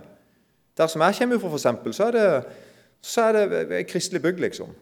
Der 0.78 0.90
som 0.90 1.02
jeg 1.02 1.18
kommer 1.18 1.38
fra, 1.38 1.50
for 1.50 1.58
eksempel, 1.58 1.94
så 1.94 2.08
er 2.08 2.18
det, 2.18 2.26
så 3.02 3.28
er 3.28 3.38
det 3.38 3.62
et 3.80 3.90
kristelig 3.90 4.22
bygg, 4.22 4.42
liksom. 4.42 4.74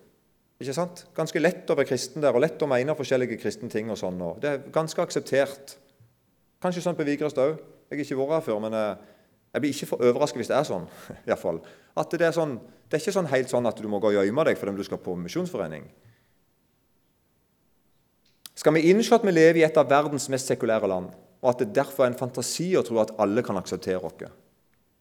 Ikke 0.62 0.74
sant? 0.76 1.00
Ganske 1.16 1.40
lett 1.40 1.70
å 1.72 1.74
være 1.74 1.88
kristen 1.90 2.22
der, 2.22 2.34
og 2.36 2.44
lett 2.44 2.60
å 2.62 2.68
mene 2.70 2.94
forskjellige 2.94 3.40
kristne 3.42 3.70
ting. 3.70 3.90
og 3.90 3.98
sånn. 3.98 4.20
Og 4.22 4.38
det 4.42 4.50
er 4.50 4.60
ganske 4.70 5.02
akseptert. 5.02 5.76
Kanskje 6.62 6.84
sånn 6.84 6.98
på 6.98 7.06
Vigrest 7.08 7.40
òg. 7.42 7.56
Jeg 7.90 7.98
har 7.98 8.04
ikke 8.04 8.18
vært 8.20 8.36
her 8.36 8.44
før, 8.46 8.60
men 8.62 8.76
eh, 8.78 9.00
jeg 9.52 9.64
blir 9.64 9.74
ikke 9.74 9.88
for 9.90 10.04
overrasket 10.06 10.38
hvis 10.40 10.52
det 10.52 10.56
er 10.60 10.68
sånn. 10.68 10.86
I 11.26 11.32
hvert 11.32 11.42
fall. 11.42 11.58
At 11.98 12.14
det, 12.14 12.28
er 12.28 12.36
sånn, 12.36 12.54
det 12.86 12.96
er 12.96 13.02
ikke 13.02 13.16
sånn 13.18 13.32
helt 13.32 13.50
sånn 13.50 13.66
at 13.68 13.82
du 13.82 13.90
må 13.90 14.00
gå 14.00 14.12
og 14.12 14.22
gjemme 14.22 14.46
deg 14.46 14.60
fordi 14.60 14.76
du 14.78 14.86
skal 14.86 15.02
på 15.02 15.16
misjonsforening. 15.18 15.90
Skal 18.54 18.76
vi 18.76 18.86
innse 18.92 19.16
at 19.16 19.26
vi 19.26 19.34
lever 19.34 19.58
i 19.58 19.66
et 19.66 19.80
av 19.80 19.90
verdens 19.90 20.28
mest 20.30 20.46
sekulære 20.52 20.86
land, 20.86 21.10
og 21.42 21.50
at 21.50 21.64
det 21.64 21.72
derfor 21.74 22.06
er 22.06 22.12
en 22.12 22.20
fantasi 22.20 22.70
å 22.78 22.84
tro 22.86 23.00
at 23.02 23.10
alle 23.20 23.42
kan 23.42 23.58
akseptere 23.58 23.98
oss? 23.98 24.30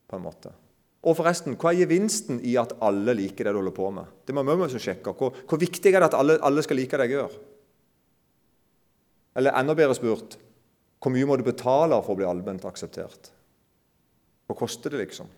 på 0.10 0.18
en 0.18 0.26
måte? 0.26 0.50
Og 1.02 1.18
forresten, 1.18 1.56
hva 1.58 1.72
er 1.72 1.82
gevinsten 1.82 2.38
i 2.46 2.54
at 2.62 2.76
alle 2.86 3.16
liker 3.18 3.48
det 3.48 3.56
du 3.56 3.58
holder 3.58 3.74
på 3.74 3.88
med? 3.96 4.10
Det 4.26 4.36
må 4.38 4.44
vi 4.46 4.68
også 4.68 4.82
sjekke. 4.82 5.16
Hvor, 5.18 5.34
hvor, 5.50 5.62
viktig 5.62 5.90
er 5.90 5.98
det 5.98 6.12
at 6.12 6.18
alle, 6.20 6.38
alle 6.46 6.62
skal 6.62 6.78
like 6.78 6.98
det 7.00 7.08
jeg 7.10 7.18
gjør? 7.18 7.38
Eller 9.42 9.58
enda 9.58 9.78
bedre 9.78 9.98
spurt 9.98 10.38
hvor 11.02 11.10
mye 11.10 11.26
må 11.26 11.34
du 11.40 11.42
betale 11.42 11.98
for 12.06 12.14
å 12.14 12.20
bli 12.20 12.28
allment 12.30 12.66
akseptert? 12.70 13.32
Hva 14.46 14.58
koster 14.60 14.94
det, 14.94 15.00
liksom? 15.02 15.32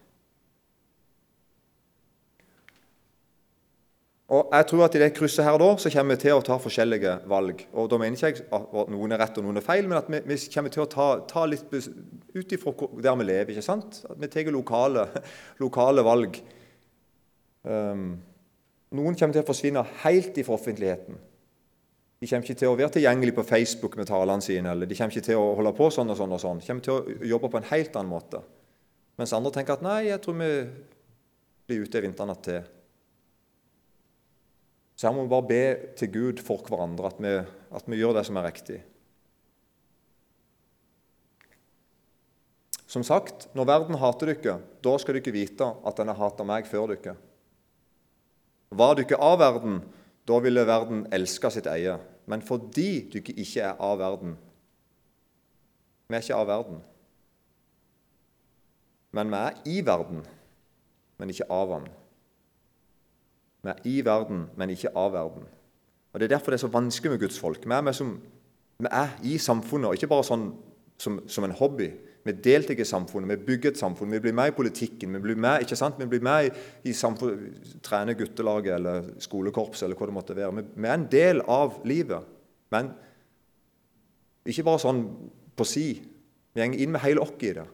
Og 4.33 4.49
jeg 4.49 4.65
tror 4.69 4.85
at 4.87 4.95
I 4.97 5.01
det 5.03 5.11
krysset 5.13 5.45
her 5.45 5.59
da, 5.61 5.67
så 5.77 5.91
kommer 5.93 6.15
vi 6.15 6.23
til 6.23 6.33
å 6.33 6.43
ta 6.45 6.55
forskjellige 6.61 7.11
valg. 7.29 7.59
Og 7.77 7.89
Da 7.91 7.99
mener 8.01 8.17
ikke 8.17 8.31
jeg 8.31 8.47
at 8.57 8.89
noen 8.89 9.13
er 9.13 9.21
rett 9.21 9.37
og 9.37 9.45
noen 9.45 9.59
er 9.61 9.65
feil, 9.65 9.89
men 9.89 9.99
at 9.99 10.09
vi, 10.09 10.23
vi 10.25 10.37
kommer 10.55 10.73
til 10.73 10.85
å 10.85 10.89
ta, 10.89 11.07
ta 11.29 11.43
litt 11.45 11.69
ut 11.69 12.55
ifra 12.57 12.73
der 13.03 13.19
vi 13.19 13.27
lever. 13.29 13.53
ikke 13.53 13.65
sant? 13.65 14.01
At 14.09 14.17
vi 14.21 14.31
tar 14.33 14.49
lokale, 14.55 15.05
lokale, 15.63 16.05
valg. 16.07 16.39
Um, 17.61 18.07
noen 18.97 19.19
kommer 19.19 19.37
til 19.37 19.43
å 19.43 19.47
forsvinne 19.51 19.85
helt 20.01 20.41
ifra 20.41 20.57
offentligheten. 20.57 21.21
De 22.23 22.29
kommer 22.29 22.47
ikke 22.47 22.61
til 22.63 22.71
å 22.71 22.77
være 22.79 22.95
tilgjengelige 22.95 23.37
på 23.37 23.45
Facebook 23.45 23.97
med 23.99 24.07
talene 24.09 24.41
sine. 24.41 24.71
eller 24.71 24.89
de 24.89 24.97
kommer 24.97 25.13
ikke 25.13 25.29
til 25.29 25.41
å 25.41 25.55
holde 25.59 25.77
på 25.77 25.91
sånn 25.93 26.09
og 26.09 26.17
sånn. 26.17 26.33
og 26.33 26.41
sånn. 26.41 26.61
De 26.63 26.69
kommer 26.71 26.85
til 26.87 26.95
å 26.95 27.27
jobbe 27.35 27.51
på 27.51 27.59
en 27.59 27.69
helt 27.69 27.97
annen 27.99 28.13
måte. 28.15 28.41
Mens 29.19 29.33
andre 29.35 29.51
tenker 29.53 29.77
at 29.77 29.85
nei, 29.85 29.99
jeg 30.07 30.21
tror 30.23 30.39
vi 30.39 30.53
blir 31.67 31.83
ute 31.85 31.99
i 31.99 32.05
vinternatt 32.07 32.41
til. 32.47 32.63
Så 35.03 35.09
her 35.09 35.17
må 35.17 35.25
vi 35.25 35.33
bare 35.33 35.47
be 35.49 35.63
til 35.99 36.07
Gud 36.13 36.37
for 36.39 36.63
hverandre 36.63 37.09
at 37.09 37.17
vi, 37.19 37.31
at 37.75 37.87
vi 37.91 37.97
gjør 37.99 38.13
det 38.15 38.21
som 38.23 38.37
er 38.39 38.45
riktig. 38.47 38.77
Som 42.87 43.03
sagt, 43.03 43.49
når 43.51 43.67
verden 43.67 43.97
hater 43.99 44.29
dere, 44.31 44.53
da 44.79 44.93
skal 45.01 45.17
dere 45.17 45.33
vite 45.35 45.67
at 45.83 45.97
den 45.99 46.07
har 46.07 46.21
hatet 46.21 46.47
meg 46.47 46.69
før 46.71 46.93
dere. 46.93 47.17
Var 48.71 48.95
dere 49.01 49.19
av 49.27 49.35
verden, 49.41 49.81
da 50.23 50.37
ville 50.39 50.63
verden 50.71 51.01
elske 51.11 51.51
sitt 51.51 51.67
eie. 51.67 51.97
Men 52.31 52.45
fordi 52.47 53.01
dere 53.11 53.35
ikke 53.43 53.65
er 53.73 53.83
av 53.83 53.97
verden 53.99 54.37
Vi 56.07 56.15
er 56.15 56.23
ikke 56.23 56.37
av 56.37 56.47
verden. 56.47 56.79
Men 59.11 59.35
vi 59.35 59.41
er 59.41 59.59
i 59.67 59.83
verden, 59.83 60.23
men 61.19 61.35
ikke 61.35 61.49
av 61.51 61.75
den. 61.75 61.91
Vi 63.63 63.71
er 63.71 63.83
i 63.87 63.99
verden, 64.05 64.47
men 64.59 64.73
ikke 64.73 64.91
av 64.95 65.13
verden. 65.13 65.45
Og 66.13 66.19
Det 66.19 66.25
er 66.25 66.35
derfor 66.35 66.51
det 66.51 66.59
er 66.59 66.67
så 66.67 66.67
vanskelig 66.67 67.11
med 67.11 67.19
Guds 67.19 67.39
folk. 67.39 67.65
Vi 67.65 67.71
er, 67.71 67.81
med 67.81 67.93
som, 67.93 68.19
vi 68.79 68.87
er 68.91 69.19
i 69.23 69.37
samfunnet, 69.37 69.87
og 69.87 69.95
ikke 69.95 70.11
bare 70.11 70.25
sånn 70.27 70.49
som, 70.99 71.21
som 71.27 71.47
en 71.47 71.55
hobby. 71.57 71.87
Vi 72.23 72.35
deltar 72.43 72.79
i 72.79 72.85
samfunnet, 72.87 73.29
vi 73.31 73.45
bygger 73.47 73.71
et 73.71 73.79
samfunn, 73.79 74.11
vi 74.11 74.19
blir 74.19 74.35
med 74.35 74.51
i 74.51 74.55
politikken. 74.55 75.15
Vi 75.15 75.23
blir 75.23 75.39
med, 75.39 75.63
ikke 75.63 75.79
sant? 75.79 75.95
Vi 75.99 76.07
blir 76.11 76.21
med 76.23 76.49
i, 76.49 76.51
i 76.91 76.93
samfunnet, 76.93 77.79
trener 77.83 78.19
guttelaget 78.19 78.75
eller 78.75 79.09
skolekorps 79.23 79.83
eller 79.83 79.99
hva 79.99 80.07
det 80.07 80.17
måtte 80.19 80.37
være. 80.37 80.53
Vi, 80.59 80.67
vi 80.75 80.91
er 80.91 80.99
en 80.99 81.09
del 81.11 81.41
av 81.41 81.81
livet. 81.87 82.29
Men 82.71 82.93
ikke 84.45 84.67
bare 84.67 84.83
sånn 84.83 85.03
på 85.55 85.67
si. 85.67 85.87
Vi 86.53 86.61
går 86.61 86.79
inn 86.83 86.93
med 86.93 87.03
hele 87.07 87.23
oss 87.23 87.35
i 87.41 87.55
det. 87.57 87.67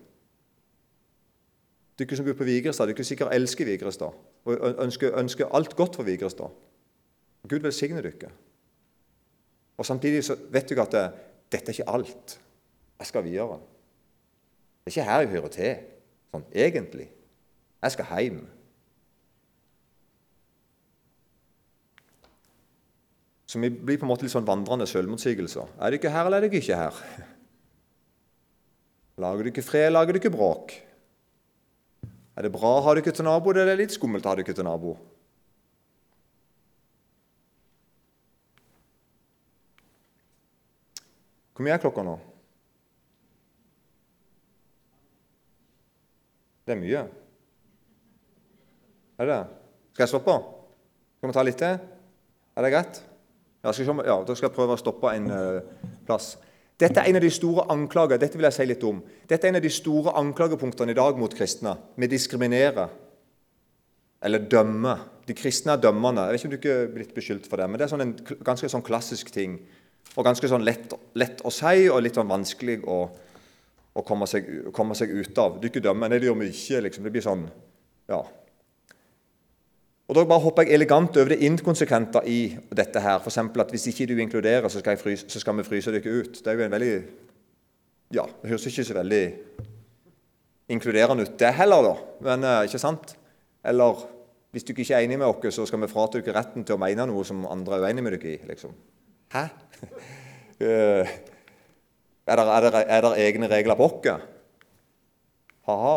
Dere 1.99 2.15
som 2.15 2.25
bor 2.25 2.38
på 2.39 2.47
Vigrestad, 2.47 2.88
dere 2.88 3.04
sikkert 3.04 3.34
elsker 3.36 3.67
Vigrestad 3.67 4.29
og 4.45 4.84
ønsker, 4.84 5.15
ønsker 5.19 5.56
alt 5.56 5.75
godt 5.75 5.95
for 5.95 6.08
Vigrestad. 6.08 6.52
Gud 7.49 7.60
velsigne 7.60 8.04
dere. 8.04 8.32
Og 9.78 9.86
Samtidig 9.86 10.23
så 10.23 10.36
vet 10.52 10.69
dere 10.69 10.82
at 10.82 10.91
det, 10.91 11.12
dette 11.52 11.71
er 11.71 11.80
ikke 11.80 11.89
alt. 11.89 12.39
Jeg 12.99 13.08
skal 13.08 13.23
videre. 13.23 13.60
Det 14.86 14.86
er 14.86 14.91
ikke 14.91 15.12
her 15.12 15.19
jeg 15.19 15.30
hører 15.30 15.54
til, 15.54 15.75
sånn 16.32 16.47
egentlig. 16.52 17.08
Jeg 17.82 17.95
skal 17.95 18.10
hjem. 18.12 18.41
Så 23.49 23.60
vi 23.60 23.71
blir 23.71 23.97
på 23.97 24.06
en 24.06 24.12
måte 24.12 24.28
litt 24.28 24.34
sånn 24.34 24.45
vandrende 24.45 24.86
selvmotsigelser. 24.89 25.71
Er 25.82 25.95
dere 25.95 26.12
her, 26.13 26.28
eller 26.28 26.43
er 26.43 26.49
dere 26.49 26.62
ikke 26.62 26.78
her? 26.78 26.99
Lager 29.23 29.49
dere 29.49 29.63
fred, 29.65 29.89
lager 29.91 30.15
dere 30.15 30.32
bråk? 30.32 30.75
Er 32.39 32.45
det 32.47 32.54
bra 32.56 32.69
å 32.78 32.84
ha 32.86 32.91
dere 32.95 33.12
til 33.12 33.25
nabo, 33.28 33.52
eller 33.52 33.67
er 33.67 33.73
det 33.73 33.82
litt 33.82 33.93
skummelt 33.97 34.23
å 34.23 34.32
ha 34.32 34.38
dere 34.39 34.56
til 34.56 34.63
nabo? 34.63 34.93
Hvor 41.52 41.67
mye 41.67 41.75
er 41.75 41.82
klokka 41.84 42.06
nå? 42.08 42.13
Det 46.63 46.78
er 46.78 46.80
mye. 46.80 47.04
Er 49.19 49.28
det 49.28 49.36
det? 49.36 49.60
Skal 49.91 50.06
jeg 50.06 50.13
stoppe? 50.13 50.39
Skal 51.19 51.34
vi 51.34 51.36
ta 51.36 51.43
litt 51.43 51.60
til? 51.60 51.75
Er 52.56 52.63
det 52.63 52.71
greit? 52.71 53.02
Ja, 53.65 53.73
skal 53.75 54.06
ja, 54.08 54.15
da 54.23 54.38
skal 54.38 54.47
jeg 54.47 54.56
prøve 54.56 54.78
å 54.78 54.80
stoppe 54.80 55.12
en 55.12 55.28
uh, 55.28 55.89
plass. 56.08 56.38
Dette 56.80 57.02
er 57.02 57.10
en 57.10 57.20
av 57.20 57.24
de 57.26 57.32
store 57.34 57.65
anklager, 57.74 58.20
dette 58.22 58.39
vil 58.39 58.48
jeg 58.48 58.56
si 58.56 58.65
litt 58.70 58.84
om. 58.88 59.02
Dette 59.28 59.48
er 59.48 59.52
en 59.52 59.60
av 59.60 59.65
de 59.65 59.72
store 59.74 60.13
anklagepunktene 60.22 60.94
i 60.94 60.98
dag 60.98 61.18
mot 61.20 61.34
kristne. 61.36 61.76
Vi 62.00 62.08
diskriminerer 62.08 62.94
eller 64.24 64.46
dømmer. 64.52 65.04
De 65.28 65.36
kristne 65.38 65.76
er 65.76 65.84
dømmende. 65.84 66.26
Jeg 66.28 66.32
vet 66.32 66.39
ikke 66.39 66.48
om 66.48 66.54
du 66.54 66.58
ikke 66.60 66.78
er 66.78 66.94
blitt 66.94 67.13
beskyldt 67.15 67.50
for 67.52 67.60
det, 67.60 67.67
men 67.69 67.80
det 67.80 67.86
er 67.86 67.92
sånn 67.92 68.06
en 68.06 68.15
ganske 68.48 68.71
sånn 68.71 68.86
klassisk 68.86 69.32
ting. 69.36 69.60
Og 70.15 70.25
ganske 70.25 70.50
sånn 70.50 70.65
lett, 70.65 70.96
lett 71.19 71.44
å 71.46 71.52
si, 71.54 71.88
og 71.92 72.02
litt 72.04 72.17
sånn 72.17 72.32
vanskelig 72.32 72.80
å, 72.90 73.00
å 73.94 74.04
komme, 74.08 74.27
seg, 74.27 74.48
komme, 74.75 74.98
seg, 74.98 75.12
ut 75.13 75.40
av. 75.40 75.60
Du 75.60 75.69
ikke 75.69 75.84
dømmer, 75.84 76.12
nei, 76.12 76.19
det 76.19 76.32
gjør 76.32 76.40
vi 76.42 76.50
ikke. 76.52 76.82
liksom. 76.88 77.06
Det 77.06 77.13
blir 77.13 77.27
sånn, 77.27 77.46
ja, 78.10 78.23
og 80.10 80.15
Da 80.15 80.23
bare 80.25 80.41
hopper 80.41 80.65
jeg 80.65 80.73
elegant 80.73 81.17
over 81.21 81.29
det 81.29 81.43
inkonsekvente 81.45 82.21
i 82.25 82.57
dette. 82.75 82.99
her. 82.99 83.19
F.eks. 83.19 83.37
at 83.37 83.69
hvis 83.69 83.87
ikke 83.87 84.07
du 84.10 84.17
inkluderer, 84.17 84.67
så 84.67 84.79
skal, 84.79 84.97
fryse, 84.97 85.29
så 85.29 85.39
skal, 85.39 85.57
vi 85.57 85.63
fryse 85.63 85.91
dere 85.91 86.19
ut. 86.19 86.33
Det 86.33 86.47
er 86.47 86.57
jo 86.57 86.65
en 86.65 86.71
veldig 86.71 87.03
Ja, 88.13 88.23
det 88.41 88.49
høres 88.49 88.65
ikke 88.65 88.83
så 88.83 88.93
veldig 88.93 89.33
inkluderende 90.69 91.23
ut, 91.23 91.39
det 91.39 91.53
heller, 91.53 91.81
da. 91.81 91.93
Men 92.25 92.43
eh, 92.43 92.63
ikke 92.65 92.81
sant? 92.81 93.13
Eller 93.63 94.01
hvis 94.51 94.65
du 94.65 94.73
ikke 94.73 94.95
er 94.95 95.05
enig 95.05 95.19
med 95.19 95.27
oss, 95.29 95.53
så 95.55 95.65
skal 95.69 95.81
vi 95.83 95.91
frata 95.91 96.17
dere 96.17 96.39
retten 96.39 96.65
til 96.65 96.73
å 96.73 96.81
mene 96.81 97.05
noe 97.05 97.21
som 97.25 97.45
andre 97.45 97.77
er 97.77 97.85
uenig 97.85 98.03
med 98.03 98.17
dere 98.17 98.33
i. 98.33 98.39
liksom. 98.49 98.73
Hæ? 99.33 99.45
Eh, 100.60 101.07
er 102.27 103.01
det 103.01 103.12
egne 103.23 103.47
regler 103.47 103.77
på 103.79 103.85
oss? 103.85 104.25
Ha-ha. 105.69 105.93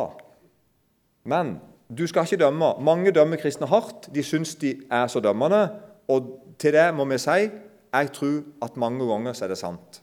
Men 1.26 1.56
Du 1.98 2.06
skal 2.06 2.24
ikke 2.24 2.40
dømme. 2.44 2.74
Mange 2.80 3.12
dømmer 3.12 3.36
kristne 3.36 3.68
hardt. 3.68 4.08
De 4.14 4.22
syns 4.24 4.54
de 4.54 4.76
er 4.90 5.06
så 5.12 5.20
dømmende. 5.20 5.68
Og 6.08 6.38
til 6.58 6.72
det 6.72 6.88
må 6.94 7.04
vi 7.10 7.18
si 7.20 7.50
jeg 7.92 8.12
tror 8.16 8.38
at 8.64 8.76
mange 8.80 9.04
ganger 9.06 9.34
så 9.36 9.44
er 9.44 9.52
det 9.52 9.58
sant. 9.60 9.98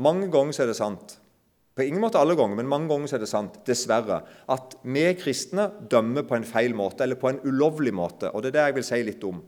Mange 0.00 0.30
ganger 0.32 0.56
så 0.56 0.62
er 0.62 0.70
det 0.70 0.76
sant. 0.78 1.18
På 1.76 1.84
ingen 1.84 2.00
måte 2.00 2.18
alle 2.18 2.36
ganger, 2.36 2.56
men 2.56 2.68
mange 2.68 2.88
ganger 2.88 3.10
så 3.10 3.18
er 3.18 3.22
det 3.22 3.28
sant, 3.28 3.58
dessverre, 3.66 4.22
at 4.48 4.74
vi 4.82 5.04
kristne 5.20 5.68
dømmer 5.92 6.24
på 6.28 6.38
en 6.38 6.44
feil 6.44 6.74
måte, 6.74 7.04
eller 7.04 7.20
på 7.20 7.28
en 7.28 7.40
ulovlig 7.44 7.92
måte. 7.94 8.30
Og 8.32 8.42
det 8.42 8.50
er 8.50 8.56
det 8.56 8.64
jeg 8.64 8.76
vil 8.78 8.86
si 8.88 9.02
litt 9.06 9.26
om. 9.28 9.42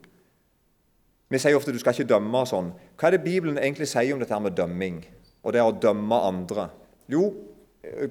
Vi 1.32 1.40
sier 1.40 1.56
ofte 1.56 1.72
du 1.72 1.80
skal 1.80 1.96
ikke 1.96 2.10
dømme 2.12 2.44
og 2.44 2.50
sånn. 2.50 2.70
Hva 3.00 3.08
er 3.08 3.16
det 3.16 3.24
Bibelen 3.24 3.56
egentlig 3.56 3.88
sier 3.88 4.12
om 4.12 4.20
dette 4.20 4.40
med 4.44 4.56
dømming? 4.56 5.00
Og 5.42 5.56
det 5.56 5.64
å 5.64 5.72
dømme 5.72 6.20
andre? 6.28 6.68
Jo, 7.10 7.30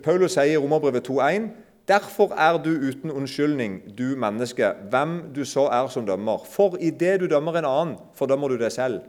Paulus 0.03 0.33
sier 0.33 0.55
i 0.55 0.59
Romerbrevet 0.59 1.05
2,1.: 1.07 1.51
Derfor 1.87 2.33
er 2.37 2.59
du 2.61 2.69
uten 2.69 3.11
unnskyldning, 3.11 3.81
du 3.97 4.15
menneske, 4.19 4.73
hvem 4.89 5.33
du 5.35 5.41
så 5.45 5.65
er 5.73 5.87
som 5.89 6.05
dømmer. 6.05 6.43
For 6.45 6.77
idet 6.79 7.19
du 7.19 7.27
dømmer 7.27 7.57
en 7.57 7.65
annen, 7.65 7.95
fordømmer 8.13 8.53
du 8.53 8.59
deg 8.61 8.71
selv. 8.71 9.01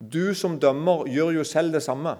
Du 0.00 0.34
som 0.34 0.58
dømmer, 0.60 1.06
gjør 1.06 1.30
jo 1.38 1.44
selv 1.44 1.72
det 1.72 1.82
samme. 1.82 2.16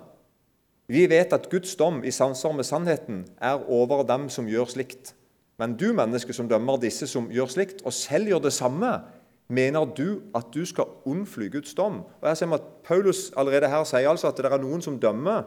Vi 0.87 1.07
vet 1.11 1.33
at 1.33 1.49
Guds 1.51 1.75
dom 1.81 2.03
i 2.05 2.12
samsvar 2.12 2.53
med 2.53 2.64
sannheten 2.64 3.25
er 3.41 3.64
over 3.68 4.05
dem 4.07 4.29
som 4.29 4.49
gjør 4.49 4.68
slikt. 4.70 5.14
Men 5.59 5.77
du 5.79 5.93
menneske 5.95 6.33
som 6.33 6.49
dømmer 6.49 6.79
disse 6.83 7.07
som 7.11 7.31
gjør 7.33 7.51
slikt, 7.51 7.83
og 7.85 7.93
selv 7.93 8.29
gjør 8.29 8.45
det 8.47 8.53
samme, 8.53 8.93
mener 9.49 9.85
du 9.85 10.22
at 10.35 10.49
du 10.55 10.64
skal 10.66 10.91
unnfly 11.05 11.51
Guds 11.53 11.75
dom? 11.75 12.03
Og 12.20 12.29
her 12.29 12.35
ser 12.35 12.51
vi 12.51 12.59
at 12.59 12.70
Paulus 12.85 13.31
allerede 13.37 13.68
her 13.68 13.85
sier 13.89 14.11
altså 14.11 14.31
at 14.31 14.39
det 14.39 14.51
er 14.51 14.62
noen 14.62 14.83
som 14.83 15.01
dømmer, 15.01 15.45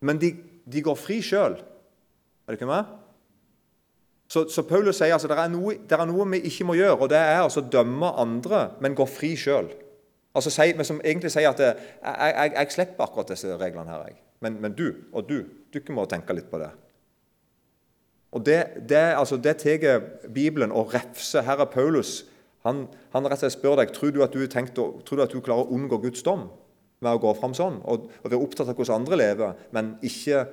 men 0.00 0.20
de, 0.20 0.32
de 0.64 0.82
går 0.82 0.96
fri 0.96 1.20
sjøl. 1.24 1.58
Er 1.60 2.54
det 2.54 2.60
ikke 2.60 2.70
med? 2.70 2.88
Så, 4.30 4.44
så, 4.48 4.62
Paulus 4.62 5.00
sier 5.00 5.16
altså 5.16 5.26
det 5.26 5.38
er, 5.42 5.48
noe, 5.50 5.74
det 5.90 5.96
er 5.96 6.06
noe 6.06 6.26
vi 6.30 6.38
ikke 6.46 6.68
må 6.68 6.76
gjøre, 6.78 7.00
og 7.02 7.08
det 7.10 7.18
er 7.18 7.40
altså 7.42 7.64
dømme 7.66 8.12
andre, 8.22 8.68
men 8.80 8.94
gå 8.94 9.06
fri 9.10 9.32
sjøl. 9.38 9.72
Altså, 10.38 10.52
men 10.78 10.86
som 10.86 11.00
egentlig 11.02 11.32
sier 11.34 11.50
at 11.50 11.58
det, 11.58 11.72
jeg, 11.98 12.34
jeg, 12.36 12.52
jeg, 12.54 12.74
slipper 12.76 13.08
akkurat 13.08 13.32
disse 13.32 13.56
reglene 13.58 13.90
her. 13.90 14.04
Jeg. 14.06 14.20
Men, 14.46 14.60
men, 14.62 14.76
du 14.78 14.92
og 15.12 15.26
du, 15.26 15.42
du 15.74 15.80
må 15.96 16.06
tenke 16.06 16.36
litt 16.36 16.46
på 16.50 16.62
det. 16.62 16.70
Og 18.30 18.46
Det, 18.46 18.60
det, 18.88 19.02
altså, 19.18 19.36
det 19.36 19.56
tar 19.58 20.04
Bibelen 20.30 20.70
og 20.70 20.94
refser. 20.94 21.42
Her 21.42 21.66
er 21.66 21.72
Paulus 21.72 22.20
han, 22.66 22.84
han 23.14 23.24
rett 23.24 23.40
og 23.40 23.46
slett 23.46 23.56
spør 23.56 23.78
deg 23.80 23.92
tror 23.96 24.12
du 24.12 24.20
at 24.24 24.34
du, 24.36 24.44
å, 24.44 24.86
tror 25.02 25.16
du 25.16 25.24
at 25.24 25.32
du 25.32 25.40
klarer 25.40 25.64
å 25.64 25.74
unngå 25.74 25.96
Guds 26.02 26.22
dom 26.22 26.50
med 27.00 27.16
å 27.16 27.20
gå 27.22 27.32
fram 27.38 27.54
sånn, 27.56 27.78
og, 27.88 28.10
og 28.20 28.28
være 28.28 28.44
opptatt 28.44 28.68
av 28.68 28.76
hvordan 28.76 29.00
andre 29.00 29.16
lever, 29.16 29.60
men 29.72 29.94
ikke 30.04 30.44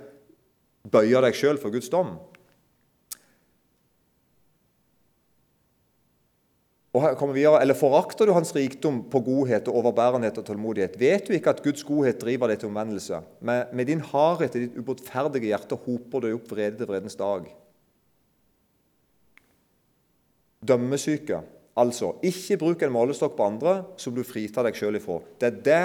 bøye 0.88 1.20
deg 1.26 1.36
sjøl 1.36 1.60
for 1.60 1.76
Guds 1.76 1.92
dom. 1.92 2.16
Og 6.87 6.87
her 6.87 6.87
kommer 6.87 6.87
vi 6.87 6.87
videre, 7.34 7.76
forakter 7.78 8.28
du 8.28 8.34
hans 8.36 8.54
rikdom 8.56 9.04
på 9.12 9.22
godhet 9.26 9.68
og 9.68 9.80
overbærenhet 9.82 10.38
og 10.38 10.46
tålmodighet? 10.46 10.98
Vet 11.00 11.28
du 11.28 11.34
ikke 11.34 11.54
at 11.54 11.64
Guds 11.64 11.84
godhet 11.84 12.20
driver 12.22 12.52
deg 12.52 12.60
til 12.60 12.70
omvendelse? 12.70 13.22
Med, 13.42 13.74
med 13.74 13.86
din 13.86 14.02
hardhet 14.02 14.56
i 14.56 14.66
ditt 14.66 14.78
ubotferdige 14.78 15.52
hjerte 15.52 15.80
hoper 15.86 16.24
du 16.24 16.32
opp 16.34 16.52
vrede 16.52 16.78
til 16.80 16.90
vredens 16.90 17.16
dag. 17.20 17.48
Dømmesyke. 20.68 21.42
Altså, 21.78 22.16
ikke 22.26 22.58
bruk 22.58 22.82
en 22.82 22.96
målestokk 22.96 23.38
på 23.38 23.46
andre 23.46 23.80
som 24.02 24.16
du 24.16 24.24
fritar 24.26 24.66
deg 24.66 24.78
sjøl 24.78 24.98
ifra. 24.98 25.20
Det 25.38 25.52
er 25.52 25.62
det 25.68 25.84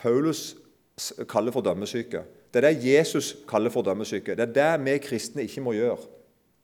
Paulus 0.00 0.54
kaller 1.28 1.52
for 1.52 1.64
dømmesyke. 1.64 2.24
Det 2.52 2.62
er 2.62 2.70
det 2.70 2.84
Jesus 2.88 3.34
kaller 3.48 3.70
for 3.70 3.84
dømmesyke. 3.84 4.32
Det 4.32 4.46
er 4.48 4.54
det 4.56 4.84
vi 4.86 5.00
kristne 5.04 5.44
ikke 5.44 5.64
må 5.66 5.76
gjøre. 5.76 6.15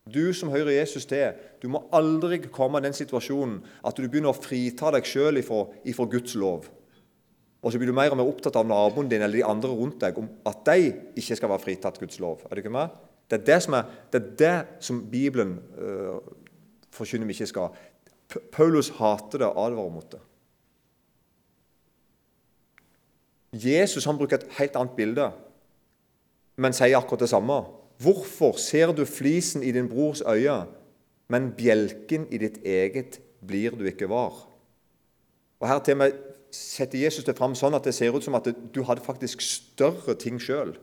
Du 0.02 0.32
som 0.34 0.50
hører 0.50 0.74
Jesus 0.74 1.06
til, 1.06 1.36
du 1.62 1.68
må 1.70 1.84
aldri 1.94 2.40
komme 2.50 2.80
i 2.80 2.86
den 2.86 2.96
situasjonen 2.96 3.60
at 3.86 3.98
du 3.98 4.08
begynner 4.08 4.32
å 4.32 4.38
frita 4.38 4.90
deg 4.90 5.06
sjøl 5.06 5.38
ifra 5.38 6.06
Guds 6.10 6.34
lov. 6.34 6.66
Og 7.62 7.70
så 7.70 7.78
blir 7.78 7.92
du 7.92 7.94
mer 7.94 8.10
og 8.10 8.18
mer 8.18 8.26
opptatt 8.26 8.56
av 8.58 8.66
naboen 8.66 9.06
din 9.10 9.22
eller 9.22 9.38
de 9.38 9.46
andre 9.46 9.70
rundt 9.70 10.00
deg, 10.02 10.18
om 10.18 10.26
at 10.50 10.64
de 10.66 10.90
ikke 11.22 11.38
skal 11.38 11.52
være 11.52 11.62
fritatt 11.62 12.00
Guds 12.02 12.18
lov. 12.22 12.42
Er 12.48 12.58
det 12.58 12.64
ikke 12.64 12.74
med? 12.74 12.96
Det 13.30 13.38
er 13.38 13.44
det 13.46 13.58
som, 13.62 13.76
er, 13.78 13.92
det, 14.10 14.18
er 14.18 14.32
det 14.40 14.82
som 14.82 14.98
Bibelen 15.12 15.54
uh, 15.78 16.18
forkynner 16.92 17.30
vi 17.30 17.36
ikke 17.38 17.52
skal. 17.52 17.78
Paulus 18.50 18.90
hater 18.98 19.44
det 19.44 19.52
og 19.52 19.60
advarer 19.68 19.94
mot 19.94 20.10
det. 20.10 20.22
Jesus 23.62 24.08
han 24.08 24.18
bruker 24.18 24.40
et 24.40 24.58
helt 24.58 24.76
annet 24.80 24.98
bilde, 24.98 25.30
men 26.58 26.74
sier 26.74 26.98
akkurat 26.98 27.22
det 27.22 27.30
samme. 27.30 27.60
Hvorfor 28.02 28.56
ser 28.58 28.92
du 28.96 29.04
flisen 29.06 29.62
i 29.62 29.72
din 29.72 29.88
brors 29.88 30.22
øye, 30.26 30.64
men 31.30 31.52
bjelken 31.56 32.26
i 32.32 32.40
ditt 32.42 32.58
eget 32.64 33.20
blir 33.46 33.76
du 33.78 33.84
ikke 33.86 34.08
var? 34.10 34.34
Og 35.62 35.68
Her 35.68 35.82
til 35.84 35.98
meg 36.00 36.16
setter 36.52 37.00
Jesus 37.00 37.24
det 37.24 37.36
fram 37.38 37.54
sånn 37.56 37.76
at 37.78 37.86
det 37.86 37.94
ser 37.96 38.14
ut 38.14 38.24
som 38.24 38.36
at 38.36 38.48
du 38.74 38.82
hadde 38.84 39.04
faktisk 39.04 39.44
større 39.44 40.16
ting 40.18 40.40
sjøl. 40.42 40.74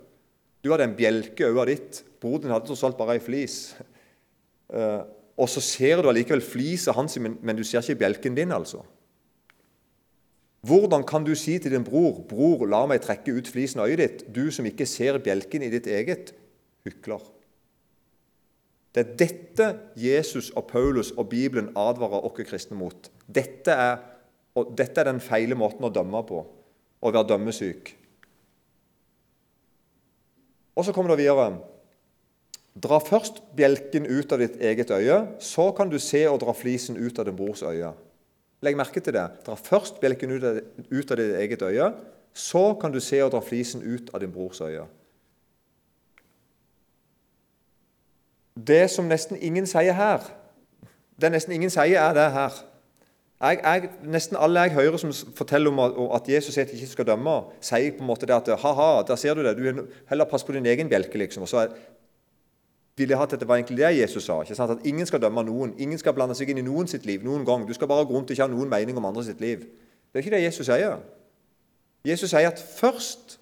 Du 0.64 0.72
hadde 0.72 0.88
en 0.90 0.96
bjelke 0.98 1.46
i 1.46 1.52
øyet 1.52 1.72
ditt. 1.72 2.00
Broren 2.20 2.48
din 2.48 2.54
hadde 2.54 2.68
tross 2.68 2.84
alt 2.88 2.98
bare 3.00 3.18
ei 3.18 3.24
flis. 3.24 3.76
Uh, 4.72 5.04
og 5.40 5.48
så 5.52 5.62
ser 5.64 6.02
du 6.02 6.10
allikevel 6.10 6.44
flisa 6.44 6.94
hans, 6.96 7.16
men 7.20 7.56
du 7.56 7.64
ser 7.64 7.84
ikke 7.84 8.02
bjelken 8.04 8.36
din, 8.36 8.52
altså. 8.52 8.82
Hvordan 10.68 11.06
kan 11.08 11.24
du 11.24 11.32
si 11.40 11.56
til 11.60 11.72
din 11.72 11.86
bror 11.88 12.26
'Bror, 12.28 12.66
la 12.68 12.86
meg 12.86 13.02
trekke 13.02 13.32
ut 13.32 13.48
flisen 13.48 13.80
av 13.80 13.88
øyet 13.88 14.00
ditt', 14.00 14.26
du 14.36 14.52
som 14.52 14.66
ikke 14.66 14.86
ser 14.86 15.18
bjelken 15.18 15.64
i 15.64 15.72
ditt 15.72 15.88
eget? 15.88 16.34
Hykler. 16.88 17.24
Det 18.96 19.04
er 19.04 19.16
dette 19.20 19.68
Jesus 20.00 20.50
og 20.58 20.66
Paulus 20.72 21.12
og 21.16 21.30
Bibelen 21.30 21.70
advarer 21.78 22.26
oss 22.26 22.38
kristne 22.48 22.78
mot. 22.80 23.10
Dette 23.28 23.72
er, 23.72 24.00
dette 24.74 25.02
er 25.02 25.12
den 25.12 25.22
feile 25.22 25.58
måten 25.60 25.86
å 25.86 25.94
dømme 25.94 26.24
på, 26.26 26.42
å 27.00 27.12
være 27.14 27.28
dømmesyk. 27.30 27.94
Og 30.80 30.88
så 30.88 30.96
kommer 30.96 31.14
det 31.14 31.22
videre. 31.22 31.60
Dra 32.80 33.00
først 33.04 33.42
bjelken 33.58 34.06
ut 34.08 34.32
av 34.32 34.40
ditt 34.40 34.60
eget 34.64 34.92
øye, 34.96 35.18
så 35.44 35.70
kan 35.76 35.90
du 35.92 35.98
se 36.00 36.24
og 36.30 36.40
dra 36.44 36.54
flisen 36.56 36.98
ut 36.98 37.20
av 37.20 37.28
din 37.28 37.36
brors 37.36 37.64
øye. 37.66 37.92
Legg 38.64 38.78
merke 38.80 39.02
til 39.04 39.16
det. 39.16 39.26
Dra 39.46 39.56
først 39.60 40.00
bjelken 40.00 40.32
ut 40.36 40.46
av, 40.46 40.60
ditt 41.20 41.36
eget 41.40 41.64
øye, 41.64 41.92
så 42.34 42.64
kan 42.80 42.94
du 42.94 43.00
se 43.04 43.20
og 43.24 43.34
dra 43.34 43.42
flisen 43.44 43.84
ut 43.84 44.12
av 44.14 44.24
din 44.24 44.32
brors 44.32 44.62
øye. 44.64 44.86
Det 48.68 48.90
som 48.90 49.08
nesten 49.08 49.38
ingen 49.38 49.68
sier 49.70 49.94
her, 49.94 50.26
det 51.22 51.32
nesten 51.32 51.54
ingen 51.54 51.72
sier, 51.72 52.00
er 52.00 52.14
det 52.14 52.32
her. 52.34 52.58
Jeg, 53.40 53.60
jeg, 53.64 53.90
nesten 54.04 54.36
alle 54.40 54.66
jeg 54.68 54.76
hører 54.76 54.98
som 55.00 55.14
forteller 55.36 55.72
om 55.72 56.10
at, 56.12 56.28
Jesus 56.28 56.54
sier 56.54 56.66
at 56.68 56.74
ikke 56.76 56.88
skal 56.92 57.08
dømme, 57.08 57.38
sier 57.64 57.94
på 57.96 58.04
en 58.04 58.10
måte 58.10 58.28
det 58.28 58.36
at 58.36 58.52
ha-ha, 58.60 58.90
der 59.08 59.16
ser 59.16 59.38
du 59.38 59.44
det, 59.46 59.56
du 59.56 59.86
heller 60.10 60.28
pass 60.28 60.44
på 60.44 60.52
din 60.52 60.66
egen 60.66 60.90
bjelke. 60.92 61.18
liksom, 61.18 61.46
og 61.48 61.50
så 61.50 61.58
er, 61.64 61.78
ville 63.00 63.16
hatt 63.16 63.34
at 63.34 63.40
det 63.40 63.48
var 63.48 63.56
egentlig 63.56 63.78
det 63.78 63.94
Jesus 63.96 64.26
sa. 64.28 64.42
ikke 64.42 64.56
sant? 64.56 64.72
At 64.76 64.86
ingen 64.88 65.08
skal 65.08 65.22
dømme 65.24 65.44
noen. 65.48 65.74
Ingen 65.80 66.00
skal 66.02 66.14
blande 66.14 66.36
seg 66.36 66.52
inn 66.52 66.60
i 66.60 66.66
noen 66.68 66.88
sitt 66.88 67.06
liv 67.08 67.24
noen 67.24 67.46
gang. 67.48 67.64
Du 67.68 67.74
skal 67.74 67.88
bare 67.88 68.04
gå 68.06 68.16
rundt 68.16 68.28
og 68.28 68.36
ikke 68.36 68.44
ha 68.44 68.52
noen 68.52 68.72
mening 68.72 69.00
om 69.00 69.08
andre 69.08 69.24
sitt 69.24 69.40
liv. 69.40 69.64
Det 70.12 70.20
er 70.20 70.26
ikke 70.26 70.36
det 70.36 70.44
Jesus 70.44 70.68
sier. 70.68 71.00
Jesus 72.06 72.34
sier 72.34 72.52
at 72.52 72.60
først 72.60 73.38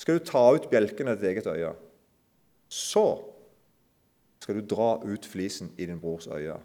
skal 0.00 0.18
du 0.18 0.26
ta 0.26 0.42
ut 0.56 0.66
bjelken 0.72 1.12
av 1.12 1.20
ditt 1.20 1.30
eget 1.30 1.46
øye. 1.46 1.70
Så 2.66 3.04
skal 4.50 4.58
du 4.58 4.66
dra 4.66 4.96
ut 5.06 5.26
flisen 5.30 5.70
i 5.78 5.86
din 5.86 6.00
brors 6.02 6.26
øye. 6.26 6.58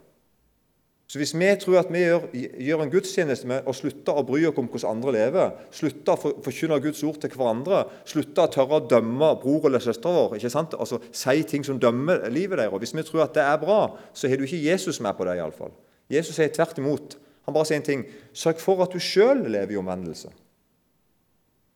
Så 1.08 1.20
Hvis 1.20 1.36
vi 1.38 1.56
tror 1.62 1.80
at 1.80 1.92
vi 1.94 2.00
gjør, 2.02 2.24
gjør 2.34 2.82
en 2.82 2.90
gudstjeneste 2.90 3.48
med 3.48 3.68
å 3.70 3.74
slutte 3.78 4.10
å 4.10 4.24
bry 4.26 4.40
oss 4.50 4.58
om 4.58 4.66
hvordan 4.66 4.96
andre 4.98 5.12
lever, 5.14 5.52
slutte 5.72 6.16
å 6.16 6.32
forkynne 6.42 6.80
Guds 6.82 7.04
ord 7.06 7.20
til 7.22 7.30
hverandre, 7.30 7.84
slutte 8.10 8.42
å 8.42 8.50
tørre 8.50 8.80
å 8.80 8.88
dømme 8.90 9.36
bror 9.42 9.68
eller 9.70 9.84
søster 9.86 10.10
vår, 10.10 10.40
ikke 10.40 10.50
sant? 10.50 10.74
Altså, 10.74 10.98
si 11.14 11.44
ting 11.46 11.64
som 11.64 11.78
dømmer 11.80 12.26
livet 12.34 12.58
deres 12.58 12.74
Hvis 12.82 12.96
vi 12.98 13.04
tror 13.06 13.28
at 13.28 13.36
det 13.38 13.44
er 13.46 13.62
bra, 13.62 14.00
så 14.14 14.28
har 14.28 14.42
du 14.42 14.48
ikke 14.48 14.64
Jesus 14.66 15.00
med 15.00 15.14
på 15.14 15.28
det. 15.30 15.38
I 15.38 15.44
alle 15.46 15.54
fall. 15.54 15.76
Jesus 16.10 16.36
sier 16.36 16.50
tvert 16.50 16.82
imot. 16.82 17.20
Han 17.46 17.54
bare 17.54 17.70
sier 17.70 17.78
en 17.78 17.86
ting 17.86 18.08
Sørg 18.34 18.58
for 18.58 18.82
at 18.82 18.92
du 18.92 18.98
sjøl 18.98 19.46
lever 19.46 19.76
i 19.76 19.78
omvendelse. 19.78 20.32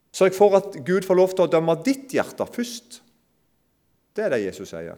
Sørg 0.10 0.34
for 0.34 0.58
at 0.58 0.74
Gud 0.82 1.06
får 1.06 1.22
lov 1.22 1.38
til 1.38 1.46
å 1.46 1.54
dømme 1.54 1.78
ditt 1.86 2.10
hjerte 2.18 2.50
først. 2.50 3.04
Det 4.18 4.26
er 4.26 4.34
det 4.34 4.42
Jesus 4.48 4.74
sier. 4.74 4.98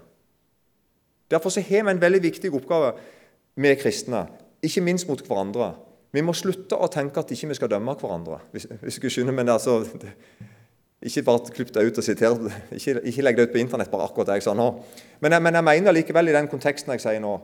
Derfor 1.31 1.49
så 1.49 1.63
har 1.63 1.85
vi 1.87 1.91
en 1.95 2.01
veldig 2.01 2.23
viktig 2.23 2.51
oppgave 2.53 2.93
vi 3.55 3.75
kristne, 3.75 4.25
ikke 4.63 4.81
minst 4.81 5.07
mot 5.07 5.21
hverandre. 5.27 5.73
Vi 6.11 6.23
må 6.23 6.33
slutte 6.35 6.75
å 6.75 6.89
tenke 6.91 7.21
at 7.21 7.31
ikke 7.31 7.49
vi 7.51 7.57
skal 7.57 7.71
dømme 7.71 7.95
hverandre. 7.99 8.39
hvis, 8.51 8.67
hvis 8.81 8.99
du 8.99 9.09
skjønner, 9.09 9.35
men 9.35 9.49
altså, 9.49 9.83
Ikke 11.01 11.23
bare 11.23 11.49
klipp 11.49 11.73
det 11.73 11.81
ut 11.81 11.97
og 11.97 12.03
siter, 12.03 12.35
ikke, 12.71 13.01
ikke 13.09 13.21
legg 13.21 13.37
det 13.37 13.47
ut 13.47 13.51
på 13.51 13.57
Internett, 13.57 13.89
bare 13.89 14.03
akkurat 14.03 14.27
det 14.27 14.35
jeg 14.37 14.43
sa 14.43 14.53
nå. 14.53 14.67
Men 15.19 15.31
jeg, 15.31 15.41
men 15.41 15.55
jeg 15.55 15.63
mener 15.63 15.91
likevel 15.91 16.27
i 16.29 16.35
den 16.35 16.47
konteksten 16.47 16.91
jeg 16.93 17.01
sier 17.01 17.19
nå 17.23 17.39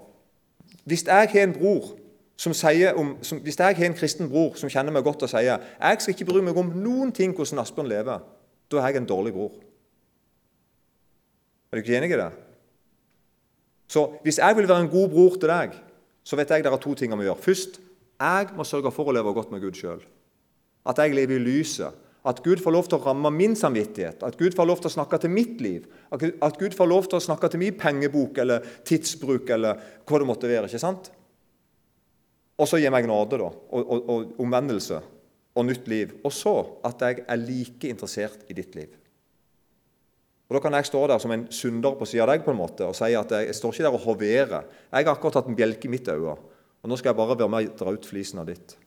Hvis 0.86 1.08
jeg 1.08 1.30
har 1.32 1.42
en 1.42 1.56
bror 1.56 1.96
som 2.38 2.54
sier 2.54 2.94
om, 2.94 3.16
som, 3.22 3.40
Hvis 3.42 3.58
jeg 3.58 3.80
har 3.80 3.86
en 3.86 3.98
kristen 3.98 4.30
bror 4.30 4.54
som 4.62 4.70
kjenner 4.70 4.94
meg 4.94 5.04
godt 5.04 5.26
og 5.26 5.32
sier 5.32 5.58
jeg 5.58 6.02
skal 6.02 6.14
ikke 6.14 6.30
bry 6.30 6.44
meg 6.46 6.58
om 6.58 6.70
noen 6.70 7.12
ting 7.12 7.34
hvordan 7.34 7.64
Asbjørn 7.64 7.90
lever, 7.90 8.22
da 8.70 8.78
er 8.78 8.92
jeg 8.92 9.02
en 9.02 9.10
dårlig 9.10 9.34
bror. 9.34 9.58
Er 11.72 11.80
du 11.80 11.82
ikke 11.82 11.98
enig 11.98 12.14
i 12.14 12.22
det? 12.22 12.30
Så 13.88 14.04
hvis 14.24 14.40
jeg 14.42 14.58
vil 14.58 14.68
være 14.68 14.86
en 14.86 14.92
god 14.92 15.10
bror 15.14 15.38
til 15.40 15.52
deg, 15.52 15.78
så 16.28 16.36
vet 16.36 16.52
jeg 16.52 16.66
det 16.66 16.72
er 16.72 16.82
to 16.84 16.94
ting 16.98 17.14
jeg 17.14 17.20
må 17.20 17.28
gjøre. 17.28 17.44
Først, 17.44 17.80
jeg 18.18 18.50
må 18.58 18.66
sørge 18.68 18.92
for 18.92 19.08
å 19.08 19.16
leve 19.16 19.34
godt 19.36 19.54
med 19.54 19.64
Gud 19.64 19.78
sjøl. 19.80 20.02
At 20.88 21.00
jeg 21.00 21.16
lever 21.16 21.38
i 21.38 21.44
lyset. 21.44 22.04
At 22.28 22.42
Gud 22.44 22.60
får 22.60 22.74
lov 22.76 22.88
til 22.90 22.98
å 22.98 23.06
ramme 23.06 23.30
min 23.32 23.54
samvittighet. 23.56 24.24
At 24.28 24.36
Gud 24.40 24.56
får 24.58 24.68
lov 24.68 24.82
til 24.82 24.90
å 24.90 24.96
snakke 24.98 25.20
til 25.24 25.32
mitt 25.32 25.62
liv. 25.64 25.86
At 26.12 26.58
Gud 26.60 26.76
får 26.76 26.90
lov 26.90 27.08
til 27.08 27.22
å 27.22 27.24
snakke 27.24 27.48
til 27.54 27.62
min 27.62 27.78
pengebok 27.80 28.42
eller 28.44 28.66
tidsbruk 28.88 29.48
eller 29.56 29.80
hva 30.04 30.20
det 30.20 30.28
måtte 30.28 30.52
være. 30.52 30.68
ikke 30.68 30.84
sant? 30.84 31.12
Og 32.58 32.68
så 32.68 32.82
gi 32.82 32.90
meg 32.92 33.08
nåde 33.08 33.38
da, 33.40 33.48
og, 33.48 33.82
og, 33.94 34.10
og 34.12 34.42
omvendelse 34.44 35.00
og 35.58 35.68
nytt 35.70 35.88
liv. 35.88 36.16
Og 36.26 36.34
så 36.34 36.56
at 36.90 37.06
jeg 37.06 37.24
er 37.24 37.44
like 37.44 37.92
interessert 37.94 38.50
i 38.50 38.58
ditt 38.58 38.76
liv. 38.76 38.92
Og 40.48 40.56
Da 40.56 40.62
kan 40.64 40.74
jeg 40.78 40.88
stå 40.88 41.02
der 41.12 41.20
som 41.20 41.32
en 41.32 41.46
synder 41.52 41.98
på 42.00 42.06
siden 42.08 42.24
av 42.24 42.32
deg 42.32 42.46
på 42.46 42.54
en 42.54 42.62
måte, 42.62 42.86
og 42.88 42.96
si 42.96 43.12
at 43.12 43.32
jeg, 43.32 43.50
jeg 43.50 43.56
står 43.56 43.74
ikke 43.74 43.84
der 43.84 43.98
og 43.98 44.06
hoverer. 44.06 44.68
Jeg 44.94 45.06
har 45.06 45.12
akkurat 45.12 45.42
hatt 45.42 45.50
en 45.52 45.58
bjelke 45.60 45.90
i 45.90 45.92
mitt 45.92 46.08
øye, 46.08 46.38
og 46.84 46.88
nå 46.88 46.96
skal 46.96 47.12
jeg 47.12 47.20
bare 47.20 47.36
være 47.36 47.50
med 47.52 47.72
og 47.74 47.80
dra 47.82 47.92
ut 47.92 48.08
flisen 48.08 48.40
av 48.40 48.48
ditt. 48.48 48.78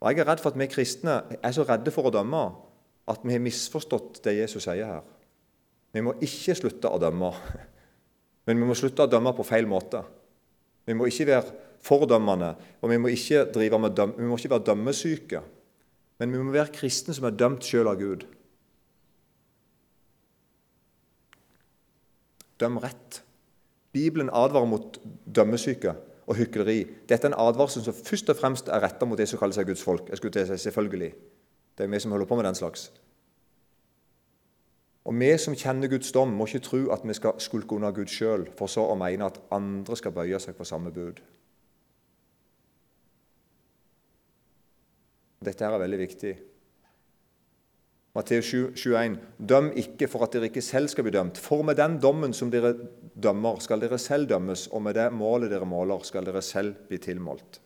Og 0.00 0.10
Jeg 0.10 0.20
er 0.20 0.28
redd 0.28 0.42
for 0.44 0.52
at 0.52 0.60
vi 0.60 0.68
kristne 0.68 1.22
er 1.40 1.56
så 1.56 1.64
redde 1.64 1.94
for 1.94 2.10
å 2.10 2.12
dømme 2.12 2.42
at 3.08 3.24
vi 3.24 3.32
har 3.32 3.40
misforstått 3.40 4.20
det 4.26 4.36
Jesus 4.42 4.66
sier 4.66 4.84
her. 4.84 5.02
Vi 5.94 6.04
må 6.04 6.12
ikke 6.20 6.58
slutte 6.58 6.92
å 6.92 7.00
dømme, 7.00 7.32
men 8.46 8.60
vi 8.60 8.68
må 8.68 8.76
slutte 8.76 9.06
å 9.06 9.10
dømme 9.10 9.32
på 9.32 9.46
feil 9.46 9.68
måte. 9.70 10.04
Vi 10.86 10.94
må 10.94 11.08
ikke 11.08 11.30
være 11.32 11.56
fordømmende, 11.86 12.52
og 12.82 12.92
vi 12.92 13.00
må 13.00 13.08
ikke, 13.08 13.46
vi 13.56 13.70
må 13.72 14.36
ikke 14.36 14.52
være 14.52 14.68
dømmesyke. 14.68 15.42
Men 16.20 16.32
vi 16.32 16.40
må 16.44 16.52
være 16.52 16.74
kristne 16.76 17.16
som 17.16 17.26
er 17.28 17.36
dømt 17.36 17.64
sjøl 17.64 17.88
av 17.88 17.98
Gud. 18.00 18.24
Døm 22.60 22.78
rett. 22.82 23.22
Bibelen 23.92 24.30
advarer 24.32 24.68
mot 24.68 24.98
dømmesyke 25.36 25.94
og 26.26 26.36
hykleri. 26.36 26.84
Dette 27.08 27.28
er 27.28 27.32
en 27.32 27.40
advarsel 27.46 27.84
som 27.84 27.96
først 27.96 28.30
og 28.32 28.36
fremst 28.36 28.68
er 28.68 28.82
retta 28.82 29.06
mot 29.06 29.18
de 29.18 29.26
som 29.26 29.40
kaller 29.40 29.56
seg 29.56 29.68
Guds 29.68 29.84
folk. 29.84 30.08
Jeg 30.10 30.20
skulle 30.20 30.34
til 30.34 30.46
å 30.46 30.50
si 30.50 30.68
selvfølgelig. 30.68 31.12
Det 31.76 31.84
er 31.84 31.92
vi 31.92 32.00
som 32.00 32.14
holder 32.14 32.28
på 32.28 32.38
med 32.38 32.48
den 32.48 32.58
slags. 32.58 32.90
Og 35.06 35.14
Vi 35.14 35.38
som 35.38 35.54
kjenner 35.54 35.88
Guds 35.88 36.10
dom, 36.12 36.32
må 36.34 36.48
ikke 36.48 36.64
tro 36.66 36.80
at 36.90 37.04
vi 37.06 37.14
skal 37.14 37.38
skulke 37.38 37.76
unna 37.76 37.92
Gud 37.94 38.10
sjøl, 38.10 38.48
for 38.58 38.66
så 38.66 38.88
å 38.90 38.96
mene 38.98 39.28
at 39.28 39.38
andre 39.54 39.96
skal 39.96 40.12
bøye 40.12 40.40
seg 40.42 40.56
for 40.58 40.66
samme 40.66 40.90
bud. 40.90 41.20
Dette 45.46 45.64
er 45.64 45.78
veldig 45.78 46.00
viktig. 46.00 46.32
Matteus 48.16 48.48
21.: 48.48 49.18
Døm 49.36 49.70
ikke 49.76 50.08
for 50.08 50.24
at 50.24 50.32
dere 50.32 50.48
ikke 50.48 50.64
selv 50.64 50.88
skal 50.88 51.04
bli 51.04 51.12
dømt. 51.12 51.36
For 51.36 51.62
med 51.66 51.76
den 51.76 51.98
dommen 52.00 52.32
som 52.32 52.48
dere 52.50 52.72
dømmer, 53.12 53.60
skal 53.60 53.82
dere 53.82 53.98
selv 54.00 54.28
dømmes, 54.30 54.66
og 54.72 54.82
med 54.82 54.96
det 54.96 55.10
målet 55.12 55.52
dere 55.52 55.68
måler, 55.68 56.00
skal 56.04 56.24
dere 56.24 56.40
selv 56.42 56.74
bli 56.88 56.98
tilmålt. 57.02 57.60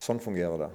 Sånn 0.00 0.22
fungerer 0.22 0.64
det. 0.64 0.70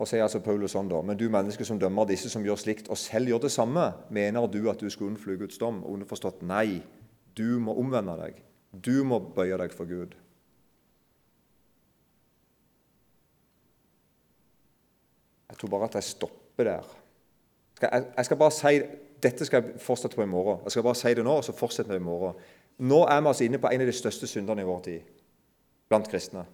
Og 0.00 0.08
sier 0.08 0.24
altså 0.24 0.40
Paulus 0.40 0.72
sånn 0.72 0.88
da, 0.88 1.02
Men 1.04 1.18
du 1.20 1.26
menneske 1.28 1.64
som 1.68 1.78
dømmer 1.78 2.08
disse 2.08 2.30
som 2.32 2.42
gjør 2.42 2.58
slikt, 2.58 2.88
og 2.88 2.98
selv 2.98 3.28
gjør 3.28 3.44
det 3.44 3.52
samme, 3.52 3.92
mener 4.08 4.48
du 4.48 4.64
at 4.70 4.80
du 4.80 4.88
skal 4.90 5.12
unnfly 5.12 5.36
Guds 5.36 5.60
dom? 5.60 5.84
Underforstått 5.84 6.42
nei, 6.42 6.82
du 7.36 7.60
må 7.60 7.76
omvende 7.78 8.16
deg. 8.18 8.40
Du 8.72 9.04
må 9.04 9.20
bøye 9.20 9.60
deg 9.60 9.76
for 9.76 9.86
Gud. 9.86 10.16
Tror 15.60 15.72
bare 15.72 15.90
at 15.90 15.98
jeg 16.00 16.08
stopper 16.08 16.64
der. 16.64 16.90
Jeg 17.80 18.24
skal 18.24 18.36
bare 18.36 18.56
si, 18.56 18.80
Dette 19.20 19.44
skal 19.44 19.62
jeg 19.62 19.80
fortsette 19.84 20.16
på 20.16 20.24
i 20.24 20.30
morgen. 20.30 20.62
Jeg 20.64 20.72
skal 20.72 20.82
bare 20.82 20.96
si 20.96 21.10
det 21.14 21.24
nå, 21.24 21.32
og 21.36 21.44
så 21.44 21.52
fortsetter 21.52 21.92
vi 21.92 22.00
i 22.00 22.04
morgen. 22.04 22.38
Nå 22.78 23.02
er 23.04 23.20
vi 23.20 23.28
altså 23.28 23.44
inne 23.44 23.58
på 23.60 23.68
en 23.68 23.82
av 23.84 23.90
de 23.90 23.92
største 23.92 24.26
syndene 24.26 24.64
i 24.64 24.68
vår 24.68 24.80
tid 24.86 25.10
blant 25.90 26.08
kristne. 26.08 26.46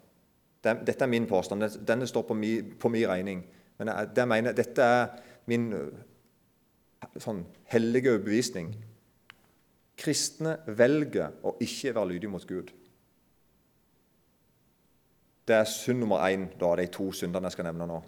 Dette 0.64 1.04
er 1.04 1.11
min 1.12 1.28
påstand. 1.30 1.62
Denne 1.86 2.09
står 2.11 2.24
på 2.26 2.34
min, 2.34 2.72
på 2.80 2.90
min 2.90 3.07
regning. 3.09 3.44
Men 3.78 3.92
jeg, 3.92 4.09
det 4.16 4.28
mener, 4.28 4.57
dette 4.57 4.82
er 4.82 5.07
min 5.46 5.68
sånn 7.22 7.44
hellige 7.70 8.16
overbevisning. 8.16 8.72
Kristne 9.96 10.57
velger 10.66 11.38
å 11.46 11.54
ikke 11.62 11.94
være 11.94 12.11
lydige 12.11 12.32
mot 12.32 12.48
Gud. 12.48 12.72
Det 15.46 15.54
er 15.54 15.70
synd 15.70 16.02
nummer 16.02 16.24
én 16.26 16.48
av 16.59 16.76
de 16.80 16.88
to 16.90 17.12
syndene 17.14 17.46
jeg 17.46 17.54
skal 17.54 17.68
nevne 17.68 17.86
nå. 17.86 18.02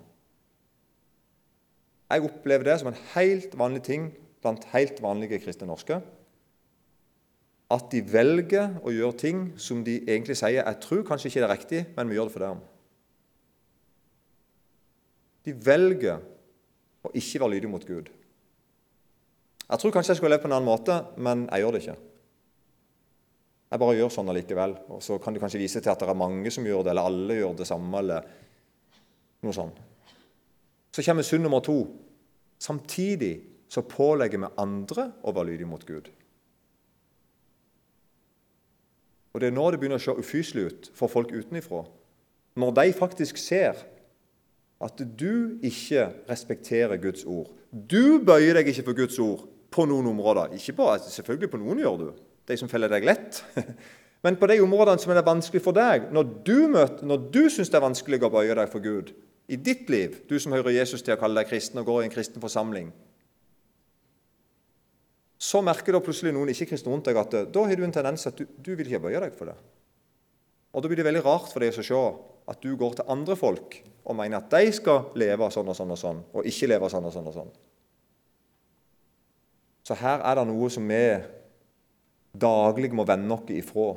Jeg 2.09 2.24
opplever 2.24 2.64
det 2.64 2.78
som 2.80 2.88
en 2.90 3.02
helt 3.14 3.52
vanlig 3.59 3.82
ting 3.84 4.09
blant 4.42 4.64
helt 4.72 5.02
vanlige 5.04 5.40
kristne 5.42 5.68
norske. 5.68 6.00
At 7.68 7.90
de 7.92 8.00
velger 8.00 8.78
å 8.80 8.92
gjøre 8.94 9.20
ting 9.20 9.42
som 9.61 9.82
de 9.84 9.98
egentlig 10.06 10.38
sier 10.40 10.62
jeg 10.62 10.80
tror 10.84 11.04
kanskje 11.04 11.28
ikke 11.28 11.42
det 11.42 11.48
er 11.48 11.54
riktig, 11.54 11.82
men 11.96 12.09
vi 12.09 12.16
gjør 12.16 12.30
det 12.30 12.36
for 12.36 12.46
dem. 12.46 12.62
De 15.44 15.56
velger 15.66 16.24
å 17.04 17.12
ikke 17.12 17.42
være 17.42 17.54
lydige 17.56 17.72
mot 17.72 17.84
Gud. 17.84 18.09
Jeg 19.68 19.80
tror 19.82 19.92
kanskje 19.92 20.14
jeg 20.14 20.20
skulle 20.22 20.32
levd 20.32 20.46
på 20.46 20.48
en 20.48 20.56
annen 20.56 20.68
måte, 20.68 20.96
men 21.20 21.44
jeg 21.50 21.61
gjør 21.61 21.76
det 21.76 21.82
ikke. 21.82 21.98
Jeg 23.68 23.80
bare 23.82 23.96
gjør 23.98 24.12
sånn 24.14 24.32
allikevel. 24.32 24.74
Og 24.96 25.02
så 25.04 25.18
kan 25.20 25.36
du 25.36 25.40
kanskje 25.42 25.61
vise 25.61 25.82
til 25.84 25.92
at 25.92 26.00
det 26.00 26.09
er 26.09 26.16
mange 26.16 26.52
som 26.52 26.64
gjør 26.64 26.86
det, 26.86 26.94
eller 26.94 27.11
alle 27.11 27.36
gjør 27.36 27.59
det 27.59 27.68
samme, 27.68 28.00
eller 28.00 28.30
noe 29.44 29.56
sånt. 29.56 29.82
Så 30.99 31.03
kommer 31.07 31.22
synd 31.22 31.42
nummer 31.42 31.61
to. 31.61 31.86
Samtidig 32.59 33.40
så 33.68 33.84
pålegger 33.86 34.40
vi 34.42 34.49
andre 34.59 35.05
å 35.22 35.30
være 35.30 35.53
lydige 35.53 35.68
mot 35.70 35.84
Gud. 35.86 36.09
Og 39.30 39.40
Det 39.40 39.46
er 39.46 39.55
nå 39.55 39.68
det 39.70 39.78
begynner 39.78 40.01
å 40.01 40.03
se 40.03 40.16
ufyselig 40.18 40.64
ut 40.66 40.88
for 40.99 41.12
folk 41.12 41.30
utenifra. 41.30 41.84
Når 42.59 42.72
de 42.80 42.86
faktisk 42.99 43.38
ser 43.38 43.78
at 44.82 44.99
du 44.99 45.61
ikke 45.62 46.09
respekterer 46.26 46.99
Guds 46.99 47.22
ord. 47.22 47.53
Du 47.70 48.18
bøyer 48.18 48.59
deg 48.59 48.72
ikke 48.72 48.88
for 48.90 48.99
Guds 48.99 49.20
ord 49.22 49.46
på 49.70 49.86
noen 49.86 50.11
områder. 50.11 50.59
Ikke 50.59 50.74
på, 50.80 50.90
selvfølgelig 51.07 51.53
på 51.55 51.62
noen 51.62 51.84
gjør 51.84 52.03
du, 52.03 52.11
de 52.51 52.59
som 52.59 52.70
feller 52.70 52.90
deg 52.90 53.07
lett. 53.07 53.44
Men 54.26 54.34
på 54.34 54.51
de 54.51 54.59
områdene 54.66 54.99
som 54.99 55.14
er 55.14 55.22
vanskelig 55.22 55.62
for 55.62 55.78
deg, 55.78 56.11
når 56.11 56.30
du, 56.42 56.57
møter, 56.74 57.07
når 57.07 57.30
du 57.30 57.44
syns 57.46 57.70
det 57.70 57.78
er 57.78 57.86
vanskelig 57.86 58.24
å 58.26 58.34
bøye 58.34 58.59
deg 58.59 58.74
for 58.74 58.82
Gud 58.82 59.14
i 59.49 59.57
ditt 59.57 59.88
liv, 59.88 60.20
du 60.28 60.36
som 60.40 60.53
hører 60.53 60.76
Jesus 60.76 61.03
til 61.05 61.14
å 61.14 61.20
kalle 61.20 61.40
deg 61.40 61.49
kristen 61.49 61.80
og 61.80 61.88
går 61.88 62.03
i 62.03 62.09
en 62.09 62.12
kristen 62.12 62.42
forsamling, 62.42 62.90
så 65.38 65.62
merker 65.64 65.94
da 65.94 66.03
plutselig 66.03 66.34
noen 66.34 66.51
ikke-kristne 66.53 66.92
rundt 66.92 67.09
deg 67.09 67.18
at 67.20 67.36
da 67.55 67.62
har 67.64 67.78
du 67.78 67.84
en 67.86 67.94
tendens 67.94 68.26
at 68.28 68.36
du, 68.36 68.44
du 68.59 68.72
vil 68.74 68.90
ikke 68.90 69.07
bøye 69.07 69.22
deg 69.22 69.36
for 69.38 69.53
det. 69.53 69.57
Og 70.74 70.82
Da 70.82 70.90
blir 70.90 71.01
det 71.01 71.07
veldig 71.07 71.24
rart 71.24 71.49
for 71.49 71.64
deg 71.64 71.72
å 71.72 71.84
se 71.86 72.03
at 72.49 72.61
du 72.64 72.74
går 72.76 72.99
til 72.99 73.09
andre 73.12 73.36
folk 73.38 73.78
og 74.09 74.16
mener 74.18 74.40
at 74.40 74.51
de 74.53 74.72
skal 74.74 75.11
leve 75.20 75.49
sånn 75.53 75.70
og 75.70 75.76
sånn 75.76 75.94
og 75.94 76.01
sånn, 76.01 76.20
og 76.32 76.46
ikke 76.49 76.68
leve 76.68 76.90
sånn 76.92 77.09
og 77.09 77.14
sånn 77.14 77.30
og 77.30 77.36
sånn. 77.38 77.51
Så 79.88 79.96
her 79.96 80.20
er 80.20 80.36
det 80.36 80.46
noe 80.51 80.68
som 80.72 80.84
vi 80.88 81.03
daglig 82.36 82.90
må 82.92 83.07
vende 83.09 83.36
oss 83.36 83.53
ifra. 83.55 83.94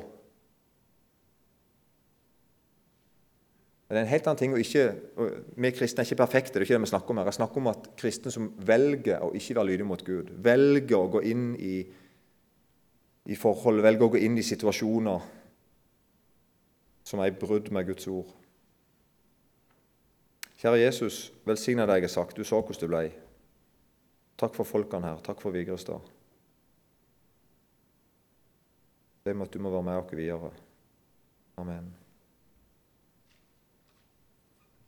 Men 3.92 3.98
det 3.98 4.00
er 4.00 4.06
en 4.06 4.12
helt 4.14 4.28
annen 4.30 4.38
ting 4.40 4.54
å 4.56 4.58
ikke, 4.62 4.82
Vi 5.60 5.70
kristne 5.76 6.00
er 6.00 6.06
ikke 6.06 6.22
perfekte. 6.22 6.54
det 6.54 6.62
er 6.62 6.64
ikke 6.64 6.78
det 6.78 6.86
vi 6.86 6.88
snakker 6.94 7.10
om 7.10 7.18
her. 7.18 7.26
Jeg 7.28 7.36
snakker 7.36 7.60
om 7.60 7.66
at 7.68 7.90
kristne 8.00 8.32
som 8.32 8.46
velger 8.56 9.20
å 9.20 9.34
ikke 9.36 9.54
være 9.58 9.68
lydige 9.68 9.84
mot 9.84 10.04
Gud, 10.06 10.30
velger 10.32 10.96
å 10.96 11.10
gå 11.12 11.20
inn 11.28 11.50
i, 11.60 11.74
i 13.28 13.36
forhold, 13.36 13.82
velger 13.84 14.08
å 14.08 14.14
gå 14.14 14.22
inn 14.24 14.40
i 14.40 14.46
situasjoner 14.48 15.28
som 17.04 17.20
er 17.20 17.34
i 17.34 17.36
brudd 17.36 17.68
med 17.68 17.92
Guds 17.92 18.08
ord. 18.08 18.32
Kjære 20.56 20.80
Jesus, 20.86 21.28
velsigna 21.44 21.84
deg, 21.84 22.00
jeg 22.00 22.08
har 22.08 22.16
sagt. 22.16 22.40
Du 22.40 22.48
så 22.48 22.64
hvordan 22.64 22.80
det 22.80 22.92
ble. 22.96 23.06
Takk 24.40 24.56
for 24.56 24.64
folkene 24.64 25.12
her. 25.12 25.20
Takk 25.20 25.44
for 25.44 25.52
Vigrestad. 25.52 26.00
Det 29.20 29.36
med 29.36 29.50
at 29.50 29.52
du 29.52 29.60
må 29.60 29.68
være 29.68 29.92
med 29.92 30.00
oss 30.00 30.16
videre. 30.16 30.56
Amen. 31.60 31.92